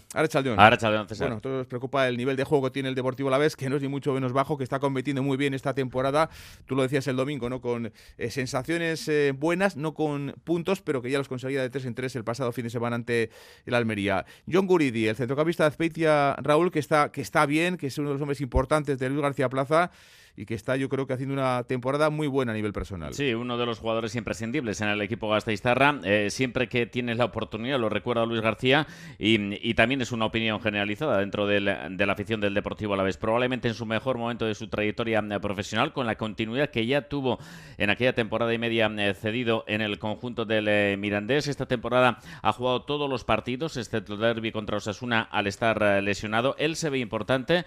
Ahora 0.58 0.76
Chaldeón, 0.76 1.08
César. 1.08 1.30
Bueno, 1.30 1.56
nos 1.56 1.66
preocupa 1.66 2.06
el 2.06 2.18
nivel 2.18 2.36
de 2.36 2.44
juego 2.44 2.64
que 2.64 2.70
tiene 2.70 2.90
el 2.90 2.94
Deportivo 2.94 3.30
La 3.30 3.38
Vez, 3.38 3.56
que 3.56 3.70
no 3.70 3.76
es 3.76 3.82
ni 3.82 3.88
mucho 3.88 4.12
menos 4.12 4.34
bajo, 4.34 4.58
que 4.58 4.64
está 4.64 4.78
compitiendo 4.78 5.22
muy 5.22 5.38
bien 5.38 5.54
esta 5.54 5.72
temporada. 5.72 6.28
Tú 6.66 6.76
lo 6.76 6.82
decías 6.82 7.06
el 7.06 7.16
domingo, 7.16 7.48
¿no? 7.48 7.62
Con 7.62 7.94
eh, 8.18 8.30
sensaciones 8.30 9.08
eh, 9.08 9.32
buenas, 9.34 9.78
no 9.78 9.94
con 9.94 10.34
puntos, 10.44 10.82
pero 10.82 11.00
que 11.00 11.10
ya 11.10 11.16
los 11.16 11.28
conseguía 11.28 11.62
de 11.62 11.70
3 11.70 11.86
en 11.86 11.94
3 11.94 12.16
el 12.16 12.24
pasado 12.24 12.52
fin 12.52 12.64
de 12.64 12.70
semana 12.70 12.94
ante 12.94 13.30
el 13.64 13.72
Almería. 13.72 14.26
John 14.52 14.66
Guridi, 14.66 15.06
el 15.08 15.16
centrocampista 15.16 15.64
de 15.64 15.68
Azpeitia, 15.68 16.34
Raúl, 16.34 16.70
que 16.70 16.80
está, 16.80 17.10
que 17.10 17.22
está 17.22 17.46
bien, 17.46 17.78
que 17.78 17.86
es 17.86 17.96
uno 17.96 18.08
de 18.08 18.14
los 18.16 18.20
hombres 18.20 18.42
importantes 18.42 18.98
de 18.98 19.08
Luis 19.08 19.22
García 19.22 19.48
Plaza 19.48 19.90
y 20.36 20.46
que 20.46 20.54
está 20.54 20.76
yo 20.76 20.88
creo 20.88 21.06
que 21.06 21.12
haciendo 21.12 21.34
una 21.34 21.62
temporada 21.64 22.10
muy 22.10 22.26
buena 22.26 22.52
a 22.52 22.54
nivel 22.54 22.72
personal. 22.72 23.12
Sí, 23.14 23.34
uno 23.34 23.58
de 23.58 23.66
los 23.66 23.78
jugadores 23.78 24.14
imprescindibles 24.14 24.80
en 24.80 24.88
el 24.88 25.00
equipo 25.02 25.28
Gasteiztarra. 25.28 26.00
Eh, 26.04 26.28
siempre 26.30 26.68
que 26.68 26.86
tienes 26.86 27.18
la 27.18 27.26
oportunidad, 27.26 27.78
lo 27.78 27.88
recuerda 27.88 28.24
Luis 28.24 28.40
García, 28.40 28.86
y, 29.18 29.74
también 29.74 30.02
es 30.02 30.12
una 30.12 30.26
opinión 30.26 30.60
generalizada 30.60 31.18
dentro 31.18 31.46
de 31.46 31.60
la 31.60 32.12
afición 32.12 32.40
del 32.40 32.54
Deportivo 32.54 32.94
a 32.94 32.96
la 32.96 33.02
vez. 33.02 33.16
Probablemente 33.16 33.68
en 33.68 33.74
su 33.74 33.86
mejor 33.86 34.18
momento 34.18 34.44
de 34.46 34.54
su 34.54 34.68
trayectoria 34.68 35.18
eh, 35.18 35.40
profesional, 35.40 35.92
con 35.92 36.06
la 36.06 36.16
continuidad 36.16 36.70
que 36.70 36.86
ya 36.86 37.08
tuvo 37.08 37.38
en 37.78 37.90
aquella 37.90 38.14
temporada 38.14 38.52
y 38.54 38.58
media 38.58 38.90
eh, 38.98 39.14
cedido 39.14 39.64
en 39.66 39.80
el 39.80 39.98
conjunto 39.98 40.44
del 40.44 40.98
Mirandés. 40.98 41.48
Esta 41.48 41.66
temporada 41.66 42.18
ha 42.42 42.52
jugado 42.52 42.82
todos 42.82 43.08
los 43.08 43.24
partidos, 43.24 43.76
excepto 43.76 44.14
el 44.14 44.20
derby 44.20 44.52
contra 44.52 44.76
Osasuna 44.76 45.22
al 45.22 45.46
estar 45.46 46.02
lesionado. 46.02 46.54
Él 46.58 46.76
se 46.76 46.90
ve 46.90 46.98
importante, 46.98 47.64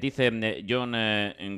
dice 0.00 0.64
John 0.68 0.94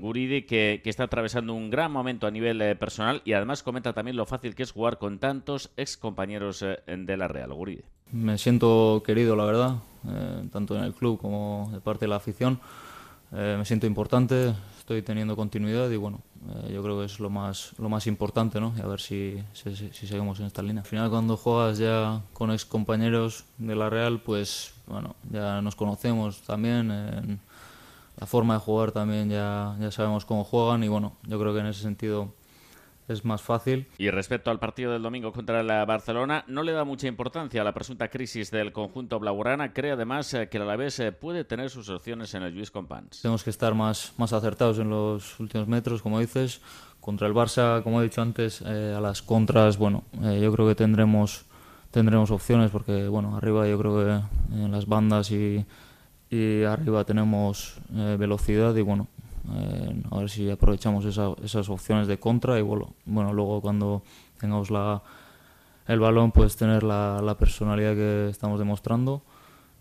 Guridi 0.00 0.42
que, 0.50 0.82
está 0.84 1.04
atravesando 1.04 1.54
un 1.54 1.70
gran 1.70 1.92
momento 1.92 2.26
a 2.26 2.30
nivel 2.32 2.60
eh, 2.60 2.74
personal 2.74 3.22
y 3.24 3.34
además 3.34 3.62
comenta 3.62 3.92
también 3.92 4.16
lo 4.16 4.26
fácil 4.26 4.56
que 4.56 4.64
es 4.64 4.72
jugar 4.72 4.98
con 4.98 5.20
tantos 5.20 5.70
ex 5.76 5.96
compañeros 5.96 6.62
eh, 6.62 6.76
de 6.86 7.16
la 7.16 7.28
Real 7.28 7.54
Guride. 7.54 7.84
Me 8.10 8.36
siento 8.36 9.00
querido, 9.06 9.36
la 9.36 9.44
verdad, 9.44 9.76
eh, 10.08 10.48
tanto 10.50 10.76
en 10.76 10.82
el 10.82 10.92
club 10.92 11.20
como 11.20 11.70
de 11.72 11.80
parte 11.80 12.06
de 12.06 12.08
la 12.08 12.16
afición. 12.16 12.58
me 13.30 13.64
siento 13.64 13.86
importante, 13.86 14.52
estoy 14.80 15.02
teniendo 15.02 15.36
continuidad 15.36 15.88
y 15.88 15.96
bueno, 15.96 16.20
yo 16.68 16.82
creo 16.82 16.98
que 16.98 17.04
es 17.04 17.20
lo 17.20 17.30
más, 17.30 17.72
lo 17.78 17.88
más 17.88 18.08
importante, 18.08 18.60
¿no? 18.60 18.74
Y 18.76 18.80
a 18.80 18.86
ver 18.88 19.00
si, 19.00 19.40
si, 19.52 19.72
seguimos 19.92 20.40
en 20.40 20.46
esta 20.46 20.62
línea. 20.62 20.82
Al 20.82 20.88
final, 20.88 21.10
cuando 21.10 21.36
juegas 21.36 21.78
ya 21.78 22.22
con 22.32 22.50
ex 22.50 22.64
compañeros 22.64 23.44
de 23.58 23.76
la 23.76 23.88
Real, 23.88 24.18
pues 24.18 24.74
bueno, 24.88 25.14
ya 25.30 25.62
nos 25.62 25.76
conocemos 25.76 26.42
también. 26.42 27.38
La 28.20 28.26
forma 28.26 28.54
de 28.54 28.60
jugar 28.60 28.92
también 28.92 29.30
ya, 29.30 29.76
ya 29.80 29.90
sabemos 29.90 30.24
cómo 30.26 30.44
juegan 30.44 30.84
y 30.84 30.88
bueno, 30.88 31.16
yo 31.22 31.40
creo 31.40 31.54
que 31.54 31.60
en 31.60 31.66
ese 31.66 31.82
sentido 31.82 32.34
es 33.08 33.24
más 33.24 33.42
fácil. 33.42 33.86
Y 33.98 34.10
respecto 34.10 34.50
al 34.50 34.58
partido 34.58 34.92
del 34.92 35.02
domingo 35.02 35.32
contra 35.32 35.62
la 35.62 35.84
Barcelona, 35.84 36.44
no 36.46 36.62
le 36.62 36.72
da 36.72 36.84
mucha 36.84 37.08
importancia 37.08 37.60
a 37.60 37.64
la 37.64 37.72
presunta 37.72 38.08
crisis 38.08 38.50
del 38.50 38.72
conjunto 38.72 39.18
blaugrana. 39.18 39.72
Cree 39.72 39.92
además 39.92 40.32
eh, 40.34 40.48
que 40.48 40.58
el 40.58 40.62
Alavés 40.62 41.00
eh, 41.00 41.12
puede 41.12 41.44
tener 41.44 41.70
sus 41.70 41.88
opciones 41.88 42.34
en 42.34 42.42
el 42.42 42.54
Luis 42.54 42.70
Compans. 42.70 43.22
Tenemos 43.22 43.42
que 43.42 43.50
estar 43.50 43.74
más, 43.74 44.12
más 44.16 44.32
acertados 44.32 44.78
en 44.78 44.90
los 44.90 45.40
últimos 45.40 45.66
metros, 45.66 46.02
como 46.02 46.20
dices. 46.20 46.60
Contra 47.00 47.26
el 47.26 47.34
Barça, 47.34 47.82
como 47.82 48.00
he 48.00 48.04
dicho 48.04 48.20
antes, 48.20 48.62
eh, 48.64 48.94
a 48.96 49.00
las 49.00 49.22
contras, 49.22 49.78
bueno, 49.78 50.04
yo 50.12 50.52
creo 50.52 50.68
que 50.68 50.74
tendremos 50.74 51.46
tendremos 51.90 52.30
opciones 52.30 52.70
porque, 52.70 53.08
bueno, 53.08 53.36
arriba 53.36 53.66
yo 53.66 53.78
creo 53.78 53.96
que 54.04 54.54
en 54.54 54.70
las 54.70 54.86
bandas 54.86 55.30
y 55.30 55.64
y 56.30 56.62
arriba 56.62 57.04
tenemos 57.04 57.76
eh, 57.94 58.16
velocidad 58.18 58.74
y 58.76 58.82
bueno, 58.82 59.08
eh, 59.52 60.02
a 60.10 60.18
ver 60.18 60.30
si 60.30 60.48
aprovechamos 60.48 61.04
esas 61.04 61.68
opciones 61.68 62.06
de 62.06 62.18
contra 62.18 62.58
y 62.58 62.62
bueno, 62.62 62.94
bueno 63.04 63.32
luego 63.32 63.60
cuando 63.60 64.02
tengamos 64.38 64.70
la, 64.70 65.02
el 65.88 65.98
balón 65.98 66.30
pues 66.30 66.56
tener 66.56 66.84
la, 66.84 67.20
la, 67.22 67.36
personalidad 67.36 67.94
que 67.94 68.28
estamos 68.28 68.58
demostrando 68.60 69.22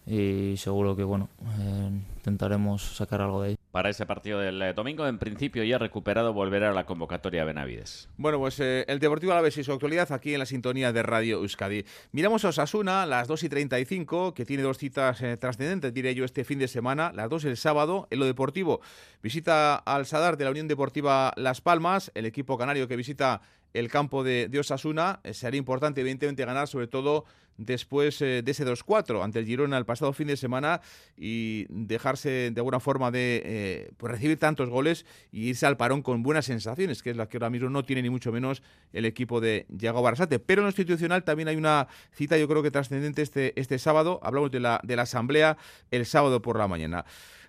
y 0.10 0.58
seguro 0.58 0.96
que 0.96 1.04
bueno 1.04 1.30
eh, 1.60 1.92
intentaremos 2.18 2.82
sacar 2.82 3.22
algo 3.22 3.44
de 3.44 3.50
ahí. 3.50 3.58
Para 3.72 3.92
ese 3.92 4.08
partido 4.08 4.40
del 4.40 4.60
eh, 4.60 4.74
domingo, 4.74 5.06
en 5.08 5.20
principio 5.20 5.64
ya 5.64 5.78
recuperado, 5.78 6.34
volverá 6.34 6.72
a 6.72 6.74
la 6.74 6.88
convocatoria 6.88 7.46
Benavides. 7.46 8.10
Bueno, 8.18 8.40
pues 8.40 8.60
eh, 8.60 8.86
el 8.88 8.98
Deportivo 8.98 9.34
Alavés 9.34 9.58
y 9.60 9.64
su 9.64 9.72
actualidad 9.72 10.12
aquí 10.12 10.34
en 10.34 10.40
la 10.40 10.48
sintonía 10.48 10.92
de 10.92 11.04
Radio 11.04 11.38
Euskadi. 11.38 11.86
Miramos 12.12 12.44
a 12.44 12.50
Osasuna, 12.50 13.06
las 13.06 13.28
2 13.28 13.44
y 13.44 13.50
35, 13.50 14.34
que 14.34 14.46
tiene 14.46 14.64
dos 14.64 14.80
citas 14.80 15.24
trascendentes, 15.40 15.94
diré 15.94 16.16
yo, 16.16 16.26
este 16.26 16.44
fin 16.44 16.58
de 16.58 16.68
semana. 16.68 17.12
Las 17.14 17.30
dos 17.30 17.46
el 17.46 17.56
sábado, 17.56 18.08
en 18.10 18.20
lo 18.20 18.26
deportivo. 18.26 18.82
Visita 19.22 19.76
al 19.76 20.08
Sadar 20.08 20.38
de 20.38 20.46
la 20.46 20.52
Unión 20.52 20.68
Deportiva 20.68 21.34
Las 21.36 21.62
Palmas, 21.62 22.12
el 22.16 22.26
equipo 22.26 22.58
canario 22.58 22.88
que 22.88 22.96
visita 22.96 23.42
el 23.74 23.90
campo 23.90 24.24
de, 24.24 24.50
Osasuna. 24.60 25.20
Eh, 25.24 25.34
sería 25.34 25.58
importante, 25.58 26.02
evidentemente, 26.02 26.46
ganar, 26.46 26.68
sobre 26.68 26.88
todo 26.88 27.26
después 27.60 28.22
eh, 28.22 28.42
de 28.42 28.52
ese 28.52 28.66
2-4 28.66 29.22
ante 29.22 29.40
el 29.40 29.46
Girona 29.46 29.78
el 29.78 29.86
pasado 29.86 30.14
fin 30.14 30.28
de 30.28 30.38
semana 30.38 30.80
y 31.18 31.66
dejarse 31.70 32.52
de 32.52 32.60
alguna 32.60 32.80
forma 32.80 33.12
de 33.12 33.42
eh, 33.44 33.92
pues 33.98 34.12
recibir 34.12 34.40
tantos 34.40 34.70
goles 34.70 35.06
y 35.32 35.50
irse 35.50 35.66
al 35.66 35.76
parón 35.76 36.02
con 36.02 36.24
buenas 36.24 36.46
sensaciones, 36.46 37.04
que 37.04 37.10
es 37.10 37.18
la 37.18 37.28
que 37.28 37.36
ahora 37.38 37.50
mismo 37.50 37.70
no 37.70 37.84
tiene 37.84 38.02
ni 38.02 38.10
mucho 38.10 38.32
menos 38.32 38.64
el 38.94 39.06
equipo 39.06 39.42
de 39.42 39.66
Yago 39.70 40.02
Barasate. 40.02 40.40
Pero 40.40 40.62
en 40.62 40.66
lo 40.66 40.70
institucional 40.70 41.24
también 41.24 41.50
hay 41.50 41.58
una 41.58 41.88
cita, 42.14 42.38
yo 42.38 42.48
creo 42.48 42.64
que 42.64 42.72
trascendente 42.72 43.22
este, 43.22 43.60
este 43.60 43.78
sábado. 43.78 44.20
Hablamos 44.24 44.52
de 44.52 44.62
la, 44.62 44.80
de 44.84 44.96
la 44.96 45.02
asamblea 45.02 45.58
el 45.92 46.06
sábado 46.06 46.42
por 46.42 46.58
la 46.58 46.68
mañana. 46.68 47.06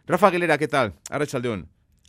Rafa 0.06 0.26
Aguilera, 0.26 0.58
¿qué 0.58 0.68
tal? 0.68 0.94
Ahora 1.08 1.26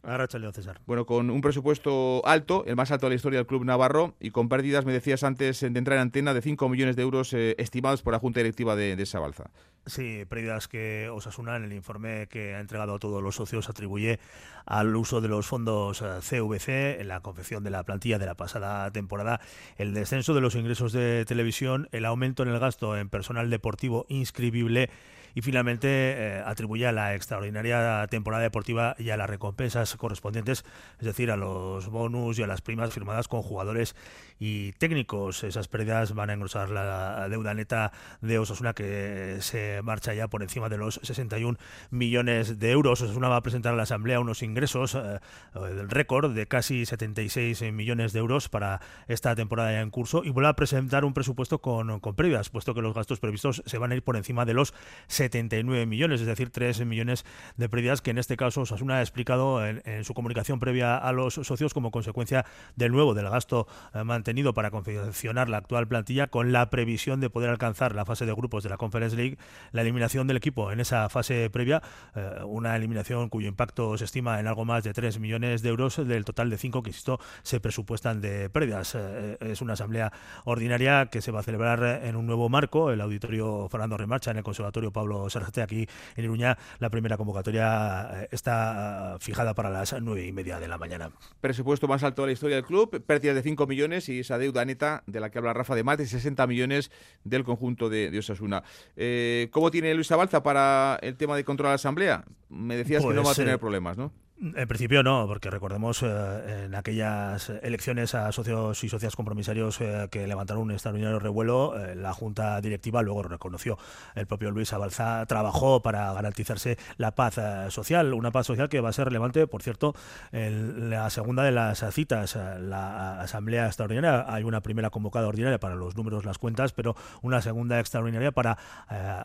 Chaldeón. 0.01 0.21
Ahora 0.21 0.27
Leo 0.39 0.51
César. 0.51 0.81
Bueno, 0.85 1.05
con 1.05 1.29
un 1.29 1.41
presupuesto 1.41 2.25
alto, 2.25 2.63
el 2.65 2.75
más 2.75 2.91
alto 2.91 3.05
de 3.05 3.11
la 3.11 3.15
historia 3.15 3.39
del 3.39 3.47
club 3.47 3.65
navarro, 3.65 4.15
y 4.19 4.31
con 4.31 4.49
pérdidas, 4.49 4.85
me 4.85 4.93
decías 4.93 5.23
antes 5.23 5.61
de 5.61 5.67
entrar 5.67 5.97
en 5.97 6.01
antena, 6.01 6.33
de 6.33 6.41
5 6.41 6.69
millones 6.69 6.95
de 6.95 7.03
euros 7.03 7.33
eh, 7.33 7.55
estimados 7.57 8.01
por 8.01 8.13
la 8.13 8.19
Junta 8.19 8.39
Directiva 8.39 8.75
de, 8.75 8.95
de 8.95 9.05
Sabalza. 9.05 9.51
Sí, 9.85 10.25
pérdidas 10.29 10.67
que 10.67 11.09
Osasuna 11.09 11.55
en 11.55 11.63
el 11.63 11.73
informe 11.73 12.27
que 12.27 12.55
ha 12.55 12.59
entregado 12.59 12.95
a 12.95 12.99
todos 12.99 13.21
los 13.21 13.35
socios 13.35 13.67
atribuye 13.69 14.19
al 14.65 14.95
uso 14.95 15.21
de 15.21 15.27
los 15.27 15.47
fondos 15.47 15.99
CVC 16.01 16.69
eh, 16.69 17.01
en 17.01 17.07
la 17.07 17.21
confección 17.21 17.63
de 17.63 17.71
la 17.71 17.83
plantilla 17.83 18.19
de 18.19 18.27
la 18.27 18.35
pasada 18.35 18.91
temporada, 18.91 19.41
el 19.77 19.93
descenso 19.93 20.33
de 20.33 20.41
los 20.41 20.55
ingresos 20.55 20.93
de 20.93 21.25
televisión, 21.25 21.89
el 21.91 22.05
aumento 22.05 22.43
en 22.43 22.49
el 22.49 22.59
gasto 22.59 22.95
en 22.97 23.09
personal 23.09 23.49
deportivo 23.49 24.05
inscribible 24.07 24.89
y 25.35 25.41
finalmente 25.41 25.87
eh, 25.87 26.43
atribuye 26.45 26.87
a 26.87 26.91
la 26.91 27.15
extraordinaria 27.15 28.07
temporada 28.09 28.43
deportiva 28.43 28.95
y 28.97 29.09
a 29.09 29.17
las 29.17 29.29
recompensas 29.29 29.95
correspondientes, 29.95 30.65
es 30.99 31.05
decir, 31.05 31.31
a 31.31 31.37
los 31.37 31.89
bonus 31.89 32.39
y 32.39 32.43
a 32.43 32.47
las 32.47 32.61
primas 32.61 32.93
firmadas 32.93 33.27
con 33.27 33.41
jugadores 33.41 33.95
y 34.41 34.71
técnicos. 34.73 35.43
Esas 35.43 35.67
pérdidas 35.67 36.15
van 36.15 36.31
a 36.31 36.33
engrosar 36.33 36.71
la 36.71 37.29
deuda 37.29 37.53
neta 37.53 37.91
de 38.21 38.39
Osasuna 38.39 38.73
que 38.73 39.37
se 39.39 39.83
marcha 39.83 40.15
ya 40.15 40.27
por 40.29 40.41
encima 40.41 40.67
de 40.67 40.79
los 40.79 40.99
61 41.03 41.59
millones 41.91 42.57
de 42.57 42.71
euros. 42.71 43.03
Osasuna 43.03 43.29
va 43.29 43.35
a 43.35 43.43
presentar 43.43 43.73
a 43.73 43.75
la 43.77 43.83
Asamblea 43.83 44.19
unos 44.19 44.41
ingresos 44.41 44.95
eh, 44.95 45.19
del 45.53 45.91
récord 45.91 46.33
de 46.33 46.47
casi 46.47 46.87
76 46.87 47.71
millones 47.71 48.13
de 48.13 48.19
euros 48.19 48.49
para 48.49 48.81
esta 49.07 49.35
temporada 49.35 49.73
ya 49.73 49.81
en 49.81 49.91
curso 49.91 50.23
y 50.23 50.31
vuelve 50.31 50.49
a 50.49 50.55
presentar 50.55 51.05
un 51.05 51.13
presupuesto 51.13 51.61
con, 51.61 51.99
con 51.99 52.15
pérdidas, 52.15 52.49
puesto 52.49 52.73
que 52.73 52.81
los 52.81 52.95
gastos 52.95 53.19
previstos 53.19 53.61
se 53.67 53.77
van 53.77 53.91
a 53.91 53.95
ir 53.95 54.03
por 54.03 54.17
encima 54.17 54.45
de 54.45 54.55
los 54.55 54.73
79 55.05 55.85
millones, 55.85 56.19
es 56.19 56.25
decir, 56.25 56.49
3 56.49 56.83
millones 56.87 57.25
de 57.57 57.69
pérdidas 57.69 58.01
que 58.01 58.09
en 58.09 58.17
este 58.17 58.37
caso 58.37 58.61
Osasuna 58.61 58.95
ha 58.97 59.01
explicado 59.01 59.63
en, 59.63 60.03
su 60.03 60.15
comunicación 60.15 60.59
previa 60.59 60.97
a 60.97 61.11
los 61.11 61.35
socios 61.35 61.75
como 61.75 61.91
consecuencia 61.91 62.43
del 62.75 62.91
nuevo, 62.91 63.13
del 63.13 63.29
gasto 63.29 63.67
eh, 63.93 64.03
mantenido 64.03 64.30
para 64.53 64.71
confeccionar 64.71 65.49
la 65.49 65.57
actual 65.57 65.87
plantilla 65.87 66.27
con 66.27 66.51
la 66.51 66.69
previsión 66.69 67.19
de 67.19 67.29
poder 67.29 67.49
alcanzar 67.49 67.93
la 67.93 68.05
fase 68.05 68.25
de 68.25 68.33
grupos 68.33 68.63
de 68.63 68.69
la 68.69 68.77
Conference 68.77 69.15
League, 69.15 69.37
la 69.71 69.81
eliminación 69.81 70.25
del 70.27 70.37
equipo 70.37 70.71
en 70.71 70.79
esa 70.79 71.09
fase 71.09 71.49
previa, 71.49 71.81
eh, 72.15 72.39
una 72.45 72.75
eliminación 72.75 73.29
cuyo 73.29 73.47
impacto 73.47 73.97
se 73.97 74.05
estima 74.05 74.39
en 74.39 74.47
algo 74.47 74.65
más 74.65 74.83
de 74.83 74.93
3 74.93 75.19
millones 75.19 75.61
de 75.61 75.69
euros 75.69 75.97
del 76.07 76.25
total 76.25 76.49
de 76.49 76.57
5 76.57 76.81
que, 76.81 76.89
insisto, 76.91 77.19
se 77.43 77.59
presupuestan 77.59 78.21
de 78.21 78.49
pérdidas. 78.49 78.95
Eh, 78.95 79.37
es 79.41 79.61
una 79.61 79.73
asamblea 79.73 80.11
ordinaria 80.45 81.07
que 81.07 81.21
se 81.21 81.31
va 81.31 81.41
a 81.41 81.43
celebrar 81.43 82.01
en 82.03 82.15
un 82.15 82.25
nuevo 82.25 82.47
marco, 82.49 82.91
el 82.91 83.01
auditorio 83.01 83.67
Fernando 83.69 83.97
Remarcha 83.97 84.31
en 84.31 84.37
el 84.37 84.43
Conservatorio 84.43 84.91
Pablo 84.91 85.01
Pablo 85.01 85.27
Aquí 85.61 85.87
en 86.15 86.23
Iruña 86.23 86.57
la 86.79 86.89
primera 86.89 87.17
convocatoria 87.17 88.21
eh, 88.21 88.27
está 88.31 89.17
fijada 89.19 89.53
para 89.53 89.69
las 89.69 89.95
nueve 90.01 90.25
y 90.25 90.31
media 90.31 90.59
de 90.59 90.67
la 90.67 90.77
mañana. 90.77 91.11
Presupuesto 91.41 91.87
más 91.87 92.03
alto 92.03 92.21
de 92.21 92.27
la 92.27 92.31
historia 92.33 92.55
del 92.57 92.65
club, 92.65 93.03
pérdidas 93.03 93.35
de 93.35 93.43
5 93.43 93.67
millones 93.67 94.09
y 94.09 94.20
esa 94.21 94.37
deuda 94.37 94.65
neta 94.65 95.03
de 95.07 95.19
la 95.19 95.29
que 95.29 95.37
habla 95.37 95.53
Rafa 95.53 95.75
de 95.75 95.83
más 95.83 95.97
de 95.97 96.05
60 96.05 96.47
millones 96.47 96.91
del 97.23 97.43
conjunto 97.43 97.89
de, 97.89 98.17
Osasuna. 98.17 98.63
Eh, 98.95 99.49
¿Cómo 99.51 99.71
tiene 99.71 99.93
Luis 99.93 100.11
Abalza 100.11 100.43
para 100.43 100.97
el 101.01 101.17
tema 101.17 101.35
de 101.35 101.43
control 101.43 101.67
de 101.67 101.71
la 101.71 101.75
asamblea? 101.75 102.25
Me 102.49 102.75
decías 102.77 103.03
que 103.03 103.13
no 103.13 103.15
va 103.15 103.21
a 103.21 103.23
pues, 103.23 103.37
tener 103.37 103.55
eh, 103.55 103.57
problemas, 103.57 103.97
¿no? 103.97 104.11
En 104.43 104.67
principio 104.67 105.03
no, 105.03 105.27
porque 105.27 105.51
recordemos 105.51 106.01
eh, 106.01 106.63
en 106.65 106.73
aquellas 106.73 107.51
elecciones 107.61 108.15
a 108.15 108.31
socios 108.31 108.83
y 108.83 108.89
socias 108.89 109.15
compromisarios 109.15 109.79
eh, 109.81 110.07
que 110.09 110.25
levantaron 110.25 110.63
un 110.63 110.71
extraordinario 110.71 111.19
revuelo, 111.19 111.77
eh, 111.77 111.93
la 111.93 112.11
Junta 112.11 112.59
Directiva 112.59 113.03
luego 113.03 113.21
reconoció. 113.21 113.77
El 114.15 114.25
propio 114.25 114.49
Luis 114.49 114.73
Abalza 114.73 115.23
trabajó 115.27 115.83
para 115.83 116.11
garantizarse 116.13 116.79
la 116.97 117.11
paz 117.11 117.39
social, 117.71 118.15
una 118.15 118.31
paz 118.31 118.47
social 118.47 118.67
que 118.67 118.81
va 118.81 118.89
a 118.89 118.93
ser 118.93 119.05
relevante, 119.05 119.45
por 119.45 119.61
cierto, 119.61 119.93
en 120.31 120.89
la 120.89 121.11
segunda 121.11 121.43
de 121.43 121.51
las 121.51 121.85
citas, 121.93 122.35
la 122.35 123.21
Asamblea 123.21 123.67
Extraordinaria. 123.67 124.25
Hay 124.27 124.43
una 124.43 124.61
primera 124.61 124.89
convocada 124.89 125.27
ordinaria 125.27 125.59
para 125.59 125.75
los 125.75 125.95
números, 125.95 126.25
las 126.25 126.39
cuentas, 126.39 126.73
pero 126.73 126.95
una 127.21 127.43
segunda 127.43 127.79
extraordinaria 127.79 128.31
para 128.31 128.57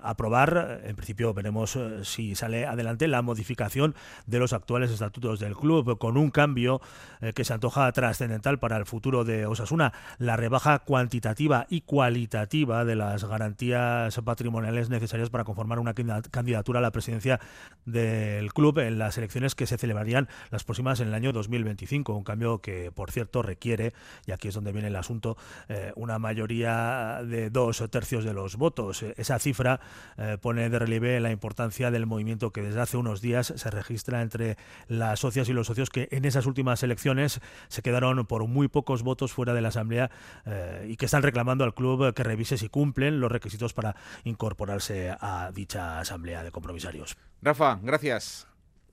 aprobar, 0.02 0.82
en 0.84 0.94
principio 0.94 1.32
veremos 1.32 1.78
si 2.02 2.34
sale 2.34 2.66
adelante, 2.66 3.08
la 3.08 3.22
modificación 3.22 3.94
de 4.26 4.38
los 4.38 4.52
actuales 4.52 4.90
estatutos 4.90 5.05
estatutos 5.06 5.40
del 5.40 5.56
club, 5.56 5.98
con 5.98 6.16
un 6.16 6.30
cambio 6.30 6.80
eh, 7.20 7.32
que 7.32 7.44
se 7.44 7.52
antoja 7.52 7.90
trascendental 7.92 8.58
para 8.58 8.76
el 8.76 8.86
futuro 8.86 9.24
de 9.24 9.46
Osasuna, 9.46 9.92
la 10.18 10.36
rebaja 10.36 10.80
cuantitativa 10.80 11.66
y 11.68 11.82
cualitativa 11.82 12.84
de 12.84 12.96
las 12.96 13.24
garantías 13.24 14.18
patrimoniales 14.24 14.90
necesarias 14.90 15.30
para 15.30 15.44
conformar 15.44 15.78
una 15.78 15.94
candidatura 15.94 16.78
a 16.78 16.82
la 16.82 16.90
presidencia 16.90 17.40
del 17.84 18.52
club 18.52 18.78
en 18.78 18.98
las 18.98 19.18
elecciones 19.18 19.54
que 19.54 19.66
se 19.66 19.78
celebrarían 19.78 20.28
las 20.50 20.64
próximas 20.64 21.00
en 21.00 21.08
el 21.08 21.14
año 21.14 21.32
2025. 21.32 22.14
Un 22.14 22.24
cambio 22.24 22.60
que, 22.60 22.90
por 22.92 23.10
cierto, 23.10 23.42
requiere, 23.42 23.92
y 24.26 24.32
aquí 24.32 24.48
es 24.48 24.54
donde 24.54 24.72
viene 24.72 24.88
el 24.88 24.96
asunto, 24.96 25.36
eh, 25.68 25.92
una 25.96 26.18
mayoría 26.18 27.20
de 27.24 27.50
dos 27.50 27.84
tercios 27.90 28.24
de 28.24 28.32
los 28.32 28.56
votos. 28.56 29.02
Esa 29.02 29.38
cifra 29.38 29.80
eh, 30.16 30.38
pone 30.40 30.68
de 30.68 30.78
relieve 30.78 31.20
la 31.20 31.30
importancia 31.30 31.90
del 31.90 32.06
movimiento 32.06 32.52
que 32.52 32.62
desde 32.62 32.80
hace 32.80 32.96
unos 32.96 33.20
días 33.20 33.52
se 33.56 33.70
registra 33.70 34.22
entre 34.22 34.56
las 34.98 35.20
socias 35.20 35.48
y 35.48 35.52
los 35.52 35.66
socios 35.66 35.90
que 35.90 36.08
en 36.10 36.24
esas 36.24 36.46
últimas 36.46 36.82
elecciones 36.82 37.40
se 37.68 37.82
quedaron 37.82 38.26
por 38.26 38.46
muy 38.46 38.68
pocos 38.68 39.02
votos 39.02 39.32
fuera 39.32 39.54
de 39.54 39.60
la 39.60 39.68
Asamblea 39.68 40.10
eh, 40.44 40.86
y 40.88 40.96
que 40.96 41.06
están 41.06 41.22
reclamando 41.22 41.64
al 41.64 41.74
club 41.74 42.14
que 42.14 42.22
revise 42.22 42.58
si 42.58 42.68
cumplen 42.68 43.20
los 43.20 43.30
requisitos 43.30 43.72
para 43.72 43.96
incorporarse 44.24 45.14
a 45.20 45.50
dicha 45.54 46.00
Asamblea 46.00 46.42
de 46.42 46.50
Compromisarios. 46.50 47.16
Rafa, 47.42 47.78
gracias. 47.82 48.46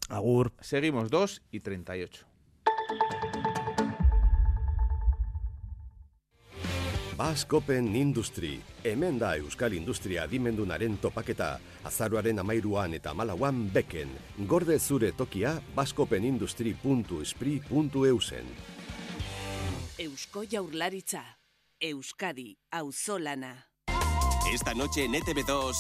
Agur. 0.10 0.52
Seguimos 0.60 1.10
2 1.10 1.44
y 1.52 1.60
38. 1.62 2.26
Baskopen 7.18 7.96
Industry, 7.96 8.62
hemen 8.84 9.20
da 9.20 9.38
Euskal 9.38 9.74
Industria 9.78 10.24
adimendunaren 10.26 10.98
topaketa, 10.98 11.60
azaruaren 11.86 12.40
amairuan 12.42 12.94
eta 12.98 13.14
malauan 13.14 13.70
beken, 13.74 14.10
gorde 14.50 14.80
zure 14.80 15.12
tokia 15.14 15.62
baskopenindustri.espri.eusen. 15.76 18.46
Eusko 20.00 20.44
jaurlaritza, 20.50 21.24
Euskadi, 21.80 22.58
auzolana. 22.72 23.68
Esta 24.52 24.74
noche 24.74 25.06
en 25.06 25.14
ETV2, 25.14 25.74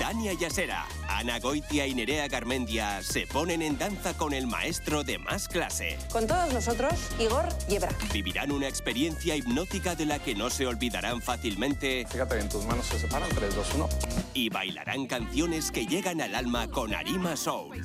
Dania 0.00 0.32
Yasera, 0.32 0.84
Ana 1.22 1.38
Goitia 1.38 1.86
y 1.86 1.94
Nerea 1.94 2.26
Garmendia 2.26 3.00
se 3.00 3.28
ponen 3.28 3.62
en 3.62 3.78
danza 3.78 4.12
con 4.14 4.32
el 4.32 4.48
maestro 4.48 5.04
de 5.04 5.20
más 5.20 5.46
clase. 5.46 5.96
Con 6.10 6.26
todos 6.26 6.52
nosotros, 6.52 6.94
Igor 7.16 7.46
Yebra. 7.68 7.90
Vivirán 8.12 8.50
una 8.50 8.66
experiencia 8.66 9.36
hipnótica 9.36 9.94
de 9.94 10.04
la 10.04 10.18
que 10.18 10.34
no 10.34 10.50
se 10.50 10.66
olvidarán 10.66 11.22
fácilmente. 11.22 12.04
Fíjate, 12.10 12.40
en 12.40 12.48
tus 12.48 12.64
manos 12.64 12.86
se 12.86 12.98
separan 12.98 13.28
3, 13.28 13.54
2, 13.54 13.74
1. 13.76 13.88
Y 14.34 14.48
bailarán 14.48 15.06
canciones 15.06 15.70
que 15.70 15.86
llegan 15.86 16.20
al 16.20 16.34
alma 16.34 16.66
con 16.66 16.92
Arima 16.92 17.36
Soul. 17.36 17.80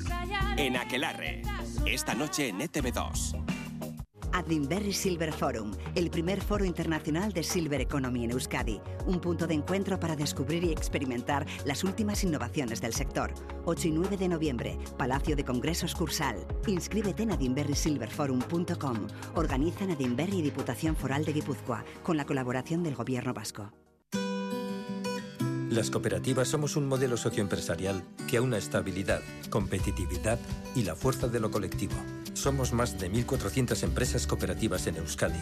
En 0.56 0.76
Aquelarre, 0.76 1.42
esta 1.86 2.14
noche 2.14 2.48
en 2.48 2.58
ETV2. 2.58 3.57
Adinberry 4.32 4.92
Silver 4.92 5.32
Forum, 5.32 5.72
el 5.94 6.10
primer 6.10 6.40
foro 6.40 6.64
internacional 6.64 7.32
de 7.32 7.42
Silver 7.42 7.80
Economy 7.80 8.24
en 8.24 8.32
Euskadi, 8.32 8.80
un 9.06 9.20
punto 9.20 9.46
de 9.46 9.54
encuentro 9.54 9.98
para 9.98 10.16
descubrir 10.16 10.64
y 10.64 10.72
experimentar 10.72 11.46
las 11.64 11.84
últimas 11.84 12.24
innovaciones 12.24 12.80
del 12.80 12.94
sector. 12.94 13.32
8 13.64 13.88
y 13.88 13.90
9 13.92 14.16
de 14.16 14.28
noviembre, 14.28 14.78
Palacio 14.96 15.36
de 15.36 15.44
Congresos 15.44 15.94
Cursal. 15.94 16.46
Inscríbete 16.66 17.22
en 17.22 17.32
adinberrysilverforum.com. 17.32 19.06
Organizan 19.34 19.90
Adinberry 19.90 20.38
y 20.38 20.42
Diputación 20.42 20.96
Foral 20.96 21.24
de 21.24 21.32
Guipúzcoa, 21.32 21.84
con 22.02 22.16
la 22.16 22.24
colaboración 22.24 22.82
del 22.82 22.94
Gobierno 22.94 23.34
Vasco. 23.34 23.72
Las 25.70 25.90
cooperativas 25.90 26.48
somos 26.48 26.76
un 26.76 26.88
modelo 26.88 27.18
socioempresarial 27.18 28.02
que 28.28 28.38
aúna 28.38 28.56
estabilidad, 28.56 29.20
competitividad 29.50 30.38
y 30.74 30.84
la 30.84 30.96
fuerza 30.96 31.28
de 31.28 31.40
lo 31.40 31.50
colectivo. 31.50 31.94
Somos 32.38 32.72
más 32.72 33.00
de 33.00 33.10
1.400 33.10 33.82
empresas 33.82 34.28
cooperativas 34.28 34.86
en 34.86 34.94
Euskadi. 34.94 35.40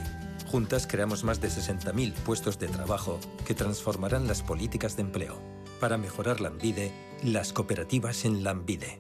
Juntas 0.51 0.87
creamos 0.87 1.25
más 1.25 1.43
de 1.43 1.49
60.000 1.49 2.15
puestos 2.15 2.59
de 2.59 2.69
trabajo 2.69 3.21
que 3.47 3.55
transformarán 3.55 4.27
las 4.27 4.43
políticas 4.43 4.97
de 4.97 5.03
empleo. 5.03 5.39
Para 5.79 5.99
mejorar 5.99 6.41
la 6.41 6.49
Ambide, 6.49 6.93
las 7.23 7.53
cooperativas 7.53 8.25
en 8.25 8.43
la 8.43 8.53
Ambide. 8.53 8.99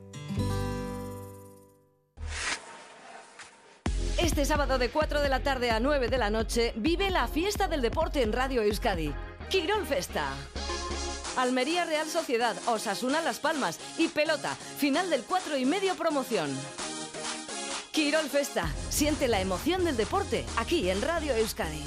Este 4.19 4.45
sábado 4.45 4.77
de 4.77 4.91
4 4.91 5.23
de 5.23 5.31
la 5.31 5.41
tarde 5.41 5.71
a 5.71 5.81
9 5.81 6.09
de 6.09 6.19
la 6.19 6.29
noche 6.29 6.75
vive 6.77 7.09
la 7.09 7.27
fiesta 7.29 7.67
del 7.67 7.81
deporte 7.81 8.23
en 8.23 8.35
Radio 8.35 8.61
Euskadi. 8.61 9.15
Quirol 9.49 9.87
Festa. 9.87 10.29
Almería 11.39 11.87
Real 11.87 12.09
Sociedad, 12.09 12.57
Osasuna 12.67 13.23
Las 13.23 13.39
Palmas 13.39 13.81
y 13.97 14.09
Pelota, 14.09 14.55
final 14.55 15.09
del 15.09 15.23
4 15.23 15.57
y 15.57 15.65
medio 15.65 15.95
promoción. 15.95 16.51
Quirol 17.97 18.29
Festa, 18.29 18.67
siente 18.91 19.27
la 19.27 19.41
emoción 19.41 19.83
del 19.87 19.97
deporte 19.97 20.45
aquí 20.59 20.91
en 20.91 21.01
Radio 21.01 21.35
Euskadi. 21.35 21.83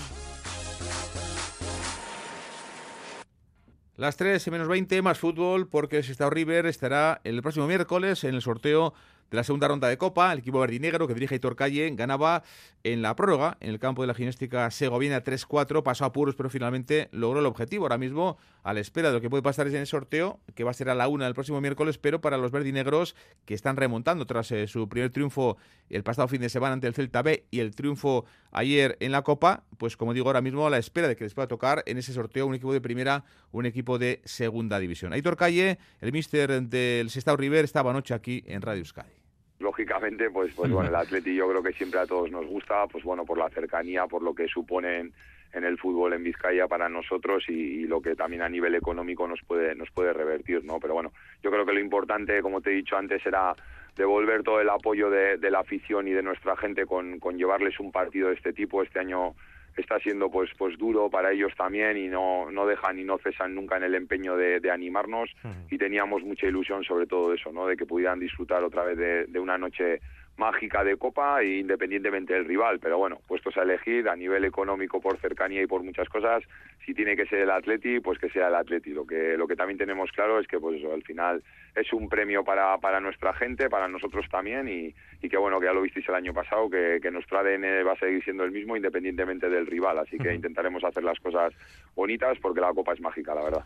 Las 3.96 4.18
3 4.18 4.48
y 4.48 4.50
menos 4.50 4.68
20, 4.68 5.04
más 5.04 5.20
fútbol, 5.20 5.68
porque 5.68 5.98
el 5.98 6.04
Sestao 6.04 6.32
River 6.32 6.66
estará 6.66 7.22
el 7.24 7.44
próximo 7.44 7.68
miércoles 7.68 8.24
en 8.24 8.34
el 8.34 8.42
sorteo 8.42 8.96
de 9.30 9.38
la 9.38 9.44
segunda 9.44 9.68
ronda 9.68 9.88
de 9.88 9.98
Copa. 9.98 10.32
El 10.34 10.40
equipo 10.40 10.60
verdinegro 10.60 11.08
que 11.08 11.14
dirige 11.14 11.36
Hitor 11.36 11.56
Calle 11.56 11.90
ganaba 11.96 12.44
en 12.84 13.02
la 13.02 13.16
prórroga 13.16 13.58
en 13.60 13.70
el 13.70 13.80
campo 13.80 14.02
de 14.04 14.08
la 14.08 14.14
gimnástica 14.14 14.72
segoviana 14.72 15.24
3-4, 15.24 15.84
pasó 15.84 16.06
a 16.06 16.14
puros, 16.14 16.36
pero 16.36 16.50
finalmente 16.50 17.10
logró 17.12 17.40
el 17.40 17.46
objetivo. 17.46 17.86
Ahora 17.86 17.98
mismo, 17.98 18.38
a 18.64 18.74
la 18.74 18.80
espera 18.80 19.10
de 19.10 19.16
lo 19.16 19.22
que 19.22 19.30
puede 19.30 19.44
pasar 19.44 19.68
en 19.68 19.76
el 19.76 19.88
sorteo, 19.88 20.40
que 20.56 20.64
va 20.64 20.72
a 20.72 20.74
ser 20.74 20.90
a 20.90 20.96
la 20.96 21.08
una 21.08 21.28
el 21.28 21.34
próximo 21.34 21.60
miércoles, 21.62 21.98
pero 21.98 22.22
para 22.22 22.38
los 22.38 22.52
verdinegros 22.52 23.16
que 23.46 23.54
están 23.54 23.76
remontando 23.78 24.26
tras 24.26 24.52
eh, 24.52 24.68
su 24.68 24.88
primer 24.88 25.12
triunfo 25.12 25.58
el 25.90 26.04
pasado 26.04 26.28
fin 26.28 26.42
de 26.42 26.50
semana 26.50 26.74
ante 26.74 26.88
el 26.88 26.94
Celta 26.94 27.22
B 27.22 27.46
y 27.52 27.60
el 27.60 27.76
triunfo 27.76 28.26
ayer 28.52 28.98
en 29.00 29.12
la 29.12 29.24
Copa, 29.24 29.64
pues 29.78 29.98
como 29.98 30.14
digo, 30.14 30.28
ahora 30.28 30.42
mismo 30.42 30.66
a 30.66 30.70
la 30.70 30.78
espera 30.78 31.08
de 31.08 31.16
que 31.16 31.24
les 31.24 31.34
pueda 31.34 31.48
tocar 31.48 31.84
en 31.86 31.98
ese 31.98 32.14
sorteo 32.14 32.46
un 32.46 32.56
equipo 32.56 32.74
de 32.74 32.82
primera, 32.82 33.24
un 33.52 33.66
equipo 33.66 33.98
de 33.98 34.22
segunda 34.24 34.80
división. 34.80 35.14
Aitor 35.14 35.36
Calle, 35.36 35.80
el 36.02 36.12
míster 36.12 36.62
del 36.64 37.10
Sestao 37.10 37.38
River, 37.38 37.66
estaba 37.66 37.92
anoche 37.92 38.14
aquí 38.14 38.44
en 38.48 38.62
Radio 38.62 38.80
Euskadi 38.80 39.19
lógicamente, 39.60 40.30
pues, 40.30 40.54
pues 40.54 40.72
bueno, 40.72 40.90
el 40.90 40.96
Atleti 40.96 41.36
yo 41.36 41.48
creo 41.50 41.62
que 41.62 41.74
siempre 41.74 42.00
a 42.00 42.08
todos 42.08 42.32
nos 42.32 42.46
gusta, 42.48 42.88
pues 42.88 43.04
bueno, 43.04 43.26
por 43.26 43.38
la 43.38 43.50
cercanía, 43.50 44.08
por 44.08 44.24
lo 44.24 44.34
que 44.34 44.48
suponen 44.48 45.14
en 45.54 45.64
el 45.64 45.78
fútbol 45.78 46.14
en 46.14 46.24
Vizcaya 46.24 46.68
para 46.68 46.90
nosotros 46.90 47.44
y, 47.50 47.88
lo 47.88 48.02
que 48.02 48.16
también 48.16 48.44
a 48.44 48.50
nivel 48.50 48.76
económico 48.76 49.28
nos 49.28 49.42
puede 49.42 49.74
nos 49.76 49.90
puede 49.90 50.14
revertir, 50.14 50.64
¿no? 50.64 50.80
Pero 50.80 50.94
bueno, 50.94 51.12
yo 51.42 51.50
creo 51.50 51.66
que 51.66 51.74
lo 51.74 51.80
importante, 51.80 52.42
como 52.42 52.62
te 52.62 52.70
he 52.70 52.76
dicho 52.76 52.96
antes, 52.96 53.26
era 53.26 53.56
devolver 53.96 54.44
todo 54.44 54.62
el 54.62 54.70
apoyo 54.70 55.10
de, 55.10 55.38
de 55.38 55.52
la 55.52 55.60
afición 55.60 56.08
y 56.08 56.12
de 56.12 56.22
nuestra 56.22 56.56
gente 56.56 56.86
con, 56.86 57.20
con 57.20 57.38
llevarles 57.38 57.80
un 57.80 57.92
partido 57.92 58.30
de 58.30 58.36
este 58.36 58.54
tipo. 58.54 58.84
Este 58.84 59.00
año 59.00 59.34
está 59.80 60.00
siendo 60.00 60.30
pues 60.30 60.50
pues 60.58 60.78
duro 60.78 61.10
para 61.10 61.32
ellos 61.32 61.54
también 61.58 61.98
y 61.98 62.08
no, 62.08 62.52
no 62.52 62.66
dejan 62.66 63.00
y 63.00 63.04
no 63.04 63.18
cesan 63.18 63.56
nunca 63.56 63.78
en 63.78 63.84
el 63.84 63.96
empeño 63.96 64.36
de, 64.36 64.60
animarnos 64.70 65.30
y 65.72 65.78
teníamos 65.78 66.24
mucha 66.24 66.46
ilusión 66.46 66.84
sobre 66.84 67.08
todo 67.08 67.34
eso, 67.34 67.52
¿no? 67.52 67.66
de 67.66 67.76
que 67.76 67.86
pudieran 67.86 68.20
disfrutar 68.20 68.64
otra 68.64 68.84
vez 68.84 69.28
de 69.32 69.40
una 69.40 69.58
noche 69.58 70.00
mágica 70.40 70.84
de 70.84 70.98
Copa 70.98 71.42
e 71.42 71.60
independientemente 71.60 72.34
del 72.34 72.46
rival. 72.46 72.80
Pero 72.80 72.98
bueno, 72.98 73.20
puestos 73.28 73.56
a 73.58 73.64
elegir 73.64 74.10
a 74.10 74.16
nivel 74.16 74.46
económico 74.46 75.00
por 75.00 75.20
cercanía 75.20 75.62
y 75.62 75.68
por 75.68 75.84
muchas 75.84 76.10
cosas, 76.10 76.42
si 76.86 76.94
tiene 76.96 77.16
que 77.16 77.28
ser 77.28 77.40
el 77.40 77.52
Atleti, 77.52 78.00
pues 78.00 78.18
que 78.18 78.30
sea 78.30 78.48
el 78.48 78.56
Atleti. 78.56 78.92
Lo 78.92 79.06
que, 79.06 79.38
lo 79.38 79.48
que 79.48 79.56
también 79.56 79.78
tenemos 79.78 80.12
claro 80.12 80.40
es 80.40 80.48
que 80.48 80.60
pues 80.60 80.80
eso, 80.80 80.92
al 80.94 81.04
final 81.04 81.44
es 81.76 81.94
un 81.94 82.10
premio 82.10 82.44
para, 82.44 82.78
para 82.80 83.00
nuestra 83.00 83.34
gente, 83.34 83.70
para 83.70 83.88
nosotros 83.88 84.26
también 84.32 84.68
y, 84.68 84.96
y 85.22 85.30
que 85.30 85.38
bueno, 85.38 85.60
que 85.60 85.68
ya 85.68 85.74
lo 85.74 85.82
visteis 85.82 86.08
el 86.10 86.16
año 86.16 86.34
pasado, 86.34 86.70
que, 86.70 87.00
que 87.02 87.12
nuestro 87.12 87.40
ADN 87.40 87.86
va 87.86 87.94
a 87.94 88.00
seguir 88.00 88.24
siendo 88.24 88.44
el 88.44 88.52
mismo 88.52 88.76
independientemente 88.76 89.50
del 89.50 89.68
rival. 89.68 90.00
Así 90.00 90.18
que 90.18 90.34
intentaremos 90.34 90.84
hacer 90.84 91.04
las 91.04 91.20
cosas 91.20 91.54
bonitas 91.96 92.38
porque 92.42 92.62
la 92.62 92.74
Copa 92.74 92.94
es 92.94 93.02
mágica, 93.02 93.36
la 93.36 93.44
verdad. 93.44 93.66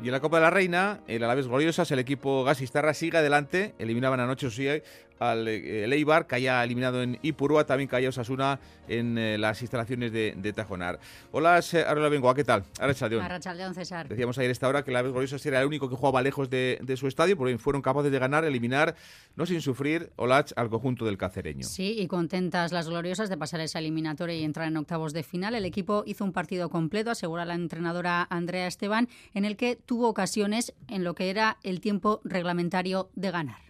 Y 0.00 0.06
en 0.06 0.12
la 0.12 0.20
Copa 0.20 0.36
de 0.36 0.42
la 0.44 0.50
Reina, 0.50 1.00
el 1.08 1.24
Alaves 1.24 1.48
Gloriosas, 1.48 1.90
el 1.90 1.98
equipo 1.98 2.44
Gasistarra 2.44 2.94
sigue 2.94 3.18
adelante. 3.18 3.74
Eliminaban 3.80 4.20
anoche, 4.20 4.48
sí, 4.50 4.68
al 5.18 5.48
eh, 5.48 5.84
Eibar, 5.84 6.26
que 6.26 6.36
haya 6.36 6.62
eliminado 6.62 7.02
en 7.02 7.18
Ipurúa, 7.22 7.66
también 7.66 7.88
cayó 7.88 8.08
Osasuna 8.08 8.60
en 8.88 9.18
eh, 9.18 9.38
las 9.38 9.60
instalaciones 9.62 10.12
de, 10.12 10.52
Tajonar. 10.54 10.98
Hola, 11.30 11.60
Arola 11.86 12.08
Bengoa, 12.08 12.34
¿qué 12.34 12.44
tal? 12.44 12.64
Arrachaldeón. 12.80 13.22
Arrachaldeón, 13.22 13.74
César. 13.74 14.08
Decíamos 14.08 14.38
ayer 14.38 14.50
esta 14.50 14.66
hora 14.66 14.82
que 14.82 14.90
el 14.90 14.96
Aves 14.96 15.12
Gloriosas 15.12 15.44
era 15.44 15.60
el 15.60 15.66
único 15.66 15.88
que 15.88 15.94
jugaba 15.94 16.22
lejos 16.22 16.48
de, 16.48 16.94
su 16.96 17.06
estadio, 17.06 17.36
porque 17.36 17.58
fueron 17.58 17.82
capaces 17.82 18.10
de 18.10 18.18
ganar, 18.18 18.44
eliminar, 18.44 18.94
no 19.36 19.46
sin 19.46 19.60
sufrir, 19.60 20.10
Olach 20.16 20.52
al 20.56 20.70
conjunto 20.70 21.04
del 21.04 21.18
cacereño. 21.18 21.64
Sí, 21.64 21.96
y 21.98 22.06
contentas 22.06 22.72
las 22.72 22.88
Gloriosas 22.88 23.28
de 23.28 23.36
pasar 23.36 23.60
esa 23.60 23.78
eliminatoria 23.78 24.36
y 24.36 24.44
entrar 24.44 24.68
en 24.68 24.76
octavos 24.76 25.12
de 25.12 25.22
final. 25.22 25.54
El 25.54 25.64
equipo 25.64 26.02
hizo 26.06 26.24
un 26.24 26.32
partido 26.32 26.70
completo, 26.70 27.10
asegura 27.10 27.44
la 27.44 27.54
entrenadora 27.54 28.26
Andrea 28.30 28.66
Esteban, 28.66 29.08
en 29.34 29.44
el 29.44 29.56
que 29.56 29.76
tuvo 29.76 30.08
ocasiones 30.08 30.74
en 30.88 31.04
lo 31.04 31.14
que 31.14 31.30
era 31.30 31.58
el 31.62 31.80
tiempo 31.80 32.20
reglamentario 32.24 33.10
de 33.14 33.30
ganar. 33.30 33.67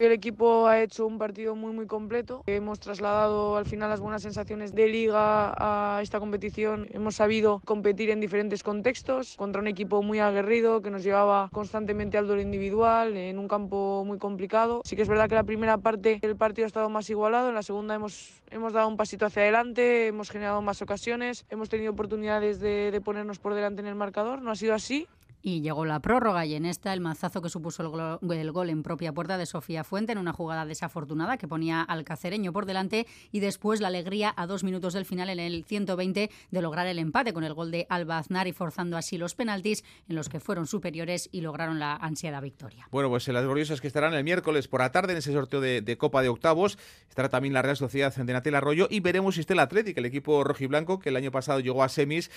El 0.00 0.12
equipo 0.12 0.66
ha 0.66 0.80
hecho 0.80 1.06
un 1.06 1.18
partido 1.18 1.54
muy 1.54 1.74
muy 1.74 1.86
completo. 1.86 2.42
Hemos 2.46 2.80
trasladado 2.80 3.58
al 3.58 3.66
final 3.66 3.90
las 3.90 4.00
buenas 4.00 4.22
sensaciones 4.22 4.74
de 4.74 4.88
liga 4.88 5.52
a 5.58 6.00
esta 6.00 6.18
competición. 6.18 6.88
Hemos 6.92 7.16
sabido 7.16 7.60
competir 7.66 8.08
en 8.08 8.18
diferentes 8.18 8.62
contextos 8.62 9.36
contra 9.36 9.60
un 9.60 9.68
equipo 9.68 10.02
muy 10.02 10.18
aguerrido 10.18 10.80
que 10.80 10.90
nos 10.90 11.02
llevaba 11.02 11.50
constantemente 11.52 12.16
al 12.16 12.26
duelo 12.26 12.40
individual 12.40 13.14
en 13.14 13.38
un 13.38 13.46
campo 13.46 14.02
muy 14.06 14.16
complicado. 14.16 14.80
Sí 14.86 14.96
que 14.96 15.02
es 15.02 15.08
verdad 15.08 15.28
que 15.28 15.34
la 15.34 15.44
primera 15.44 15.76
parte 15.76 16.18
del 16.22 16.34
partido 16.34 16.64
ha 16.64 16.68
estado 16.68 16.88
más 16.88 17.10
igualado, 17.10 17.50
en 17.50 17.54
la 17.54 17.62
segunda 17.62 17.94
hemos, 17.94 18.40
hemos 18.50 18.72
dado 18.72 18.88
un 18.88 18.96
pasito 18.96 19.26
hacia 19.26 19.42
adelante, 19.42 20.06
hemos 20.06 20.30
generado 20.30 20.62
más 20.62 20.80
ocasiones, 20.80 21.44
hemos 21.50 21.68
tenido 21.68 21.92
oportunidades 21.92 22.58
de, 22.58 22.90
de 22.90 23.00
ponernos 23.02 23.38
por 23.38 23.52
delante 23.52 23.82
en 23.82 23.86
el 23.86 23.96
marcador. 23.96 24.40
No 24.40 24.50
ha 24.50 24.56
sido 24.56 24.72
así 24.72 25.06
y 25.42 25.60
llegó 25.60 25.84
la 25.84 26.00
prórroga 26.00 26.44
y 26.46 26.54
en 26.54 26.66
esta 26.66 26.92
el 26.92 27.00
mazazo 27.00 27.42
que 27.42 27.48
supuso 27.48 27.82
el 27.82 28.52
gol, 28.52 28.70
en 28.70 28.82
propia 28.82 29.12
puerta 29.12 29.38
de 29.38 29.46
Sofía 29.46 29.84
Fuente 29.84 30.12
en 30.12 30.18
una 30.18 30.32
jugada 30.32 30.66
desafortunada 30.66 31.36
que 31.36 31.48
ponía 31.48 31.82
al 31.82 32.04
cacereño 32.04 32.52
por 32.52 32.66
delante 32.66 33.06
y 33.32 33.40
después 33.40 33.80
la 33.80 33.88
alegría 33.88 34.32
a 34.36 34.46
dos 34.46 34.64
minutos 34.64 34.94
del 34.94 35.04
final 35.04 35.30
en 35.30 35.40
el 35.40 35.64
120 35.64 36.30
de 36.50 36.62
lograr 36.62 36.86
el 36.86 36.98
empate 36.98 37.32
con 37.32 37.44
el 37.44 37.54
gol 37.54 37.70
de 37.70 37.86
Alba 37.88 38.18
Aznar 38.18 38.46
y 38.48 38.52
forzando 38.52 38.96
así 38.96 39.18
los 39.18 39.34
penaltis 39.34 39.84
en 40.08 40.16
los 40.16 40.28
que 40.28 40.40
fueron 40.40 40.66
superiores 40.66 41.28
y 41.32 41.40
lograron 41.40 41.78
la 41.78 41.96
ansiada 41.96 42.40
victoria. 42.40 42.88
Bueno, 42.90 43.08
pues 43.08 43.26
las 43.28 43.44
gloriosas 43.44 43.80
que 43.80 43.86
estarán 43.86 44.14
el 44.14 44.24
miércoles 44.24 44.68
por 44.68 44.80
la 44.80 44.92
tarde 44.92 45.12
en 45.12 45.18
ese 45.18 45.32
sorteo 45.32 45.60
de, 45.60 45.96
Copa 46.00 46.22
de 46.22 46.28
Octavos 46.28 46.78
estará 47.08 47.28
también 47.28 47.52
la 47.52 47.62
Real 47.62 47.76
Sociedad 47.76 48.14
de 48.14 48.32
Natel 48.32 48.54
Arroyo 48.54 48.86
y 48.90 49.00
veremos 49.00 49.34
si 49.34 49.40
está 49.40 49.52
el 49.52 49.60
Atlético, 49.60 50.00
el 50.00 50.06
equipo 50.06 50.44
rojiblanco 50.44 50.98
que 50.98 51.10
el 51.10 51.16
año 51.16 51.30
pasado 51.30 51.60
llegó 51.60 51.82
a 51.82 51.88
semis 51.88 52.30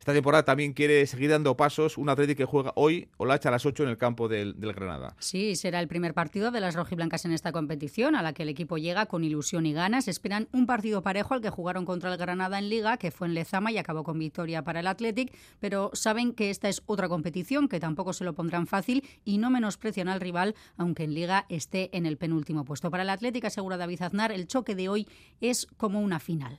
esta 0.00 0.14
temporada 0.14 0.42
también 0.42 0.72
quiere 0.72 1.06
seguir 1.06 1.28
dando 1.28 1.58
pasos. 1.58 1.98
Un 1.98 2.08
Atlético 2.08 2.38
que 2.38 2.46
juega 2.50 2.72
hoy 2.74 3.08
o 3.16 3.24
la 3.24 3.40
a 3.42 3.50
las 3.50 3.64
8 3.64 3.84
en 3.84 3.88
el 3.88 3.96
campo 3.96 4.28
del, 4.28 4.54
Granada. 4.54 5.16
Sí, 5.18 5.56
será 5.56 5.80
el 5.80 5.88
primer 5.88 6.12
partido 6.12 6.50
de 6.50 6.60
las 6.60 6.74
rojiblancas 6.74 7.24
en 7.24 7.32
esta 7.32 7.52
competición, 7.52 8.14
a 8.14 8.22
la 8.22 8.34
que 8.34 8.42
el 8.42 8.50
equipo 8.50 8.76
llega 8.76 9.06
con 9.06 9.24
ilusión 9.24 9.64
y 9.64 9.72
ganas. 9.72 10.08
Esperan 10.08 10.48
un 10.52 10.66
partido 10.66 11.02
parejo 11.02 11.32
al 11.32 11.40
que 11.40 11.48
jugaron 11.48 11.86
contra 11.86 12.12
el 12.12 12.18
Granada 12.18 12.58
en 12.58 12.68
Liga, 12.68 12.98
que 12.98 13.10
fue 13.10 13.28
en 13.28 13.34
Lezama 13.34 13.72
y 13.72 13.78
acabó 13.78 14.04
con 14.04 14.18
victoria 14.18 14.62
para 14.62 14.80
el 14.80 14.86
Athletic, 14.86 15.34
pero 15.60 15.90
saben 15.94 16.34
que 16.34 16.50
esta 16.50 16.68
es 16.68 16.82
otra 16.86 17.08
competición 17.08 17.68
que 17.68 17.80
tampoco 17.80 18.12
se 18.12 18.24
lo 18.24 18.34
pondrán 18.34 18.66
fácil 18.66 19.04
y 19.24 19.38
no 19.38 19.48
menosprecian 19.48 20.08
al 20.08 20.20
rival, 20.20 20.54
aunque 20.76 21.04
en 21.04 21.14
Liga 21.14 21.46
esté 21.48 21.96
en 21.96 22.04
el 22.04 22.18
penúltimo 22.18 22.64
puesto. 22.64 22.90
Para 22.90 23.04
el 23.04 23.10
Athletic, 23.10 23.44
asegura 23.44 23.76
David 23.76 24.02
Aznar, 24.02 24.32
el 24.32 24.46
choque 24.46 24.74
de 24.74 24.88
hoy 24.88 25.08
es 25.40 25.66
como 25.76 26.00
una 26.00 26.20
final. 26.20 26.58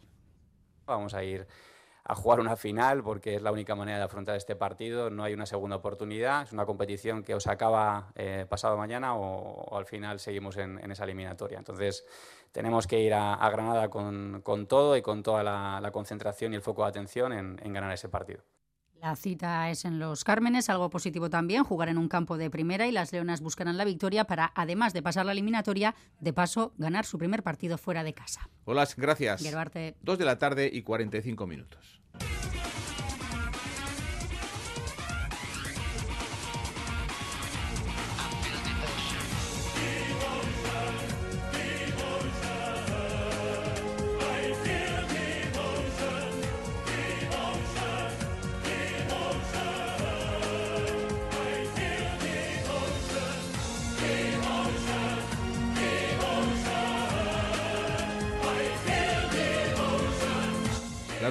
Vamos 0.85 1.13
a 1.13 1.23
ir 1.23 1.47
a 2.11 2.15
jugar 2.15 2.41
una 2.41 2.57
final 2.57 3.03
porque 3.03 3.35
es 3.35 3.41
la 3.41 3.53
única 3.53 3.73
manera 3.73 3.99
de 3.99 4.03
afrontar 4.03 4.35
este 4.35 4.57
partido. 4.57 5.09
No 5.09 5.23
hay 5.23 5.33
una 5.33 5.45
segunda 5.45 5.77
oportunidad. 5.77 6.43
Es 6.43 6.51
una 6.51 6.65
competición 6.65 7.23
que 7.23 7.33
os 7.33 7.47
acaba 7.47 8.11
eh, 8.15 8.45
pasado 8.49 8.75
mañana 8.75 9.15
o, 9.15 9.77
al 9.77 9.85
final 9.85 10.19
seguimos 10.19 10.57
en, 10.57 10.91
esa 10.91 11.05
eliminatoria. 11.05 11.57
Entonces 11.57 12.05
tenemos 12.51 12.85
que 12.85 12.99
ir 12.99 13.13
a, 13.13 13.49
Granada 13.49 13.89
con, 13.89 14.43
todo 14.67 14.97
y 14.97 15.01
con 15.01 15.23
toda 15.23 15.41
la, 15.41 15.89
concentración 15.93 16.51
y 16.51 16.57
el 16.57 16.61
foco 16.61 16.83
de 16.83 16.89
atención 16.89 17.31
en 17.31 17.73
ganar 17.73 17.93
ese 17.93 18.09
partido. 18.09 18.43
La 19.01 19.15
cita 19.15 19.71
es 19.71 19.83
en 19.85 19.97
Los 19.97 20.23
Cármenes, 20.23 20.69
algo 20.69 20.91
positivo 20.91 21.27
también, 21.27 21.63
jugar 21.63 21.89
en 21.89 21.97
un 21.97 22.07
campo 22.07 22.37
de 22.37 22.51
primera 22.51 22.85
y 22.85 22.91
las 22.91 23.11
Leonas 23.11 23.41
buscarán 23.41 23.75
la 23.75 23.83
victoria 23.83 24.25
para, 24.25 24.51
además 24.53 24.93
de 24.93 25.01
pasar 25.01 25.25
la 25.25 25.31
eliminatoria, 25.31 25.95
de 26.19 26.33
paso 26.33 26.75
ganar 26.77 27.07
su 27.07 27.17
primer 27.17 27.41
partido 27.41 27.79
fuera 27.79 28.03
de 28.03 28.13
casa. 28.13 28.47
Hola, 28.65 28.87
gracias. 28.97 29.43
Dos 30.01 30.19
de 30.19 30.25
la 30.25 30.37
tarde 30.37 30.69
y 30.71 30.83
45 30.83 31.47
minutos. 31.47 32.00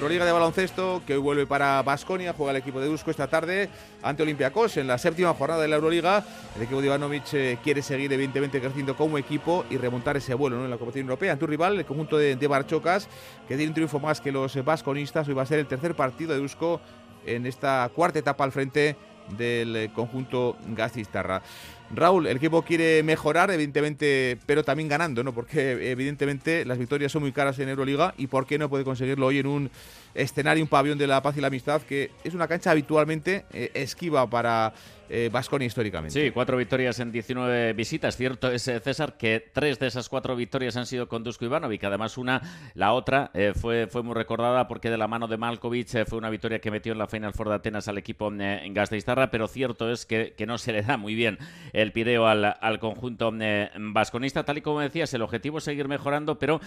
Euroliga 0.01 0.25
de 0.25 0.33
baloncesto, 0.33 1.03
que 1.07 1.13
hoy 1.13 1.19
vuelve 1.19 1.47
para 1.47 1.83
Basconia, 1.83 2.33
juega 2.33 2.53
el 2.53 2.57
equipo 2.57 2.81
de 2.81 2.87
Dusko 2.87 3.11
esta 3.11 3.29
tarde 3.29 3.69
ante 4.03 4.23
Olympiacos 4.23 4.79
en 4.79 4.87
la 4.87 4.97
séptima 4.97 5.35
jornada 5.35 5.61
de 5.61 5.69
la 5.69 5.77
Euroliga. 5.77 6.25
El 6.57 6.63
equipo 6.63 6.81
de 6.81 6.87
Ivanovic 6.87 7.35
eh, 7.35 7.59
quiere 7.63 7.83
seguir, 7.83 8.11
evidentemente, 8.11 8.63
creciendo 8.63 8.97
como 8.97 9.19
equipo 9.19 9.67
y 9.69 9.77
remontar 9.77 10.17
ese 10.17 10.33
vuelo 10.33 10.65
en 10.65 10.71
la 10.71 10.79
competición 10.79 11.05
europea. 11.05 11.33
Ante 11.33 11.45
un 11.45 11.51
rival, 11.51 11.79
el 11.79 11.85
conjunto 11.85 12.17
de, 12.17 12.35
de 12.35 12.47
Barchocas, 12.47 13.09
que 13.47 13.57
tiene 13.57 13.69
un 13.69 13.75
triunfo 13.75 14.01
más 14.01 14.23
que 14.23 14.33
los 14.33 14.65
basconistas. 14.65 15.29
Hoy 15.29 15.35
va 15.35 15.43
a 15.43 15.47
ser 15.47 15.59
el 15.59 15.67
tercer 15.67 15.95
partido 15.95 16.33
de 16.33 16.39
Dusko 16.39 16.81
en 17.27 17.45
esta 17.45 17.91
cuarta 17.95 18.21
etapa 18.21 18.45
al 18.45 18.53
frente 18.53 18.97
del 19.37 19.77
eh, 19.77 19.91
conjunto 19.95 20.57
Gastistarra. 20.69 21.43
Raúl, 21.93 22.29
el 22.29 22.37
equipo 22.37 22.63
quiere 22.63 23.03
mejorar, 23.03 23.51
evidentemente, 23.51 24.39
pero 24.47 24.63
también 24.63 24.89
ganando, 24.89 25.25
¿no? 25.25 25.33
Porque 25.33 25.91
evidentemente 25.91 26.65
las 26.65 26.79
victorias 26.79 27.11
son 27.11 27.23
muy 27.23 27.33
caras 27.33 27.59
en 27.59 27.69
Euroliga 27.69 28.15
y 28.17 28.29
¿por 28.29 28.47
qué 28.47 28.59
no 28.59 28.69
puede 28.69 28.85
conseguirlo 28.85 29.27
hoy 29.27 29.41
en 29.41 29.47
un 29.47 29.71
escenario, 30.15 30.63
un 30.63 30.69
pabellón 30.69 30.99
de 30.99 31.09
la 31.09 31.21
paz 31.21 31.37
y 31.37 31.41
la 31.41 31.49
amistad, 31.49 31.83
que 31.83 32.13
es 32.23 32.35
una 32.35 32.47
cancha 32.47 32.71
habitualmente 32.71 33.45
eh, 33.53 33.73
esquiva 33.75 34.29
para 34.31 34.73
Eh, 35.13 35.29
históricamente. 35.61 36.23
Sí, 36.23 36.31
cuatro 36.31 36.57
victorias 36.57 37.01
en 37.01 37.11
19 37.11 37.73
visitas. 37.73 38.17
Cierto 38.17 38.49
es, 38.51 38.69
eh, 38.69 38.79
César, 38.79 39.17
que 39.17 39.45
tres 39.53 39.81
de 39.81 39.89
esas 39.89 40.09
cuatro 40.09 40.37
victorias 40.37 40.77
han 40.77 40.87
sido 40.87 41.09
con 41.09 41.25
Dusko 41.25 41.45
Ivanovic. 41.45 41.83
Además, 41.83 42.17
una, 42.17 42.41
la 42.75 42.93
otra, 42.93 43.33
fue, 43.61 43.89
fue 43.89 44.03
muy 44.03 44.15
recordada 44.15 44.69
porque 44.69 44.89
de 44.89 44.97
la 44.97 45.09
mano 45.09 45.27
de 45.27 45.37
Malkovich 45.37 46.05
fue 46.07 46.19
una 46.19 46.31
victoria 46.31 46.61
que 46.61 46.71
metió 46.71 46.93
en 46.93 46.99
la 46.99 47.09
Final 47.09 47.33
Four 47.33 47.49
de 47.49 47.55
Atenas 47.57 47.89
al 47.89 47.99
equipo 47.99 48.29
en 48.33 48.73
Gasteiztarra, 48.73 49.31
pero 49.31 49.49
cierto 49.49 49.91
es 49.91 50.07
que, 50.07 50.35
que, 50.37 50.47
no 50.47 50.59
se 50.59 50.73
le 50.73 50.83
da 50.83 50.97
muy 50.97 51.15
bien 51.15 51.39
el 51.73 51.93
pireo 51.93 52.27
al, 52.27 52.45
al 52.45 52.79
conjunto 52.79 53.33
vasconista. 53.79 54.45
Tal 54.45 54.59
y 54.59 54.63
como 54.63 54.81
decías, 54.81 55.13
el 55.15 55.23
objetivo 55.23 55.59
es 55.59 55.65
seguir 55.65 55.89
mejorando, 55.89 56.39
pero 56.39 56.61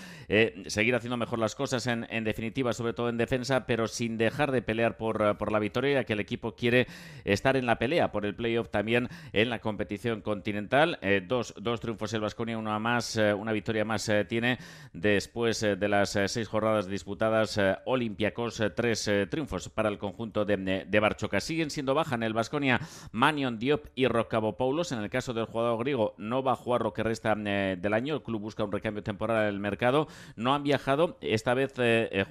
seguir 0.67 0.95
haciendo 0.95 1.15
mejor 1.15 1.39
las 1.39 1.55
cosas 1.55 1.87
en, 1.87 2.05
en 2.09 2.23
definitiva, 2.23 2.73
sobre 2.73 2.93
todo 2.93 3.07
en 3.09 3.17
defensa 3.17 3.65
pero 3.65 3.87
sin 3.87 4.17
dejar 4.17 4.51
de 4.51 4.61
pelear 4.61 4.97
por, 4.97 5.37
por 5.37 5.51
la 5.51 5.59
victoria, 5.59 6.01
ya 6.01 6.03
que 6.03 6.13
el 6.13 6.19
equipo 6.19 6.55
quiere 6.55 6.87
estar 7.23 7.55
en 7.55 7.65
la 7.65 7.79
pelea 7.79 8.11
por 8.11 8.25
el 8.25 8.32
playoff 8.35 8.69
también 8.69 9.09
en 9.31 9.49
la 9.49 9.59
competición 9.59 10.21
continental. 10.21 10.97
Eh, 11.01 11.23
dos, 11.25 11.53
dos, 11.59 11.79
triunfos 11.79 12.13
el 12.13 12.21
Vasconia, 12.21 12.57
una 12.57 12.79
más, 12.79 13.17
eh, 13.17 13.33
una 13.33 13.51
victoria 13.51 13.85
más 13.85 14.07
eh, 14.09 14.25
tiene 14.25 14.57
después 14.93 15.61
de 15.61 15.87
las 15.87 16.17
seis 16.27 16.47
jornadas 16.47 16.87
disputadas. 16.87 17.59
Olympiacos, 17.85 18.61
tres 18.75 19.09
triunfos 19.29 19.69
para 19.69 19.89
el 19.89 19.97
conjunto 19.97 20.45
de, 20.45 20.85
de 20.87 20.99
Barchoca. 20.99 21.39
Siguen 21.39 21.69
siendo 21.69 21.93
baja 21.93 22.15
en 22.15 22.23
el 22.23 22.33
Vasconia 22.33 22.79
Manion 23.11 23.59
Diop 23.59 23.87
y 23.95 24.07
Paulos. 24.07 24.91
En 24.91 24.99
el 24.99 25.09
caso 25.09 25.33
del 25.33 25.45
jugador 25.45 25.79
griego, 25.79 26.13
no 26.17 26.43
va 26.43 26.53
a 26.53 26.55
jugar 26.55 26.81
lo 26.81 26.93
que 26.93 27.03
resta 27.03 27.35
del 27.35 27.93
año. 27.93 28.15
El 28.15 28.21
club 28.21 28.41
busca 28.41 28.63
un 28.63 28.71
recambio 28.71 29.03
temporal 29.03 29.43
en 29.43 29.55
el 29.55 29.59
mercado. 29.59 30.07
No 30.35 30.53
han 30.53 30.63
viajado 30.63 31.17
esta 31.21 31.53
vez 31.53 31.73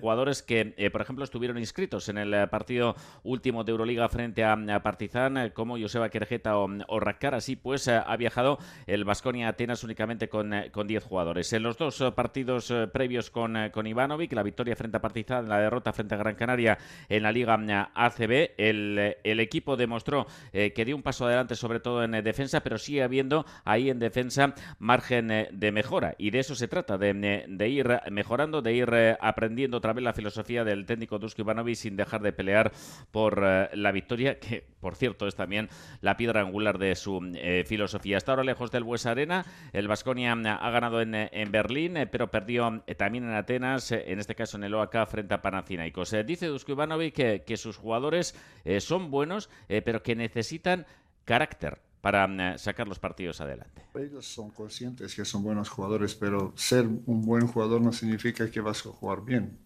jugadores 0.00 0.42
que, 0.42 0.90
por 0.92 1.00
ejemplo, 1.00 1.24
estuvieron 1.24 1.58
inscritos 1.58 2.08
en 2.08 2.18
el 2.18 2.48
partido 2.48 2.94
último 3.24 3.64
de 3.64 3.72
Euroliga 3.72 4.08
frente 4.08 4.44
a, 4.44 4.82
Partizan, 4.82 5.50
como 5.50 5.78
Joseba 5.92 6.08
Querjeta 6.08 6.56
o, 6.56 6.64
o 6.88 7.00
Así 7.32 7.56
pues, 7.56 7.86
eh, 7.86 8.00
ha 8.04 8.16
viajado 8.16 8.58
el 8.86 9.04
Vasconia 9.04 9.48
Atenas 9.48 9.84
únicamente 9.84 10.28
con, 10.28 10.52
con 10.70 10.86
10 10.86 11.04
jugadores. 11.04 11.52
En 11.52 11.62
los 11.62 11.76
dos 11.76 12.02
partidos 12.16 12.72
previos 12.92 13.30
con, 13.30 13.56
con 13.70 13.86
Ivanovic, 13.86 14.32
la 14.32 14.42
victoria 14.42 14.74
frente 14.74 14.96
a 14.96 15.00
Partizan, 15.00 15.48
la 15.48 15.58
derrota 15.58 15.92
frente 15.92 16.14
a 16.14 16.18
Gran 16.18 16.34
Canaria 16.34 16.78
en 17.08 17.22
la 17.22 17.30
Liga 17.30 17.52
ACB, 17.94 18.52
el, 18.56 19.16
el 19.22 19.40
equipo 19.40 19.76
demostró 19.76 20.26
que 20.52 20.84
dio 20.84 20.96
un 20.96 21.02
paso 21.02 21.26
adelante, 21.26 21.54
sobre 21.54 21.80
todo 21.80 22.02
en 22.02 22.12
defensa, 22.24 22.62
pero 22.62 22.78
sigue 22.78 23.02
habiendo 23.02 23.44
ahí 23.64 23.90
en 23.90 23.98
defensa 23.98 24.54
margen 24.78 25.48
de 25.52 25.72
mejora. 25.72 26.14
Y 26.18 26.30
de 26.30 26.38
eso 26.38 26.54
se 26.54 26.68
trata, 26.68 26.96
de, 26.96 27.44
de 27.46 27.68
ir 27.68 28.00
mejorando, 28.10 28.62
de 28.62 28.72
ir 28.72 29.16
aprendiendo 29.20 29.76
otra 29.76 29.92
vez 29.92 30.04
la 30.04 30.12
filosofía 30.12 30.64
del 30.64 30.86
técnico 30.86 31.18
Dusko 31.18 31.42
Ivanovic 31.42 31.76
sin 31.76 31.96
dejar 31.96 32.22
de 32.22 32.32
pelear 32.32 32.72
por 33.10 33.42
eh, 33.44 33.68
la 33.74 33.92
victoria, 33.92 34.38
que 34.38 34.64
por 34.80 34.96
cierto 34.96 35.26
es 35.26 35.34
también 35.34 35.68
la 36.00 36.16
piedra 36.16 36.40
angular 36.40 36.78
de 36.78 36.94
su 36.94 37.20
eh, 37.34 37.64
filosofía. 37.66 38.16
Hasta 38.16 38.32
ahora 38.32 38.44
lejos 38.44 38.70
del 38.70 38.84
Bues 38.84 39.06
Arena, 39.06 39.44
el 39.72 39.88
Vasconia 39.88 40.32
ha 40.32 40.70
ganado 40.70 41.00
en, 41.00 41.14
en 41.14 41.52
Berlín, 41.52 41.96
eh, 41.96 42.06
pero 42.06 42.30
perdió 42.30 42.82
también 42.96 43.24
en 43.24 43.34
Atenas, 43.34 43.92
en 43.92 44.18
este 44.18 44.34
caso 44.34 44.56
en 44.56 44.64
el 44.64 44.74
OAK 44.74 45.06
frente 45.06 45.34
a 45.34 45.42
Panathinaikos. 45.42 46.14
dice 46.26 46.46
Dusko 46.46 46.72
Ivanovic 46.72 47.14
que, 47.14 47.42
que 47.46 47.56
sus 47.56 47.76
jugadores 47.76 48.34
son 48.78 49.10
buenos, 49.10 49.50
pero 49.68 50.02
que 50.02 50.14
necesitan 50.14 50.86
carácter 51.24 51.78
para 52.02 52.26
mm, 52.26 52.58
sacar 52.58 52.86
los 52.86 52.98
partidos 52.98 53.40
adelante. 53.40 53.82
Ellos 53.94 54.26
son 54.26 54.50
conscientes 54.50 55.14
que 55.14 55.24
son 55.24 55.42
buenos 55.42 55.70
jugadores, 55.70 56.14
pero 56.14 56.52
ser 56.56 56.84
un 56.84 57.22
buen 57.24 57.46
jugador 57.46 57.80
no 57.80 57.92
significa 57.92 58.50
que 58.50 58.60
vas 58.60 58.84
a 58.84 58.90
jugar 58.90 59.24
bien. 59.24 59.58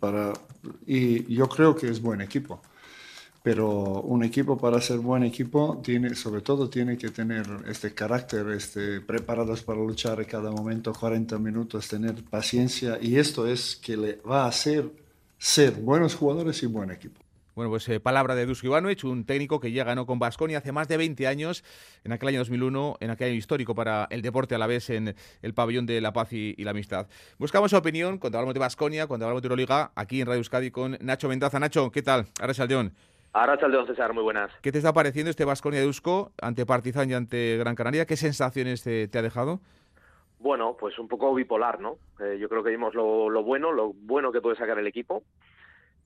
Para, 0.00 0.32
y 0.86 1.32
yo 1.32 1.48
creo 1.48 1.76
que 1.76 1.88
es 1.88 2.00
buen 2.00 2.22
equipo. 2.22 2.60
Pero 3.50 4.02
un 4.02 4.22
equipo 4.24 4.58
para 4.58 4.78
ser 4.78 4.98
buen 4.98 5.22
equipo 5.22 5.80
tiene, 5.82 6.14
sobre 6.14 6.42
todo 6.42 6.68
tiene 6.68 6.98
que 6.98 7.08
tener 7.08 7.46
este 7.66 7.94
carácter, 7.94 8.46
este, 8.50 9.00
preparados 9.00 9.62
para 9.62 9.78
luchar 9.78 10.20
en 10.20 10.26
cada 10.26 10.50
momento, 10.50 10.92
40 10.92 11.38
minutos, 11.38 11.88
tener 11.88 12.22
paciencia 12.24 12.98
y 13.00 13.16
esto 13.16 13.46
es 13.46 13.76
que 13.76 13.96
le 13.96 14.16
va 14.16 14.44
a 14.44 14.48
hacer 14.48 14.90
ser 15.38 15.72
buenos 15.76 16.14
jugadores 16.14 16.62
y 16.62 16.66
buen 16.66 16.90
equipo. 16.90 17.22
Bueno, 17.58 17.70
pues 17.70 17.88
eh, 17.88 17.98
palabra 17.98 18.36
de 18.36 18.44
Dusko 18.44 18.66
Ivanovic, 18.66 19.02
un 19.02 19.24
técnico 19.24 19.58
que 19.58 19.72
ya 19.72 19.82
ganó 19.82 20.06
con 20.06 20.18
Basconia 20.20 20.58
hace 20.58 20.70
más 20.70 20.86
de 20.86 20.96
20 20.96 21.26
años, 21.26 21.64
en 22.04 22.12
aquel 22.12 22.28
año 22.28 22.38
2001, 22.38 22.98
en 23.00 23.10
aquel 23.10 23.30
año 23.30 23.36
histórico 23.36 23.74
para 23.74 24.06
el 24.10 24.22
deporte 24.22 24.54
a 24.54 24.58
la 24.58 24.68
vez 24.68 24.90
en 24.90 25.16
el 25.42 25.54
pabellón 25.54 25.84
de 25.84 26.00
la 26.00 26.12
paz 26.12 26.32
y, 26.34 26.54
la 26.62 26.70
amistad. 26.70 27.08
Buscamos 27.36 27.70
su 27.70 27.76
opinión 27.76 28.18
cuando 28.18 28.38
hablamos 28.38 28.54
de 28.54 28.60
Basconia, 28.60 29.08
cuando 29.08 29.26
hablamos 29.26 29.42
de 29.42 29.46
Euroliga, 29.46 29.90
aquí 29.96 30.20
en 30.20 30.26
Radio 30.26 30.38
Euskadi 30.38 30.70
con 30.70 30.98
Nacho 31.00 31.28
Mendaza. 31.28 31.58
Nacho, 31.58 31.90
¿qué 31.90 32.02
tal? 32.02 32.26
Ahora 32.38 32.54
Saldeón. 32.54 32.92
Ahora 33.32 33.58
Saldeón, 33.58 33.86
César, 33.86 34.12
muy 34.14 34.22
buenas. 34.22 34.50
¿Qué 34.62 34.72
te 34.72 34.78
está 34.78 34.92
pareciendo 34.92 35.30
este 35.30 35.44
Basconia 35.44 35.80
de 35.80 35.86
Dusko 35.86 36.32
ante 36.40 36.66
Partizan 36.66 37.10
y 37.10 37.14
ante 37.14 37.56
Gran 37.58 37.74
Canaria? 37.74 38.06
¿Qué 38.06 38.16
sensaciones 38.16 38.82
te, 38.82 39.10
ha 39.12 39.22
dejado? 39.22 39.60
Bueno, 40.38 40.76
pues 40.78 40.98
un 40.98 41.08
poco 41.08 41.34
bipolar, 41.34 41.80
¿no? 41.80 41.98
Eh, 42.20 42.38
yo 42.40 42.48
creo 42.48 42.62
que 42.62 42.70
vimos 42.70 42.94
lo, 42.94 43.28
lo 43.28 43.42
bueno, 43.42 43.72
lo 43.72 43.92
bueno 43.92 44.32
que 44.32 44.40
puede 44.40 44.56
sacar 44.56 44.78
el 44.78 44.86
equipo 44.86 45.22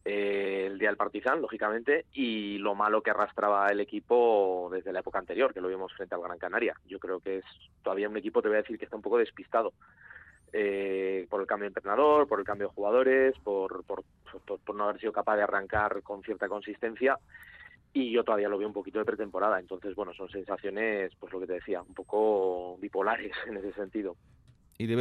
eh, 0.04 0.64
el 0.66 0.78
día 0.78 0.88
del 0.88 0.96
Partizan, 0.96 1.40
lógicamente, 1.40 2.06
y 2.12 2.58
lo 2.58 2.74
malo 2.74 3.02
que 3.02 3.10
arrastraba 3.10 3.68
el 3.68 3.78
equipo 3.80 4.68
desde 4.72 4.92
la 4.92 5.00
época 5.00 5.20
anterior, 5.20 5.54
que 5.54 5.60
lo 5.60 5.68
vimos 5.68 5.92
frente 5.92 6.14
al 6.14 6.22
Gran 6.22 6.38
Canaria. 6.38 6.74
Yo 6.86 6.98
creo 6.98 7.20
que 7.20 7.38
es 7.38 7.44
todavía 7.82 8.08
un 8.08 8.16
equipo, 8.16 8.42
te 8.42 8.48
voy 8.48 8.56
a 8.56 8.62
decir, 8.62 8.78
que 8.78 8.84
está 8.84 8.96
un 8.96 9.02
poco 9.02 9.18
despistado. 9.18 9.72
Eh, 10.52 11.26
por 11.30 11.40
el 11.40 11.46
cambio 11.46 11.64
de 11.64 11.68
entrenador, 11.68 12.28
por 12.28 12.38
el 12.38 12.44
cambio 12.44 12.68
de 12.68 12.74
jugadores, 12.74 13.34
por, 13.42 13.84
no 14.74 14.84
haber 14.84 15.00
sido 15.00 15.12
capaz 15.12 15.36
de 15.36 15.42
arrancar 15.42 16.02
con 16.02 16.22
cierta 16.22 16.46
consistencia 16.46 17.18
y 17.94 18.10
yo 18.10 18.22
todavía 18.22 18.48
lo 18.48 18.58
veo 18.58 18.68
un 18.68 18.74
poquito 18.74 18.98
de 18.98 19.06
pretemporada. 19.06 19.58
Entonces, 19.58 19.94
bueno, 19.94 20.12
son 20.12 20.28
sensaciones, 20.28 21.12
pues 21.18 21.32
lo 21.32 21.40
que 21.40 21.46
te 21.46 21.54
decía, 21.54 21.80
un 21.80 21.94
poco 21.94 22.76
bipolares 22.78 23.32
en 23.46 23.56
ese 23.56 23.72
sentido 23.72 24.16
y 24.82 24.86
le 24.86 24.96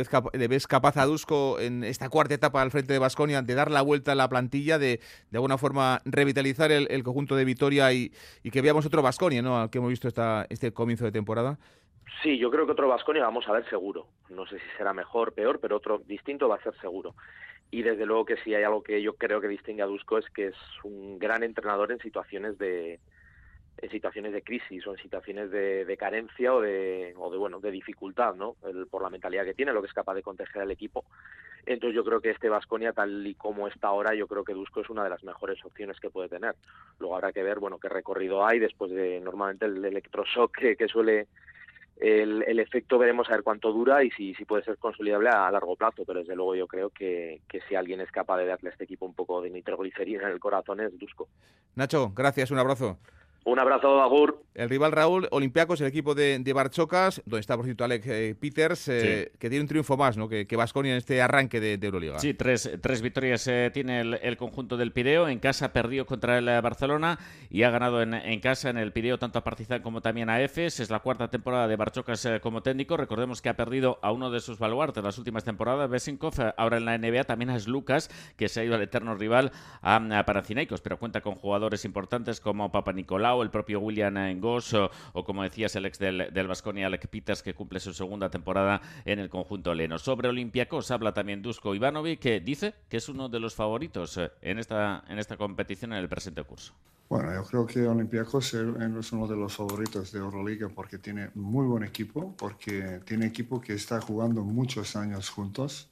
ves, 0.48 0.68
capaz 0.68 0.98
a 0.98 1.06
Dusko 1.06 1.60
en 1.60 1.84
esta 1.84 2.10
cuarta 2.10 2.36
etapa 2.36 2.62
al 2.62 2.72
frente 2.72 2.94
de 2.94 3.00
Basconia 3.00 3.42
de 3.42 3.56
dar 3.56 3.72
la 3.72 3.82
vuelta 3.82 4.12
a 4.12 4.16
la 4.16 4.30
plantilla, 4.30 4.78
de 4.78 5.00
de 5.32 5.38
alguna 5.38 5.58
forma 5.58 6.02
revitalizar 6.06 6.72
el, 6.72 7.04
conjunto 7.04 7.36
de 7.36 7.46
Vitoria 7.46 7.92
y, 7.94 8.12
que 8.52 8.62
veamos 8.62 8.86
otro 8.86 9.02
Basconia, 9.02 9.42
¿no? 9.42 9.60
Al 9.60 9.70
que 9.70 9.80
hemos 9.80 9.90
visto 9.90 10.08
esta, 10.08 10.46
este 10.50 10.72
comienzo 10.72 11.06
de 11.06 11.12
temporada. 11.12 11.58
Sí, 12.22 12.38
yo 12.38 12.52
creo 12.52 12.66
que 12.66 12.74
otro 12.74 12.88
Basconia 12.88 13.24
vamos 13.24 13.48
a 13.48 13.54
ver 13.54 13.68
seguro. 13.70 14.08
No 14.30 14.46
sé 14.46 14.60
si 14.60 14.66
será 14.78 14.94
mejor, 14.94 15.34
peor, 15.34 15.60
pero 15.60 15.78
otro 15.78 16.00
distinto 16.00 16.48
va 16.48 16.56
a 16.56 16.64
ser 16.64 16.76
seguro. 16.80 17.16
Y 17.72 17.84
desde 17.84 18.06
luego 18.06 18.26
que 18.26 18.38
sí 18.38 18.54
hay 18.54 18.64
algo 18.64 18.84
que 18.84 19.02
yo 19.02 19.16
creo 19.16 19.40
que 19.40 19.48
distingue 19.48 19.82
a 19.82 19.88
Dusko 19.88 20.18
es 20.18 20.30
que 20.30 20.48
es 20.48 20.56
un 20.84 21.18
gran 21.18 21.42
entrenador 21.42 21.92
en 21.92 22.00
situaciones 22.00 22.58
de, 22.58 23.00
en 23.78 23.90
situaciones 23.90 24.34
de 24.34 24.44
crisis 24.44 24.86
o 24.86 24.92
en 24.92 24.98
situaciones 24.98 25.52
de, 25.52 25.98
carencia 25.98 26.54
o 26.54 26.62
de, 26.62 27.14
o 27.18 27.32
de 27.32 27.38
bueno 27.38 27.60
de 27.60 27.72
dificultad 27.72 28.36
no 28.36 28.56
por 28.90 29.02
la 29.02 29.10
mentalidad 29.10 29.46
que 29.46 29.54
tiene 29.54 29.74
lo 29.74 29.82
que 29.82 29.88
es 29.88 29.94
capaz 29.94 30.16
de 30.16 30.24
conteger 30.24 30.62
al 30.62 30.72
equipo 30.72 31.06
entonces 31.66 31.96
yo 31.96 32.04
creo 32.04 32.22
que 32.22 32.32
este 32.32 32.50
Vasconia 32.50 32.94
tal 32.94 33.26
y 33.26 33.36
como 33.36 33.68
está 33.68 33.88
ahora 33.88 34.14
yo 34.16 34.28
creo 34.28 34.44
que 34.44 34.54
Dusko 34.54 34.82
es 34.82 34.90
una 34.90 35.04
de 35.04 35.10
las 35.10 35.24
mejores 35.24 35.64
opciones 35.64 36.00
que 36.00 36.10
puede 36.10 36.30
tener 36.30 36.56
luego 37.00 37.16
habrá 37.16 37.32
que 37.32 37.44
ver 37.44 37.60
bueno 37.60 37.80
qué 37.80 37.90
recorrido 37.90 38.46
hay 38.46 38.60
después 38.60 38.92
de 38.92 39.20
normalmente 39.20 39.66
el 39.66 39.84
electroshock 39.84 40.58
que, 40.58 40.88
suele 40.88 41.28
el, 42.02 42.60
efecto 42.60 42.98
veremos 42.98 43.30
a 43.30 43.34
ver 43.34 43.44
cuánto 43.44 43.72
dura 43.72 44.04
y 44.04 44.10
si, 44.12 44.34
si 44.34 44.44
puede 44.44 44.64
ser 44.64 44.78
consolidable 44.78 45.30
a 45.30 45.52
largo 45.52 45.76
plazo, 45.76 46.04
pero 46.06 46.20
desde 46.20 46.36
luego 46.36 46.56
yo 46.56 46.68
creo 46.68 46.90
que, 46.90 47.42
que 47.48 47.62
si 47.70 47.76
alguien 47.76 48.02
es 48.02 48.12
capaz 48.12 48.38
de 48.38 48.48
darle 48.48 48.70
a 48.70 48.72
este 48.72 48.86
equipo 48.86 49.06
un 49.06 49.14
poco 49.14 49.42
de 49.42 49.52
nitroglicerina 49.52 50.24
en 50.24 50.34
el 50.34 50.40
corazón 50.40 50.82
es 50.82 50.98
Dusko. 50.98 51.28
Nacho, 51.76 52.12
gracias, 52.16 52.50
un 52.50 52.58
abrazo. 52.58 52.98
Un 53.44 53.58
abrazo, 53.58 54.02
Agur. 54.02 54.44
El 54.54 54.70
rival 54.70 54.92
Raúl, 54.92 55.28
Olympiacos, 55.32 55.80
el 55.82 55.88
equipo 55.88 56.14
de, 56.14 56.38
de 56.38 56.54
Barchocas, 56.54 57.22
donde 57.26 57.40
está, 57.40 57.56
por 57.56 57.66
cierto, 57.66 57.86
Alex 57.86 58.06
eh, 58.08 58.36
Peters, 58.40 58.90
eh, 58.90 59.32
que 59.40 59.50
tiene 59.50 59.62
un 59.62 59.68
triunfo 59.68 59.96
más 59.96 60.18
¿no? 60.18 60.28
que 60.28 60.56
Vasconia 60.56 60.92
en 60.92 60.98
este 60.98 61.22
arranque 61.22 61.60
de, 61.62 61.80
Euroliga. 61.82 62.20
Sí, 62.20 62.34
tres, 62.34 62.70
tres 62.82 63.02
victorias 63.02 63.48
eh, 63.48 63.72
tiene 63.74 64.02
el, 64.02 64.38
conjunto 64.38 64.76
del 64.76 64.92
Pireo. 64.92 65.30
En 65.30 65.40
casa 65.40 65.72
perdió 65.72 66.06
contra 66.06 66.38
el 66.38 66.46
Barcelona 66.62 67.18
y 67.50 67.64
ha 67.64 67.70
ganado 67.70 68.02
en, 68.02 68.14
en, 68.14 68.40
casa 68.42 68.70
en 68.70 68.78
el 68.78 68.92
Pireo 68.92 69.18
tanto 69.18 69.40
a 69.40 69.44
Partizan 69.44 69.82
como 69.82 70.02
también 70.02 70.30
a 70.30 70.42
EFES. 70.42 70.82
Es 70.82 70.90
la 70.90 71.00
cuarta 71.00 71.30
temporada 71.30 71.68
de 71.68 71.78
Barchocas 71.78 72.28
como 72.42 72.62
técnico. 72.62 72.98
Recordemos 72.98 73.42
que 73.42 73.50
ha 73.50 73.56
perdido 73.56 74.00
a 74.02 74.12
uno 74.12 74.30
de 74.30 74.42
sus 74.42 74.60
baluartes 74.60 75.02
las 75.02 75.18
últimas 75.18 75.46
temporadas, 75.46 75.90
Besinkov. 75.90 76.34
Ahora 76.58 76.78
en 76.78 76.86
la 76.86 76.98
NBA 76.98 77.24
también 77.24 77.50
es 77.52 77.68
Lucas, 77.68 78.10
que 78.36 78.50
se 78.50 78.60
ha 78.60 78.64
ido 78.66 78.76
al 78.76 78.82
eterno 78.82 79.16
rival 79.16 79.52
a, 79.82 79.96
a 79.96 80.26
pero 80.84 80.98
cuenta 80.98 81.22
con 81.22 81.36
jugadores 81.36 81.86
importantes 81.86 82.42
como 82.42 82.72
Papa 82.72 82.92
Nicolau, 82.92 83.31
el 83.44 83.50
propio 83.50 83.80
William 83.80 84.40
Goss 84.40 84.74
o, 84.74 85.24
como 85.24 85.44
decías 85.44 85.76
el 85.76 85.86
ex 85.86 86.00
del 86.00 86.48
Vasconia, 86.48 86.88
Alec 86.88 87.08
Peters, 87.08 87.42
que 87.42 87.54
cumple 87.54 87.80
su 87.80 87.94
segunda 87.94 88.30
temporada 88.30 88.82
en 89.06 89.20
el 89.20 89.30
conjunto 89.30 89.74
leno. 89.74 89.98
Sobre 89.98 90.28
Olympiacos 90.30 90.92
habla 90.92 91.14
también 91.14 91.42
Dusko 91.42 91.76
Ivanovic, 91.76 92.20
que 92.20 92.40
dice 92.40 92.74
que 92.90 92.98
es 92.98 93.10
uno 93.10 93.30
de 93.30 93.40
los 93.40 93.56
favoritos 93.56 94.18
eh, 94.18 94.32
en 94.42 94.60
esta, 94.60 95.04
en 95.08 95.20
esta 95.20 95.38
competición 95.38 95.94
en 95.94 96.00
el 96.00 96.10
presente 96.10 96.44
curso. 96.44 96.74
Bueno, 97.10 97.34
yo 97.34 97.44
creo 97.44 97.66
que 97.66 97.88
Olympiacos 97.88 98.54
es 98.54 99.12
uno 99.12 99.28
de 99.28 99.36
los 99.36 99.54
favoritos 99.54 100.14
de 100.14 100.20
Euroliga 100.20 100.70
porque 100.70 100.98
tiene 100.98 101.30
muy 101.36 101.66
buen 101.66 101.84
equipo, 101.84 102.34
porque 102.38 103.02
tiene 103.06 103.26
equipo 103.26 103.60
que 103.60 103.74
está 103.74 104.00
jugando 104.00 104.44
muchos 104.44 104.96
años 104.96 105.30
juntos 105.30 105.90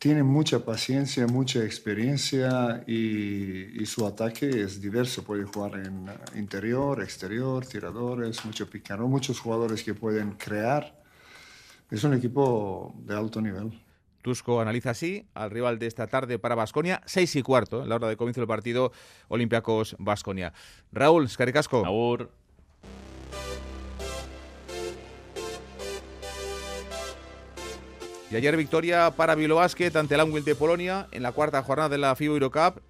tiene 0.00 0.22
mucha 0.22 0.64
paciencia, 0.64 1.26
mucha 1.26 1.62
experiencia 1.62 2.82
y, 2.86 3.84
su 3.84 4.06
ataque 4.06 4.48
es 4.48 4.80
diverso. 4.80 5.22
Puede 5.22 5.44
jugar 5.44 5.74
en 5.74 6.06
interior, 6.36 7.02
exterior, 7.02 7.66
tiradores, 7.66 8.42
mucho 8.46 8.68
picaro, 8.68 9.06
muchos 9.08 9.38
jugadores 9.38 9.84
que 9.84 9.92
pueden 9.92 10.32
crear. 10.32 10.98
Es 11.90 12.02
un 12.02 12.14
equipo 12.14 12.94
de 13.04 13.14
alto 13.14 13.42
nivel. 13.42 13.78
Tusco 14.22 14.62
analiza 14.62 14.90
así 14.90 15.26
al 15.34 15.50
rival 15.50 15.78
de 15.78 15.86
esta 15.86 16.06
tarde 16.06 16.38
para 16.38 16.54
Basconia, 16.54 17.02
seis 17.04 17.36
y 17.36 17.42
cuarto, 17.42 17.82
en 17.82 17.90
la 17.90 17.96
hora 17.96 18.08
de 18.08 18.16
comienzo 18.16 18.40
del 18.40 18.48
partido 18.48 18.92
Olympiacos 19.28 19.96
Basconia. 19.98 20.54
Raúl, 20.92 21.28
Scaricasco. 21.28 21.84
Y 28.30 28.36
ayer 28.36 28.56
victoria 28.56 29.10
para 29.16 29.34
Bilbao 29.34 29.58
Basket 29.58 29.90
ante 29.96 30.14
el 30.14 30.20
Anwil 30.20 30.44
de 30.44 30.54
Polonia 30.54 31.08
en 31.10 31.24
la 31.24 31.32
cuarta 31.32 31.62
jornada 31.64 31.88
de 31.88 31.98
la 31.98 32.14
FIBA 32.14 32.34
Eurocup. 32.34 32.80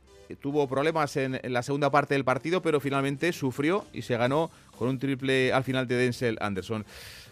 Tuvo 0.40 0.68
problemas 0.68 1.16
en, 1.16 1.40
en, 1.42 1.52
la 1.54 1.62
segunda 1.62 1.90
parte 1.90 2.12
del 2.12 2.24
partido, 2.24 2.60
pero 2.60 2.78
finalmente 2.78 3.32
sufrió 3.32 3.86
y 3.92 4.02
se 4.02 4.18
ganó 4.18 4.50
con 4.78 4.88
un 4.88 4.98
triple 4.98 5.50
al 5.52 5.64
final 5.64 5.88
de 5.88 5.96
Denzel 5.96 6.36
Anderson. 6.42 6.84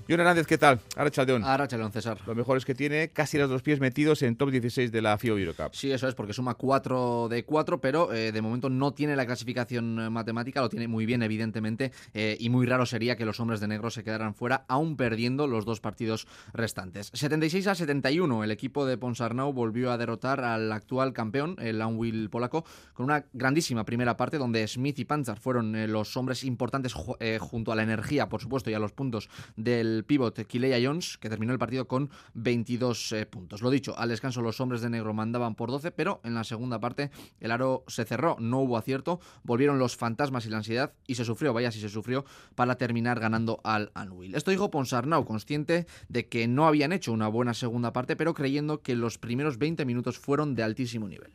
John 0.09 0.20
Hernández, 0.20 0.46
¿qué 0.46 0.59
tal? 0.59 0.80
Arrachaldeón. 0.96 1.44
Arrachaldeón, 1.44 1.92
César. 1.92 2.18
Lo 2.26 2.34
mejor 2.34 2.57
es 2.57 2.64
que 2.64 2.74
tiene 2.74 3.09
casi 3.09 3.38
los 3.38 3.49
dos 3.49 3.62
pies 3.62 3.80
metidos 3.80 4.22
en 4.22 4.36
top 4.36 4.51
16 4.51 4.92
de 4.92 5.03
la 5.03 5.16
FIO 5.18 5.38
Eurocup. 5.38 5.74
Sí, 5.74 5.90
eso 5.92 6.09
es, 6.09 6.14
porque 6.14 6.32
suma 6.32 6.55
4 6.55 7.28
de 7.28 7.44
4, 7.44 7.80
pero 7.80 8.12
eh, 8.12 8.32
de 8.32 8.42
momento 8.42 8.70
no 8.70 8.92
tiene 8.92 9.16
la 9.16 9.26
clasificación 9.26 9.99
eh, 9.99 10.11
matemática, 10.11 10.61
lo 10.61 10.68
tiene 10.68 10.88
muy 10.88 11.07
bien, 11.07 11.22
evidentemente, 11.22 11.92
eh, 12.14 12.36
y 12.38 12.51
muy 12.51 12.66
raro 12.66 12.86
sería 12.86 13.16
que 13.16 13.24
los 13.24 13.40
hombres 13.40 13.61
de 13.61 13.68
negro 13.68 13.90
se 13.90 14.05
quedaran 14.05 14.34
fuera, 14.34 14.64
aún 14.68 14.96
perdiendo 14.96 15.46
los 15.46 15.64
dos 15.64 15.80
partidos 15.80 16.26
restantes. 16.53 17.11
76 17.14 17.66
a 17.66 17.74
71, 17.74 18.44
el 18.44 18.51
equipo 18.51 18.86
de 18.86 18.99
Ponsarnau 18.99 19.53
volvió 19.53 19.90
a 19.90 19.99
derrotar 19.99 20.40
al 20.40 20.70
actual 20.72 21.12
campeón, 21.12 21.57
el 21.59 21.82
Unwill 21.82 22.30
polaco, 22.30 22.64
con 22.92 23.05
una 23.05 23.24
grandísima 23.32 23.84
primera 23.84 24.16
parte 24.16 24.38
donde 24.38 24.66
Smith 24.68 24.99
y 24.99 25.05
Panzer 25.05 25.38
fueron 25.38 25.90
los 25.92 26.16
hombres 26.16 26.44
importantes 26.44 26.92
junto 26.92 27.72
a 27.72 27.76
la 27.76 27.82
energía, 27.82 28.28
por 28.28 28.40
supuesto, 28.40 28.70
y 28.70 28.74
a 28.74 28.78
los 28.78 28.92
puntos 28.92 29.28
del 29.57 29.88
el 29.97 30.05
pívot 30.05 30.47
Kileya 30.47 30.78
Jones, 30.82 31.18
que 31.18 31.28
terminó 31.28 31.53
el 31.53 31.59
partido 31.59 31.89
con 31.89 32.11
22 32.34 33.12
eh, 33.12 33.26
puntos. 33.26 33.62
Lo 33.62 33.70
dicho, 33.70 33.97
al 33.99 34.09
descanso 34.09 34.43
los 34.43 34.61
hombres 34.61 34.80
de 34.80 34.91
negro 34.91 35.14
mandaban 35.14 35.55
por 35.55 35.70
12, 35.70 35.91
pero 35.93 36.20
en 36.24 36.34
la 36.34 36.45
segunda 36.45 36.78
parte 36.80 37.11
el 37.41 37.51
aro 37.51 37.84
se 37.86 38.05
cerró, 38.05 38.36
no 38.39 38.61
hubo 38.61 38.76
acierto, 38.76 39.20
volvieron 39.43 39.78
los 39.78 39.97
fantasmas 39.97 40.47
y 40.47 40.51
la 40.51 40.59
ansiedad 40.59 40.93
y 41.07 41.14
se 41.14 41.24
sufrió, 41.24 41.53
vaya 41.53 41.70
si 41.70 41.80
se 41.80 41.89
sufrió, 41.89 42.24
para 42.55 42.76
terminar 42.76 43.20
ganando 43.20 43.61
al 43.64 43.91
Anwil. 43.95 44.34
Esto 44.34 44.51
dijo 44.51 44.70
Ponsarnau, 44.70 45.24
consciente 45.24 45.86
de 46.09 46.28
que 46.28 46.47
no 46.49 46.66
habían 46.66 46.93
hecho 46.93 47.12
una 47.12 47.28
buena 47.28 47.55
segunda 47.55 47.93
parte, 47.93 48.16
pero 48.16 48.34
creyendo 48.34 48.82
que 48.82 48.95
los 48.95 49.18
primeros 49.18 49.59
20 49.59 49.84
minutos 49.84 50.18
fueron 50.18 50.55
de 50.55 50.62
altísimo 50.62 51.09
nivel. 51.09 51.32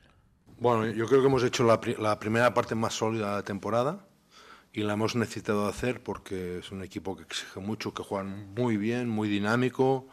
Bueno, 0.60 0.88
yo 0.88 1.08
creo 1.08 1.22
que 1.22 1.28
hemos 1.28 1.44
hecho 1.44 1.64
la, 1.64 1.80
la 2.00 2.20
primera 2.20 2.54
parte 2.54 2.76
más 2.76 2.94
sólida 2.94 3.30
de 3.30 3.36
la 3.38 3.44
temporada 3.44 4.06
y 4.74 4.82
la 4.82 4.94
hemos 4.94 5.16
necesitado 5.16 5.68
hacer 5.68 6.02
porque 6.02 6.58
es 6.58 6.72
un 6.72 6.84
equipo 6.84 7.16
que 7.16 7.24
exige 7.24 7.60
mucho, 7.60 7.94
que 7.94 8.02
juegan 8.02 8.54
muy 8.56 8.76
bien, 8.76 9.08
muy 9.08 9.30
dinámico, 9.30 10.08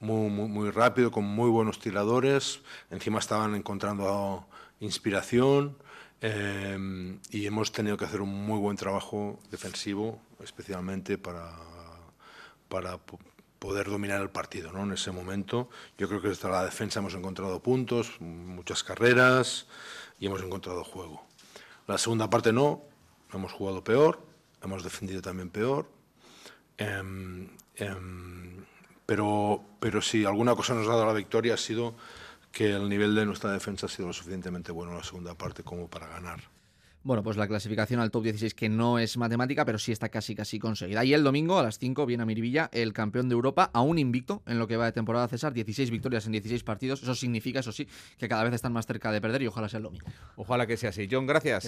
muy, 0.00 0.30
muy, 0.30 0.70
rápido, 0.70 1.10
con 1.10 1.24
muy 1.24 1.50
buenos 1.50 1.78
tiradores. 1.78 2.60
Encima 2.90 3.18
estaban 3.18 3.54
encontrando 3.54 4.46
inspiración 4.80 5.76
eh, 6.22 7.18
y 7.30 7.46
hemos 7.46 7.70
tenido 7.70 7.98
que 7.98 8.06
hacer 8.06 8.22
un 8.22 8.30
muy 8.46 8.58
buen 8.58 8.78
trabajo 8.78 9.38
defensivo, 9.50 10.18
especialmente 10.42 11.18
para, 11.18 11.52
para 12.70 12.98
poder 13.58 13.90
dominar 13.90 14.22
el 14.22 14.30
partido 14.30 14.72
¿no? 14.72 14.84
en 14.84 14.92
ese 14.92 15.10
momento. 15.10 15.68
Yo 15.98 16.08
creo 16.08 16.22
que 16.22 16.28
desde 16.28 16.48
la 16.48 16.64
defensa 16.64 17.00
hemos 17.00 17.14
encontrado 17.14 17.62
puntos, 17.62 18.18
muchas 18.20 18.82
carreras 18.82 19.66
y 20.18 20.26
hemos 20.26 20.42
encontrado 20.42 20.82
juego. 20.82 21.26
La 21.86 21.98
segunda 21.98 22.30
parte 22.30 22.52
no, 22.52 22.87
hemos 23.32 23.52
jugado 23.52 23.84
peor, 23.84 24.20
hemos 24.62 24.84
defendido 24.84 25.22
también 25.22 25.50
peor. 25.50 25.88
Em, 26.76 27.48
em, 27.76 28.64
pero, 29.06 29.62
pero 29.80 30.00
si 30.00 30.24
alguna 30.24 30.54
cosa 30.54 30.74
nos 30.74 30.86
ha 30.86 30.90
dado 30.90 31.06
la 31.06 31.12
victoria 31.12 31.54
ha 31.54 31.58
sido 31.58 31.94
que 32.52 32.72
el 32.72 32.88
nivel 32.88 33.14
de 33.14 33.26
nuestra 33.26 33.52
defensa 33.52 33.86
ha 33.86 33.88
sido 33.88 34.08
lo 34.08 34.12
suficientemente 34.12 34.72
bueno 34.72 34.92
en 34.92 34.98
la 34.98 35.04
segunda 35.04 35.34
parte 35.34 35.62
como 35.62 35.88
para 35.88 36.08
ganar. 36.08 36.40
Bueno, 37.04 37.22
pues 37.22 37.36
la 37.36 37.46
clasificación 37.46 38.00
al 38.00 38.10
top 38.10 38.24
16 38.24 38.54
que 38.54 38.68
no 38.68 38.98
es 38.98 39.16
matemática, 39.16 39.64
pero 39.64 39.78
sí 39.78 39.92
está 39.92 40.08
casi 40.08 40.34
casi 40.34 40.58
conseguida. 40.58 41.04
Y 41.04 41.14
el 41.14 41.22
domingo 41.22 41.58
a 41.58 41.62
las 41.62 41.78
5 41.78 42.04
viene 42.04 42.24
a 42.24 42.26
Miribilla 42.26 42.68
el 42.72 42.92
campeón 42.92 43.28
de 43.28 43.34
Europa, 43.34 43.70
aún 43.72 43.98
invicto 43.98 44.42
en 44.46 44.58
lo 44.58 44.66
que 44.66 44.76
va 44.76 44.86
de 44.86 44.92
temporada 44.92 45.28
César, 45.28 45.52
16 45.52 45.90
victorias 45.90 46.26
en 46.26 46.32
16 46.32 46.64
partidos. 46.64 47.02
Eso 47.02 47.14
significa, 47.14 47.60
eso 47.60 47.72
sí, 47.72 47.88
que 48.18 48.28
cada 48.28 48.44
vez 48.44 48.52
están 48.52 48.72
más 48.72 48.86
cerca 48.86 49.12
de 49.12 49.20
perder 49.20 49.42
y 49.42 49.46
ojalá 49.46 49.68
sea 49.68 49.78
el 49.78 49.84
domingo. 49.84 50.06
Ojalá 50.36 50.66
que 50.66 50.76
sea 50.76 50.90
así. 50.90 51.08
John, 51.10 51.26
gracias. 51.26 51.64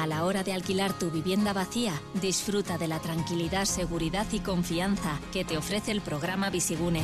A 0.00 0.06
la 0.06 0.24
hora 0.24 0.42
de 0.42 0.54
alquilar 0.54 0.98
tu 0.98 1.10
vivienda 1.10 1.52
vacía, 1.52 1.92
disfruta 2.22 2.78
de 2.78 2.88
la 2.88 3.00
tranquilidad, 3.00 3.66
seguridad 3.66 4.26
y 4.32 4.38
confianza 4.38 5.20
que 5.30 5.44
te 5.44 5.58
ofrece 5.58 5.90
el 5.90 6.00
programa 6.00 6.48
Visigune. 6.48 7.02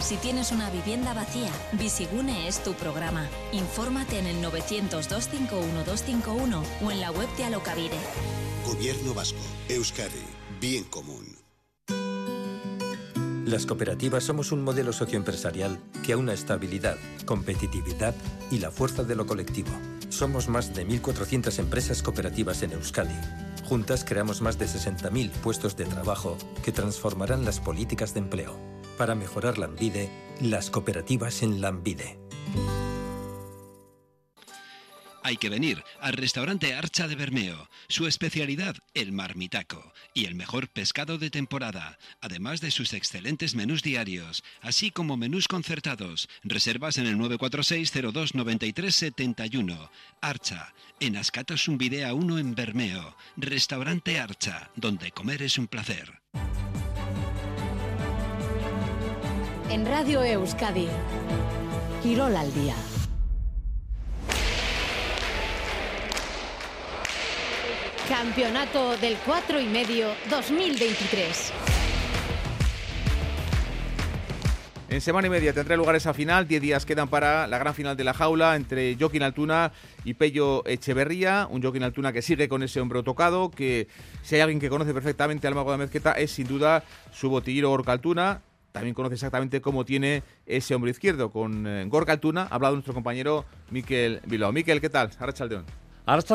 Si 0.00 0.16
tienes 0.16 0.50
una 0.50 0.68
vivienda 0.70 1.14
vacía, 1.14 1.52
Visigune 1.74 2.48
es 2.48 2.64
tu 2.64 2.74
programa. 2.74 3.28
Infórmate 3.52 4.18
en 4.18 4.26
el 4.26 4.42
900-251-251 4.42 6.64
o 6.84 6.90
en 6.90 7.00
la 7.00 7.12
web 7.12 7.28
de 7.36 7.44
Alocavide. 7.44 7.98
Gobierno 8.66 9.14
Vasco, 9.14 9.38
Euskadi, 9.68 10.24
Bien 10.60 10.82
Común. 10.82 11.35
Las 13.46 13.64
cooperativas 13.64 14.24
somos 14.24 14.52
un 14.52 14.62
modelo 14.62 14.92
socioempresarial 14.92 15.78
que 16.04 16.12
aúna 16.12 16.34
estabilidad, 16.34 16.98
competitividad 17.24 18.14
y 18.50 18.58
la 18.58 18.70
fuerza 18.70 19.04
de 19.04 19.14
lo 19.16 19.26
colectivo 19.26 19.70
somos 20.16 20.48
más 20.48 20.74
de 20.74 20.86
1.400 20.86 21.58
empresas 21.58 22.02
cooperativas 22.02 22.62
en 22.62 22.72
Euskadi. 22.72 23.14
Juntas 23.64 24.04
creamos 24.04 24.40
más 24.40 24.58
de 24.58 24.66
60.000 24.66 25.30
puestos 25.30 25.76
de 25.76 25.84
trabajo 25.84 26.38
que 26.64 26.72
transformarán 26.72 27.44
las 27.44 27.60
políticas 27.60 28.14
de 28.14 28.20
empleo. 28.20 28.56
Para 28.96 29.14
mejorar 29.14 29.58
la 29.58 29.66
Lambide, 29.66 30.10
las 30.40 30.70
cooperativas 30.70 31.42
en 31.42 31.60
Lambide. 31.60 32.18
Hay 35.26 35.36
que 35.38 35.48
venir 35.48 35.82
al 36.00 36.12
restaurante 36.12 36.72
Archa 36.72 37.08
de 37.08 37.16
Bermeo. 37.16 37.68
Su 37.88 38.06
especialidad, 38.06 38.76
el 38.94 39.10
marmitaco 39.10 39.92
y 40.14 40.26
el 40.26 40.36
mejor 40.36 40.68
pescado 40.68 41.18
de 41.18 41.30
temporada, 41.30 41.98
además 42.20 42.60
de 42.60 42.70
sus 42.70 42.92
excelentes 42.92 43.56
menús 43.56 43.82
diarios, 43.82 44.44
así 44.60 44.92
como 44.92 45.16
menús 45.16 45.48
concertados. 45.48 46.28
Reservas 46.44 46.98
en 46.98 47.08
el 47.08 47.16
946-029371. 47.16 49.90
Archa, 50.20 50.72
en 51.00 51.16
Ascatos 51.16 51.66
Videa 51.70 52.14
1 52.14 52.38
en 52.38 52.54
Bermeo. 52.54 53.16
Restaurante 53.36 54.20
Archa, 54.20 54.70
donde 54.76 55.10
comer 55.10 55.42
es 55.42 55.58
un 55.58 55.66
placer. 55.66 56.20
En 59.70 59.86
Radio 59.86 60.22
Euskadi, 60.22 60.86
Quirol 62.00 62.36
al 62.36 62.54
día. 62.54 62.76
Campeonato 68.08 68.96
del 68.98 69.16
4 69.26 69.60
y 69.60 69.66
medio 69.66 70.06
2023. 70.30 71.52
En 74.88 75.00
semana 75.00 75.26
y 75.26 75.30
media 75.30 75.52
tendrá 75.52 75.76
lugar 75.76 75.96
esa 75.96 76.14
final. 76.14 76.46
Diez 76.46 76.62
días 76.62 76.86
quedan 76.86 77.08
para 77.08 77.48
la 77.48 77.58
gran 77.58 77.74
final 77.74 77.96
de 77.96 78.04
la 78.04 78.14
jaula 78.14 78.54
entre 78.54 78.96
Joaquín 78.96 79.24
Altuna 79.24 79.72
y 80.04 80.14
Pello 80.14 80.64
Echeverría. 80.66 81.48
Un 81.50 81.60
Joaquín 81.60 81.82
Altuna 81.82 82.12
que 82.12 82.22
sigue 82.22 82.48
con 82.48 82.62
ese 82.62 82.80
hombro 82.80 83.02
tocado. 83.02 83.50
Que 83.50 83.88
si 84.22 84.36
hay 84.36 84.40
alguien 84.40 84.60
que 84.60 84.68
conoce 84.68 84.94
perfectamente 84.94 85.48
al 85.48 85.56
mago 85.56 85.72
de 85.72 85.78
Mezqueta 85.78 86.12
es 86.12 86.30
sin 86.30 86.46
duda 86.46 86.84
su 87.10 87.28
botillero 87.28 87.70
Gorka 87.70 87.90
Altuna. 87.90 88.40
También 88.70 88.94
conoce 88.94 89.14
exactamente 89.14 89.60
cómo 89.60 89.84
tiene 89.84 90.22
ese 90.46 90.76
hombro 90.76 90.90
izquierdo. 90.90 91.32
Con 91.32 91.66
eh, 91.66 91.84
Gorka 91.88 92.12
Altuna 92.12 92.42
ha 92.42 92.54
hablado 92.54 92.74
nuestro 92.76 92.94
compañero 92.94 93.44
Miquel 93.70 94.20
Bilbao. 94.26 94.52
Miquel, 94.52 94.80
¿qué 94.80 94.90
tal? 94.90 95.10
Arrachaldeón. 95.18 95.85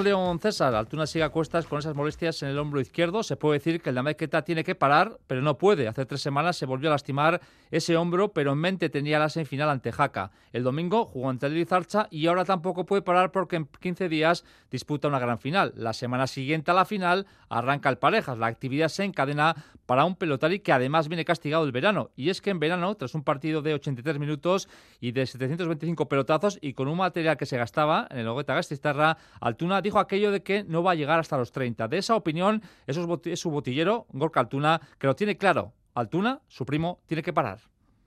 León 0.04 0.38
César. 0.40 0.76
Altuna 0.76 1.08
sigue 1.08 1.24
a 1.24 1.30
cuestas 1.30 1.66
con 1.66 1.80
esas 1.80 1.96
molestias 1.96 2.44
en 2.44 2.50
el 2.50 2.60
hombro 2.60 2.82
izquierdo. 2.82 3.24
Se 3.24 3.38
puede 3.38 3.60
decir 3.60 3.82
que 3.82 3.92
el 3.92 4.04
Mezqueta 4.04 4.42
tiene 4.42 4.66
que 4.66 4.76
parar, 4.76 5.18
pero 5.28 5.42
no 5.42 5.58
puede. 5.58 5.88
Hace 5.88 6.06
tres 6.06 6.20
semanas 6.20 6.58
se 6.58 6.66
volvió 6.66 6.90
a 6.90 6.92
lastimar 6.92 7.40
ese 7.72 7.96
hombro, 7.96 8.34
pero 8.34 8.52
en 8.52 8.58
mente 8.58 8.90
tenía 8.90 9.18
la 9.18 9.30
semifinal 9.30 9.70
ante 9.70 9.94
Jaca. 9.94 10.32
El 10.52 10.64
domingo 10.64 11.06
jugó 11.06 11.30
ante 11.30 11.46
el 11.46 11.68
y 12.10 12.28
ahora 12.28 12.44
tampoco 12.44 12.86
puede 12.86 13.02
parar 13.02 13.32
porque 13.32 13.56
en 13.56 13.66
15 13.66 14.10
días 14.10 14.44
disputa 14.70 15.08
una 15.08 15.20
gran 15.20 15.40
final. 15.40 15.72
La 15.78 15.94
semana 15.94 16.28
siguiente 16.28 16.72
a 16.72 16.74
la 16.74 16.84
final 16.84 17.26
arranca 17.48 17.88
el 17.88 17.98
Parejas. 17.98 18.38
La 18.38 18.48
actividad 18.48 18.90
se 18.90 19.06
encadena 19.06 19.56
para 19.86 20.04
un 20.04 20.16
pelotari 20.16 20.60
que 20.60 20.74
además 20.74 21.08
viene 21.08 21.24
castigado 21.24 21.64
el 21.64 21.72
verano. 21.72 22.12
Y 22.18 22.30
es 22.30 22.42
que 22.42 22.50
en 22.50 22.60
verano, 22.60 22.96
tras 22.96 23.16
un 23.16 23.24
partido 23.24 23.62
de 23.62 23.74
83 23.74 24.20
minutos 24.20 24.68
y 25.00 25.14
de 25.14 25.26
725 25.26 26.10
pelotazos 26.10 26.60
y 26.62 26.74
con 26.74 26.90
un 26.90 26.98
material 26.98 27.38
que 27.38 27.46
se 27.46 27.58
gastaba 27.58 28.08
en 28.10 28.20
el 28.20 28.28
Ogueta 28.28 28.54
Gastistarra, 28.54 29.18
Altuna 29.40 29.61
dijo 29.82 30.00
aquello 30.00 30.32
de 30.32 30.44
que 30.44 30.64
no 30.64 30.84
va 30.84 30.92
a 30.92 30.96
llegar 30.96 31.20
hasta 31.20 31.38
los 31.38 31.52
30. 31.52 31.88
De 31.88 31.98
esa 31.98 32.16
opinión 32.16 32.62
es 32.88 32.96
su 33.40 33.52
botillero, 33.52 34.06
Gorka 34.10 34.40
Altuna, 34.40 34.82
que 34.98 35.08
lo 35.08 35.16
tiene 35.16 35.38
claro. 35.38 35.74
Altuna, 35.94 36.42
su 36.48 36.66
primo, 36.66 37.00
tiene 37.06 37.22
que 37.22 37.34
parar. 37.34 37.60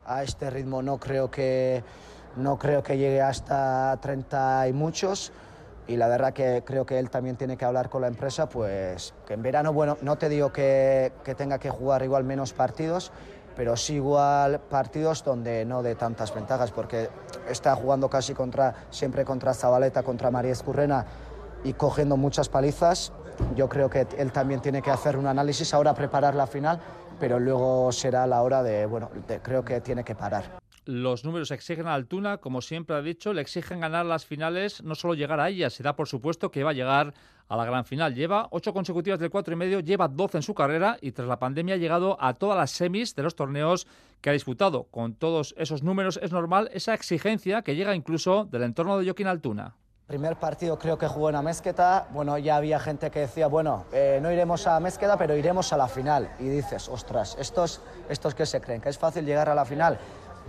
A 0.04 0.22
este 0.22 0.50
ritmo 0.50 0.82
no 0.82 0.98
creo 0.98 1.30
que, 1.30 1.82
no 2.36 2.58
creo 2.58 2.82
que 2.82 2.98
llegue 2.98 3.20
hasta 3.20 3.98
30 4.00 4.68
y 4.68 4.72
muchos 4.72 5.32
y 5.86 5.96
la 5.96 6.08
verdad 6.08 6.32
que 6.32 6.62
creo 6.64 6.86
que 6.86 6.98
él 6.98 7.10
también 7.10 7.36
tiene 7.36 7.56
que 7.56 7.64
hablar 7.64 7.90
con 7.90 8.02
la 8.02 8.08
empresa, 8.08 8.48
pues 8.48 9.14
que 9.26 9.34
en 9.34 9.42
verano, 9.42 9.72
bueno, 9.72 9.98
no 10.00 10.16
te 10.16 10.28
digo 10.28 10.52
que, 10.52 11.12
que 11.24 11.34
tenga 11.34 11.58
que 11.58 11.68
jugar 11.68 12.02
igual 12.02 12.24
menos 12.24 12.54
partidos, 12.54 13.12
pero 13.54 13.76
sí 13.76 13.94
igual 13.94 14.60
partidos 14.60 15.22
donde 15.24 15.64
no 15.64 15.82
de 15.82 15.94
tantas 15.94 16.34
ventajas, 16.34 16.70
porque 16.72 17.08
está 17.48 17.76
jugando 17.76 18.08
casi 18.08 18.34
contra, 18.34 18.74
siempre 18.90 19.24
contra 19.24 19.54
Zabaleta, 19.54 20.02
contra 20.02 20.30
María 20.30 20.52
Escurrena 20.52 21.04
y 21.64 21.72
cogiendo 21.72 22.16
muchas 22.16 22.48
palizas. 22.48 23.12
Yo 23.56 23.68
creo 23.68 23.90
que 23.90 24.06
él 24.16 24.30
también 24.30 24.60
tiene 24.60 24.80
que 24.80 24.90
hacer 24.92 25.16
un 25.16 25.26
análisis, 25.26 25.74
ahora 25.74 25.94
preparar 25.94 26.36
la 26.36 26.46
final 26.46 26.80
pero 27.18 27.40
luego 27.40 27.92
será 27.92 28.26
la 28.26 28.42
hora 28.42 28.62
de, 28.62 28.86
bueno, 28.86 29.10
creo 29.42 29.64
que 29.64 29.80
tiene 29.80 30.04
que 30.04 30.14
parar. 30.14 30.58
Los 30.84 31.24
números 31.24 31.50
exigen 31.50 31.86
a 31.86 31.94
Altuna, 31.94 32.38
como 32.38 32.60
siempre 32.60 32.94
ha 32.94 33.00
dicho, 33.00 33.32
le 33.32 33.40
exigen 33.40 33.80
ganar 33.80 34.04
las 34.04 34.26
finales, 34.26 34.82
no 34.82 34.94
solo 34.94 35.14
llegar 35.14 35.40
a 35.40 35.48
ellas, 35.48 35.72
se 35.72 35.82
da 35.82 35.96
por 35.96 36.08
supuesto 36.08 36.50
que 36.50 36.62
va 36.62 36.70
a 36.70 36.74
llegar 36.74 37.14
a 37.48 37.56
la 37.56 37.64
gran 37.64 37.86
final. 37.86 38.14
Lleva 38.14 38.48
ocho 38.50 38.74
consecutivas 38.74 39.18
del 39.18 39.30
cuatro 39.30 39.54
y 39.54 39.56
medio, 39.56 39.80
lleva 39.80 40.08
12 40.08 40.38
en 40.38 40.42
su 40.42 40.54
carrera 40.54 40.98
y 41.00 41.12
tras 41.12 41.26
la 41.26 41.38
pandemia 41.38 41.76
ha 41.76 41.78
llegado 41.78 42.18
a 42.20 42.34
todas 42.34 42.58
las 42.58 42.70
semis 42.70 43.14
de 43.14 43.22
los 43.22 43.34
torneos 43.34 43.86
que 44.20 44.28
ha 44.28 44.34
disputado. 44.34 44.84
Con 44.90 45.14
todos 45.14 45.54
esos 45.56 45.82
números 45.82 46.18
es 46.22 46.32
normal 46.32 46.68
esa 46.74 46.92
exigencia 46.92 47.62
que 47.62 47.76
llega 47.76 47.94
incluso 47.94 48.44
del 48.44 48.64
entorno 48.64 48.98
de 48.98 49.06
Joaquín 49.06 49.26
Altuna. 49.26 49.76
Primer 50.06 50.36
partido 50.36 50.78
creo 50.78 50.98
que 50.98 51.08
jugó 51.08 51.30
en 51.30 51.36
Amezqueta, 51.36 52.08
bueno, 52.12 52.36
ya 52.36 52.56
había 52.56 52.78
gente 52.78 53.10
que 53.10 53.20
decía, 53.20 53.46
bueno, 53.46 53.86
eh, 53.90 54.18
no 54.20 54.30
iremos 54.30 54.66
a 54.66 54.76
Amezqueta, 54.76 55.16
pero 55.16 55.34
iremos 55.34 55.72
a 55.72 55.78
la 55.78 55.88
final. 55.88 56.30
Y 56.38 56.44
dices, 56.44 56.90
ostras, 56.90 57.34
¿estos, 57.40 57.80
estos 58.10 58.34
que 58.34 58.44
se 58.44 58.60
creen? 58.60 58.82
¿Que 58.82 58.90
es 58.90 58.98
fácil 58.98 59.24
llegar 59.24 59.48
a 59.48 59.54
la 59.54 59.64
final? 59.64 59.98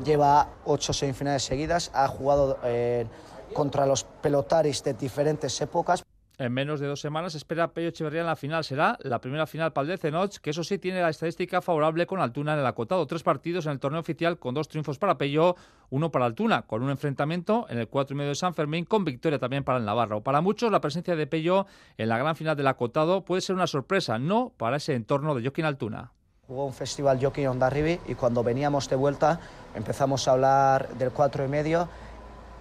Lleva 0.03 0.49
ocho 0.65 0.91
semifinales 0.91 1.43
seguidas, 1.43 1.89
ha 1.93 2.05
jugado 2.09 2.59
eh, 2.65 3.07
contra 3.53 3.85
los 3.85 4.03
pelotaris 4.03 4.83
de 4.83 4.93
diferentes 4.93 5.61
épocas. 5.61 6.03
En 6.37 6.51
menos 6.51 6.81
de 6.81 6.87
dos 6.87 6.99
semanas 6.99 7.33
espera 7.33 7.71
Pello 7.71 7.89
Echeverría 7.89 8.21
en 8.21 8.27
la 8.27 8.35
final. 8.35 8.63
Será 8.65 8.97
la 9.01 9.21
primera 9.21 9.47
final 9.47 9.71
para 9.71 9.83
el 9.83 9.89
Decenoch, 9.89 10.37
que 10.37 10.49
eso 10.49 10.65
sí 10.65 10.77
tiene 10.77 11.01
la 11.01 11.09
estadística 11.09 11.61
favorable 11.61 12.05
con 12.05 12.19
Altuna 12.19 12.53
en 12.53 12.59
el 12.59 12.65
acotado. 12.65 13.07
Tres 13.07 13.23
partidos 13.23 13.65
en 13.67 13.71
el 13.71 13.79
torneo 13.79 14.01
oficial 14.01 14.37
con 14.37 14.53
dos 14.53 14.67
triunfos 14.67 14.97
para 14.97 15.17
Pello, 15.17 15.55
uno 15.91 16.11
para 16.11 16.25
Altuna, 16.25 16.63
con 16.63 16.83
un 16.83 16.89
enfrentamiento 16.89 17.65
en 17.69 17.77
el 17.77 17.87
cuatro 17.87 18.15
y 18.15 18.17
medio 18.17 18.29
de 18.29 18.35
San 18.35 18.53
Fermín, 18.53 18.83
con 18.83 19.05
victoria 19.05 19.39
también 19.39 19.63
para 19.63 19.77
el 19.77 19.85
Navarro. 19.85 20.21
Para 20.21 20.41
muchos, 20.41 20.71
la 20.71 20.81
presencia 20.81 21.15
de 21.15 21.25
Pello 21.25 21.67
en 21.97 22.09
la 22.09 22.17
gran 22.17 22.35
final 22.35 22.57
del 22.57 22.67
acotado 22.67 23.23
puede 23.23 23.41
ser 23.41 23.55
una 23.55 23.67
sorpresa, 23.67 24.19
no 24.19 24.51
para 24.57 24.75
ese 24.75 24.93
entorno 24.93 25.35
de 25.35 25.41
Joaquín 25.41 25.63
Altuna. 25.63 26.11
Hubo 26.47 26.65
un 26.65 26.73
festival 26.73 27.17
Jockey 27.19 27.47
Ondarribi 27.47 27.99
y 28.07 28.13
cuando 28.13 28.43
veníamos 28.43 28.87
de 28.89 28.95
vuelta 28.95 29.39
empezamos 29.73 30.27
a 30.27 30.31
hablar 30.31 30.89
del 30.95 31.11
cuatro 31.11 31.43
y 31.43 31.47
medio 31.47 31.87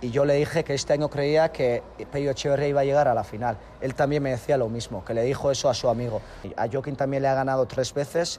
y 0.04 0.10
yo 0.10 0.26
le 0.26 0.34
dije 0.34 0.64
que 0.64 0.74
este 0.74 0.92
año 0.92 1.08
creía 1.08 1.50
que 1.50 1.82
Pello 2.12 2.30
Echeverría 2.32 2.68
iba 2.68 2.82
a 2.82 2.84
llegar 2.84 3.08
a 3.08 3.14
la 3.14 3.24
final. 3.24 3.56
Él 3.80 3.94
también 3.94 4.22
me 4.22 4.32
decía 4.32 4.58
lo 4.58 4.68
mismo, 4.68 5.02
que 5.02 5.14
le 5.14 5.22
dijo 5.22 5.50
eso 5.50 5.70
a 5.70 5.74
su 5.74 5.88
amigo. 5.88 6.20
A 6.58 6.68
Joaquín 6.70 6.94
también 6.94 7.22
le 7.22 7.28
ha 7.28 7.34
ganado 7.34 7.64
tres 7.64 7.94
veces, 7.94 8.38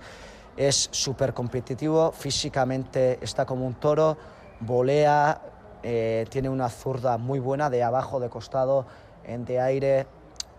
es 0.57 0.89
súper 0.91 1.33
competitivo, 1.33 2.11
físicamente 2.11 3.17
está 3.19 3.47
como 3.47 3.65
un 3.65 3.73
toro, 3.73 4.15
volea, 4.59 5.41
eh, 5.81 6.27
tiene 6.29 6.49
una 6.49 6.69
zurda 6.69 7.17
muy 7.17 7.39
buena 7.39 7.71
de 7.71 7.81
abajo, 7.81 8.19
de 8.19 8.29
costado, 8.29 8.85
de 9.25 9.59
aire, 9.59 10.05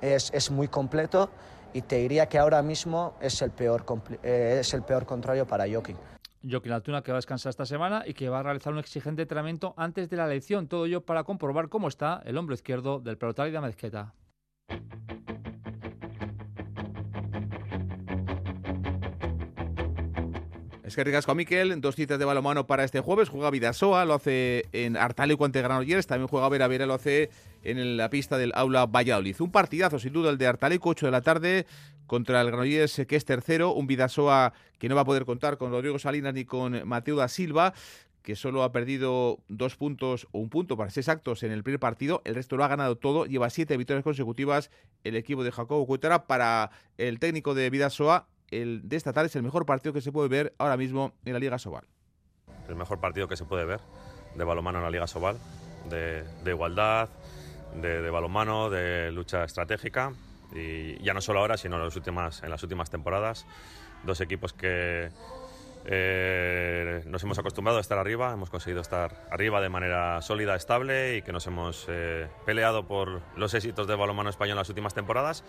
es, 0.01 0.33
es 0.35 0.51
muy 0.51 0.67
completo 0.67 1.31
y 1.73 1.83
te 1.83 1.99
diría 1.99 2.29
que 2.29 2.37
ahora 2.37 2.63
mismo 2.63 3.15
es 3.21 3.41
el 3.43 3.53
peor, 3.53 3.85
eh, 4.25 4.59
es 4.59 4.75
el 4.75 4.83
peor 4.83 5.07
contrario 5.07 5.47
para 5.47 5.67
Joaquín. 5.71 5.97
Joaquín 6.49 6.73
Altuna 6.73 7.03
que 7.03 7.13
va 7.13 7.19
a 7.19 7.23
descansar 7.23 7.51
esta 7.51 7.67
semana 7.67 8.05
y 8.07 8.15
que 8.15 8.29
va 8.29 8.41
a 8.41 8.43
realizar 8.43 8.73
un 8.73 8.79
exigente 8.79 9.23
entrenamiento 9.23 9.75
antes 9.77 10.09
de 10.09 10.17
la 10.17 10.27
elección. 10.27 10.69
Todo 10.69 10.87
ello 10.87 11.01
para 11.01 11.25
comprobar 11.25 11.69
cómo 11.69 11.89
está 11.89 12.23
el 12.25 12.37
hombro 12.39 12.55
izquierdo 12.55 13.01
del 13.01 13.19
pelotari 13.19 13.51
de 13.51 13.61
Mezqueta. 13.61 14.15
Es 20.87 20.95
que 20.95 21.03
ricasco 21.03 21.33
a 21.33 21.35
Miquel, 21.35 21.81
dos 21.81 21.97
citas 21.97 22.17
de 22.17 22.25
balonmano 22.25 22.69
para 22.69 22.85
este 22.85 23.01
jueves. 23.01 23.29
Juega 23.29 23.51
Vidasoa, 23.51 24.05
lo 24.05 24.15
hace 24.15 24.67
en 24.71 24.97
Artaleco 24.97 25.45
ante 25.45 25.61
Granollers. 25.61 26.07
También 26.07 26.29
juega 26.29 26.49
Vera 26.49 26.69
Vera, 26.69 26.87
lo 26.87 26.95
hace 26.95 27.29
en 27.65 27.97
la 27.97 28.09
pista 28.09 28.39
del 28.39 28.53
Aula 28.55 28.87
Valladolid. 28.87 29.35
Un 29.41 29.51
partidazo, 29.51 29.99
sin 29.99 30.13
duda, 30.13 30.31
el 30.31 30.39
de 30.39 30.47
Artaleco, 30.47 30.91
8 30.91 31.07
de 31.07 31.11
la 31.11 31.23
tarde 31.23 31.67
contra 32.07 32.41
el 32.41 32.53
Granollers, 32.53 33.03
que 33.09 33.17
es 33.17 33.25
tercero. 33.25 33.73
Un 33.73 33.89
Vidasoa 33.89 34.53
que 34.79 34.89
no 34.89 34.95
va 34.95 35.01
a 35.01 35.05
poder 35.05 35.25
contar 35.25 35.59
con 35.59 35.73
Rodrigo 35.73 35.99
Salinas 35.99 36.35
ni 36.35 36.45
con 36.45 36.87
Mateo 36.87 37.17
da 37.17 37.27
Silva 37.27 37.75
que 38.23 38.35
solo 38.35 38.65
ha 38.65 38.73
perdido 38.73 39.39
dos 39.49 39.77
puntos 39.77 40.27
o 40.33 40.41
un 40.41 40.51
punto 40.51 40.77
para 40.77 40.91
ser 40.91 41.03
exactos 41.03 41.45
en 41.45 41.53
el 41.53 41.63
primer 41.63 41.79
partido. 41.79 42.23
El 42.25 42.35
resto 42.35 42.57
lo 42.57 42.65
ha 42.65 42.69
ganado 42.69 42.97
todo. 42.97 43.25
Lleva 43.25 43.51
siete 43.51 43.77
victorias 43.77 44.03
consecutivas 44.03 44.71
el 45.05 45.15
equipo 45.15 45.45
de 45.45 45.53
Jacobo 45.53 45.87
Cuetara. 45.87 46.27
Para 46.27 46.73
el 46.99 47.21
técnico 47.21 47.55
de 47.55 47.71
Vidasoa, 47.71 48.27
el 48.51 48.89
de 48.89 48.97
esta 48.97 49.13
tarde 49.13 49.29
es 49.29 49.37
el 49.37 49.43
mejor 49.43 49.67
partido 49.67 49.93
que 49.93 50.01
se 50.01 50.13
puede 50.13 50.29
ver 50.29 50.55
ahora 50.59 50.77
mismo 50.77 51.13
en 51.25 51.33
la 51.33 51.39
Liga 51.39 51.59
Sobal. 51.59 51.85
El 52.69 52.77
mejor 52.77 53.01
partido 53.01 53.29
que 53.29 53.37
se 53.37 53.45
puede 53.45 53.65
ver 53.65 53.81
de 54.35 54.45
balonmano 54.45 54.79
en 54.79 54.85
la 54.85 54.91
Liga 54.91 55.07
Sobal, 55.07 55.39
de, 55.89 56.25
igualdad, 56.45 57.09
de, 57.81 58.03
de 58.03 58.11
balonmano, 58.11 58.71
de 58.71 59.13
lucha 59.13 59.45
estratégica 59.45 60.13
y 60.55 61.03
ya 61.03 61.15
no 61.15 61.21
solo 61.21 61.41
ahora, 61.41 61.57
sino 61.57 61.77
en 61.77 61.83
las 61.83 61.97
últimas, 61.97 62.91
temporadas. 62.91 63.47
Dos 64.05 64.21
equipos 64.21 64.53
que 64.53 65.11
eh, 65.85 67.03
nos 67.07 67.23
hemos 67.23 67.39
acostumbrado 67.39 67.79
a 67.79 67.81
estar 67.81 67.99
arriba, 67.99 68.33
hemos 68.33 68.51
conseguido 68.51 68.81
estar 68.81 69.27
arriba 69.31 69.61
de 69.61 69.69
manera 69.69 70.21
sólida, 70.23 70.55
estable 70.55 71.17
y 71.17 71.23
que 71.23 71.33
nos 71.33 71.47
hemos 71.47 71.87
eh, 71.89 72.29
peleado 72.45 72.87
por 72.87 73.23
los 73.37 73.55
éxitos 73.55 73.87
del 73.87 73.97
balonmano 73.97 74.31
español 74.31 74.53
en 74.53 74.59
las 74.59 74.69
últimas 74.69 74.95
temporadas 74.95 75.45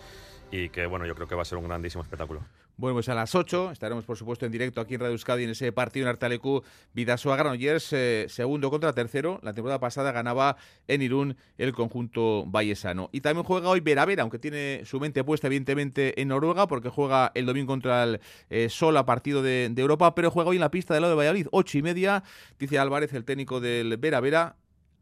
y 0.50 0.70
que 0.70 0.86
bueno, 0.86 1.06
yo 1.06 1.14
creo 1.14 1.28
que 1.28 1.34
va 1.34 1.42
a 1.42 1.44
ser 1.44 1.58
un 1.58 1.64
grandísimo 1.64 2.02
espectáculo. 2.02 2.40
Bueno, 2.78 2.94
pues 2.94 3.08
a 3.08 3.14
las 3.16 3.34
8 3.34 3.72
estaremos 3.72 4.04
por 4.04 4.16
supuesto 4.16 4.46
en 4.46 4.52
directo 4.52 4.80
aquí 4.80 4.94
en 4.94 5.00
Radio 5.00 5.10
Euskadi 5.10 5.42
en 5.42 5.50
ese 5.50 5.72
partido 5.72 6.06
en 6.06 6.10
Artalecu 6.10 6.62
Vidasoa 6.94 7.34
Granollers, 7.34 7.92
eh, 7.92 8.26
segundo 8.28 8.70
contra 8.70 8.92
tercero. 8.92 9.40
La 9.42 9.52
temporada 9.52 9.80
pasada 9.80 10.12
ganaba 10.12 10.56
en 10.86 11.02
Irún 11.02 11.36
el 11.56 11.72
conjunto 11.72 12.44
vallesano. 12.46 13.10
Y 13.10 13.20
también 13.20 13.44
juega 13.44 13.68
hoy 13.68 13.80
Vera 13.80 14.04
Vera, 14.04 14.22
aunque 14.22 14.38
tiene 14.38 14.82
su 14.84 15.00
mente 15.00 15.24
puesta 15.24 15.48
evidentemente 15.48 16.22
en 16.22 16.28
Noruega 16.28 16.68
porque 16.68 16.88
juega 16.88 17.32
el 17.34 17.46
domingo 17.46 17.66
contra 17.66 18.04
el 18.04 18.20
eh, 18.48 18.68
Sola 18.68 19.04
partido 19.04 19.42
de, 19.42 19.74
Europa, 19.76 20.14
pero 20.14 20.30
juega 20.30 20.50
hoy 20.50 20.58
en 20.58 20.60
la 20.60 20.70
pista 20.70 20.94
del 20.94 21.00
lado 21.00 21.14
de 21.14 21.16
Valladolid, 21.16 21.48
ocho 21.50 21.78
y 21.78 21.82
media, 21.82 22.22
dice 22.60 22.78
Álvarez, 22.78 23.12
el 23.12 23.24
técnico 23.24 23.58
del 23.58 23.96
Vera 23.96 24.20
Vera, 24.20 24.54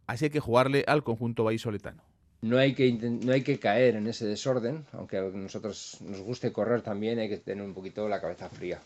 así 0.06 0.24
hay 0.24 0.30
que 0.30 0.40
jugarle 0.40 0.82
al 0.86 1.04
conjunto 1.04 1.44
vallisoletano 1.44 2.15
no 2.42 2.58
hay 2.58 2.74
que 2.74 2.92
no 2.92 3.32
hay 3.32 3.42
que 3.42 3.58
caer 3.58 3.96
en 3.96 4.06
ese 4.06 4.26
desorden, 4.26 4.86
aunque 4.92 5.18
a 5.18 5.22
nosotros 5.22 5.98
nos 6.00 6.20
guste 6.20 6.52
correr 6.52 6.82
también, 6.82 7.18
hay 7.18 7.28
que 7.28 7.38
tener 7.38 7.64
un 7.64 7.74
poquito 7.74 8.08
la 8.08 8.20
cabeza 8.20 8.48
fría 8.48 8.80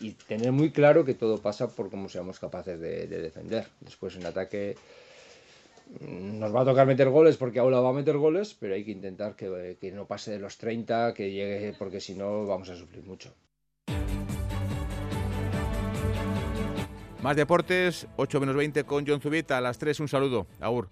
y 0.00 0.12
tener 0.12 0.50
muy 0.50 0.70
claro 0.70 1.04
que 1.04 1.14
todo 1.14 1.38
pasa 1.38 1.68
por 1.68 1.90
cómo 1.90 2.08
seamos 2.08 2.40
capaces 2.40 2.80
de, 2.80 3.06
defender. 3.06 3.66
Después 3.80 4.16
en 4.16 4.24
ataque 4.24 4.76
mm, 6.00 6.38
nos 6.38 6.54
va 6.54 6.62
a 6.62 6.64
tocar 6.64 6.86
meter 6.86 7.10
goles 7.10 7.36
porque 7.36 7.58
Aula 7.58 7.80
va 7.80 7.90
a 7.90 7.92
meter 7.92 8.16
goles, 8.16 8.56
pero 8.58 8.74
hay 8.74 8.84
que 8.84 8.92
intentar 8.92 9.36
que, 9.36 9.76
que 9.78 9.92
no 9.92 10.06
pase 10.06 10.32
de 10.32 10.38
los 10.38 10.56
30, 10.56 11.12
que 11.12 11.30
llegue, 11.30 11.74
porque 11.78 12.00
si 12.00 12.14
no 12.14 12.46
vamos 12.46 12.70
a 12.70 12.76
sufrir 12.76 13.04
mucho. 13.04 13.34
Más 17.22 17.36
deportes, 17.36 18.06
8 18.16 18.40
menos 18.40 18.56
20 18.56 18.84
con 18.84 19.06
John 19.06 19.20
Zubita. 19.20 19.58
A 19.58 19.60
las 19.60 19.76
3 19.76 20.00
un 20.00 20.08
saludo. 20.08 20.46
Agur. 20.58 20.88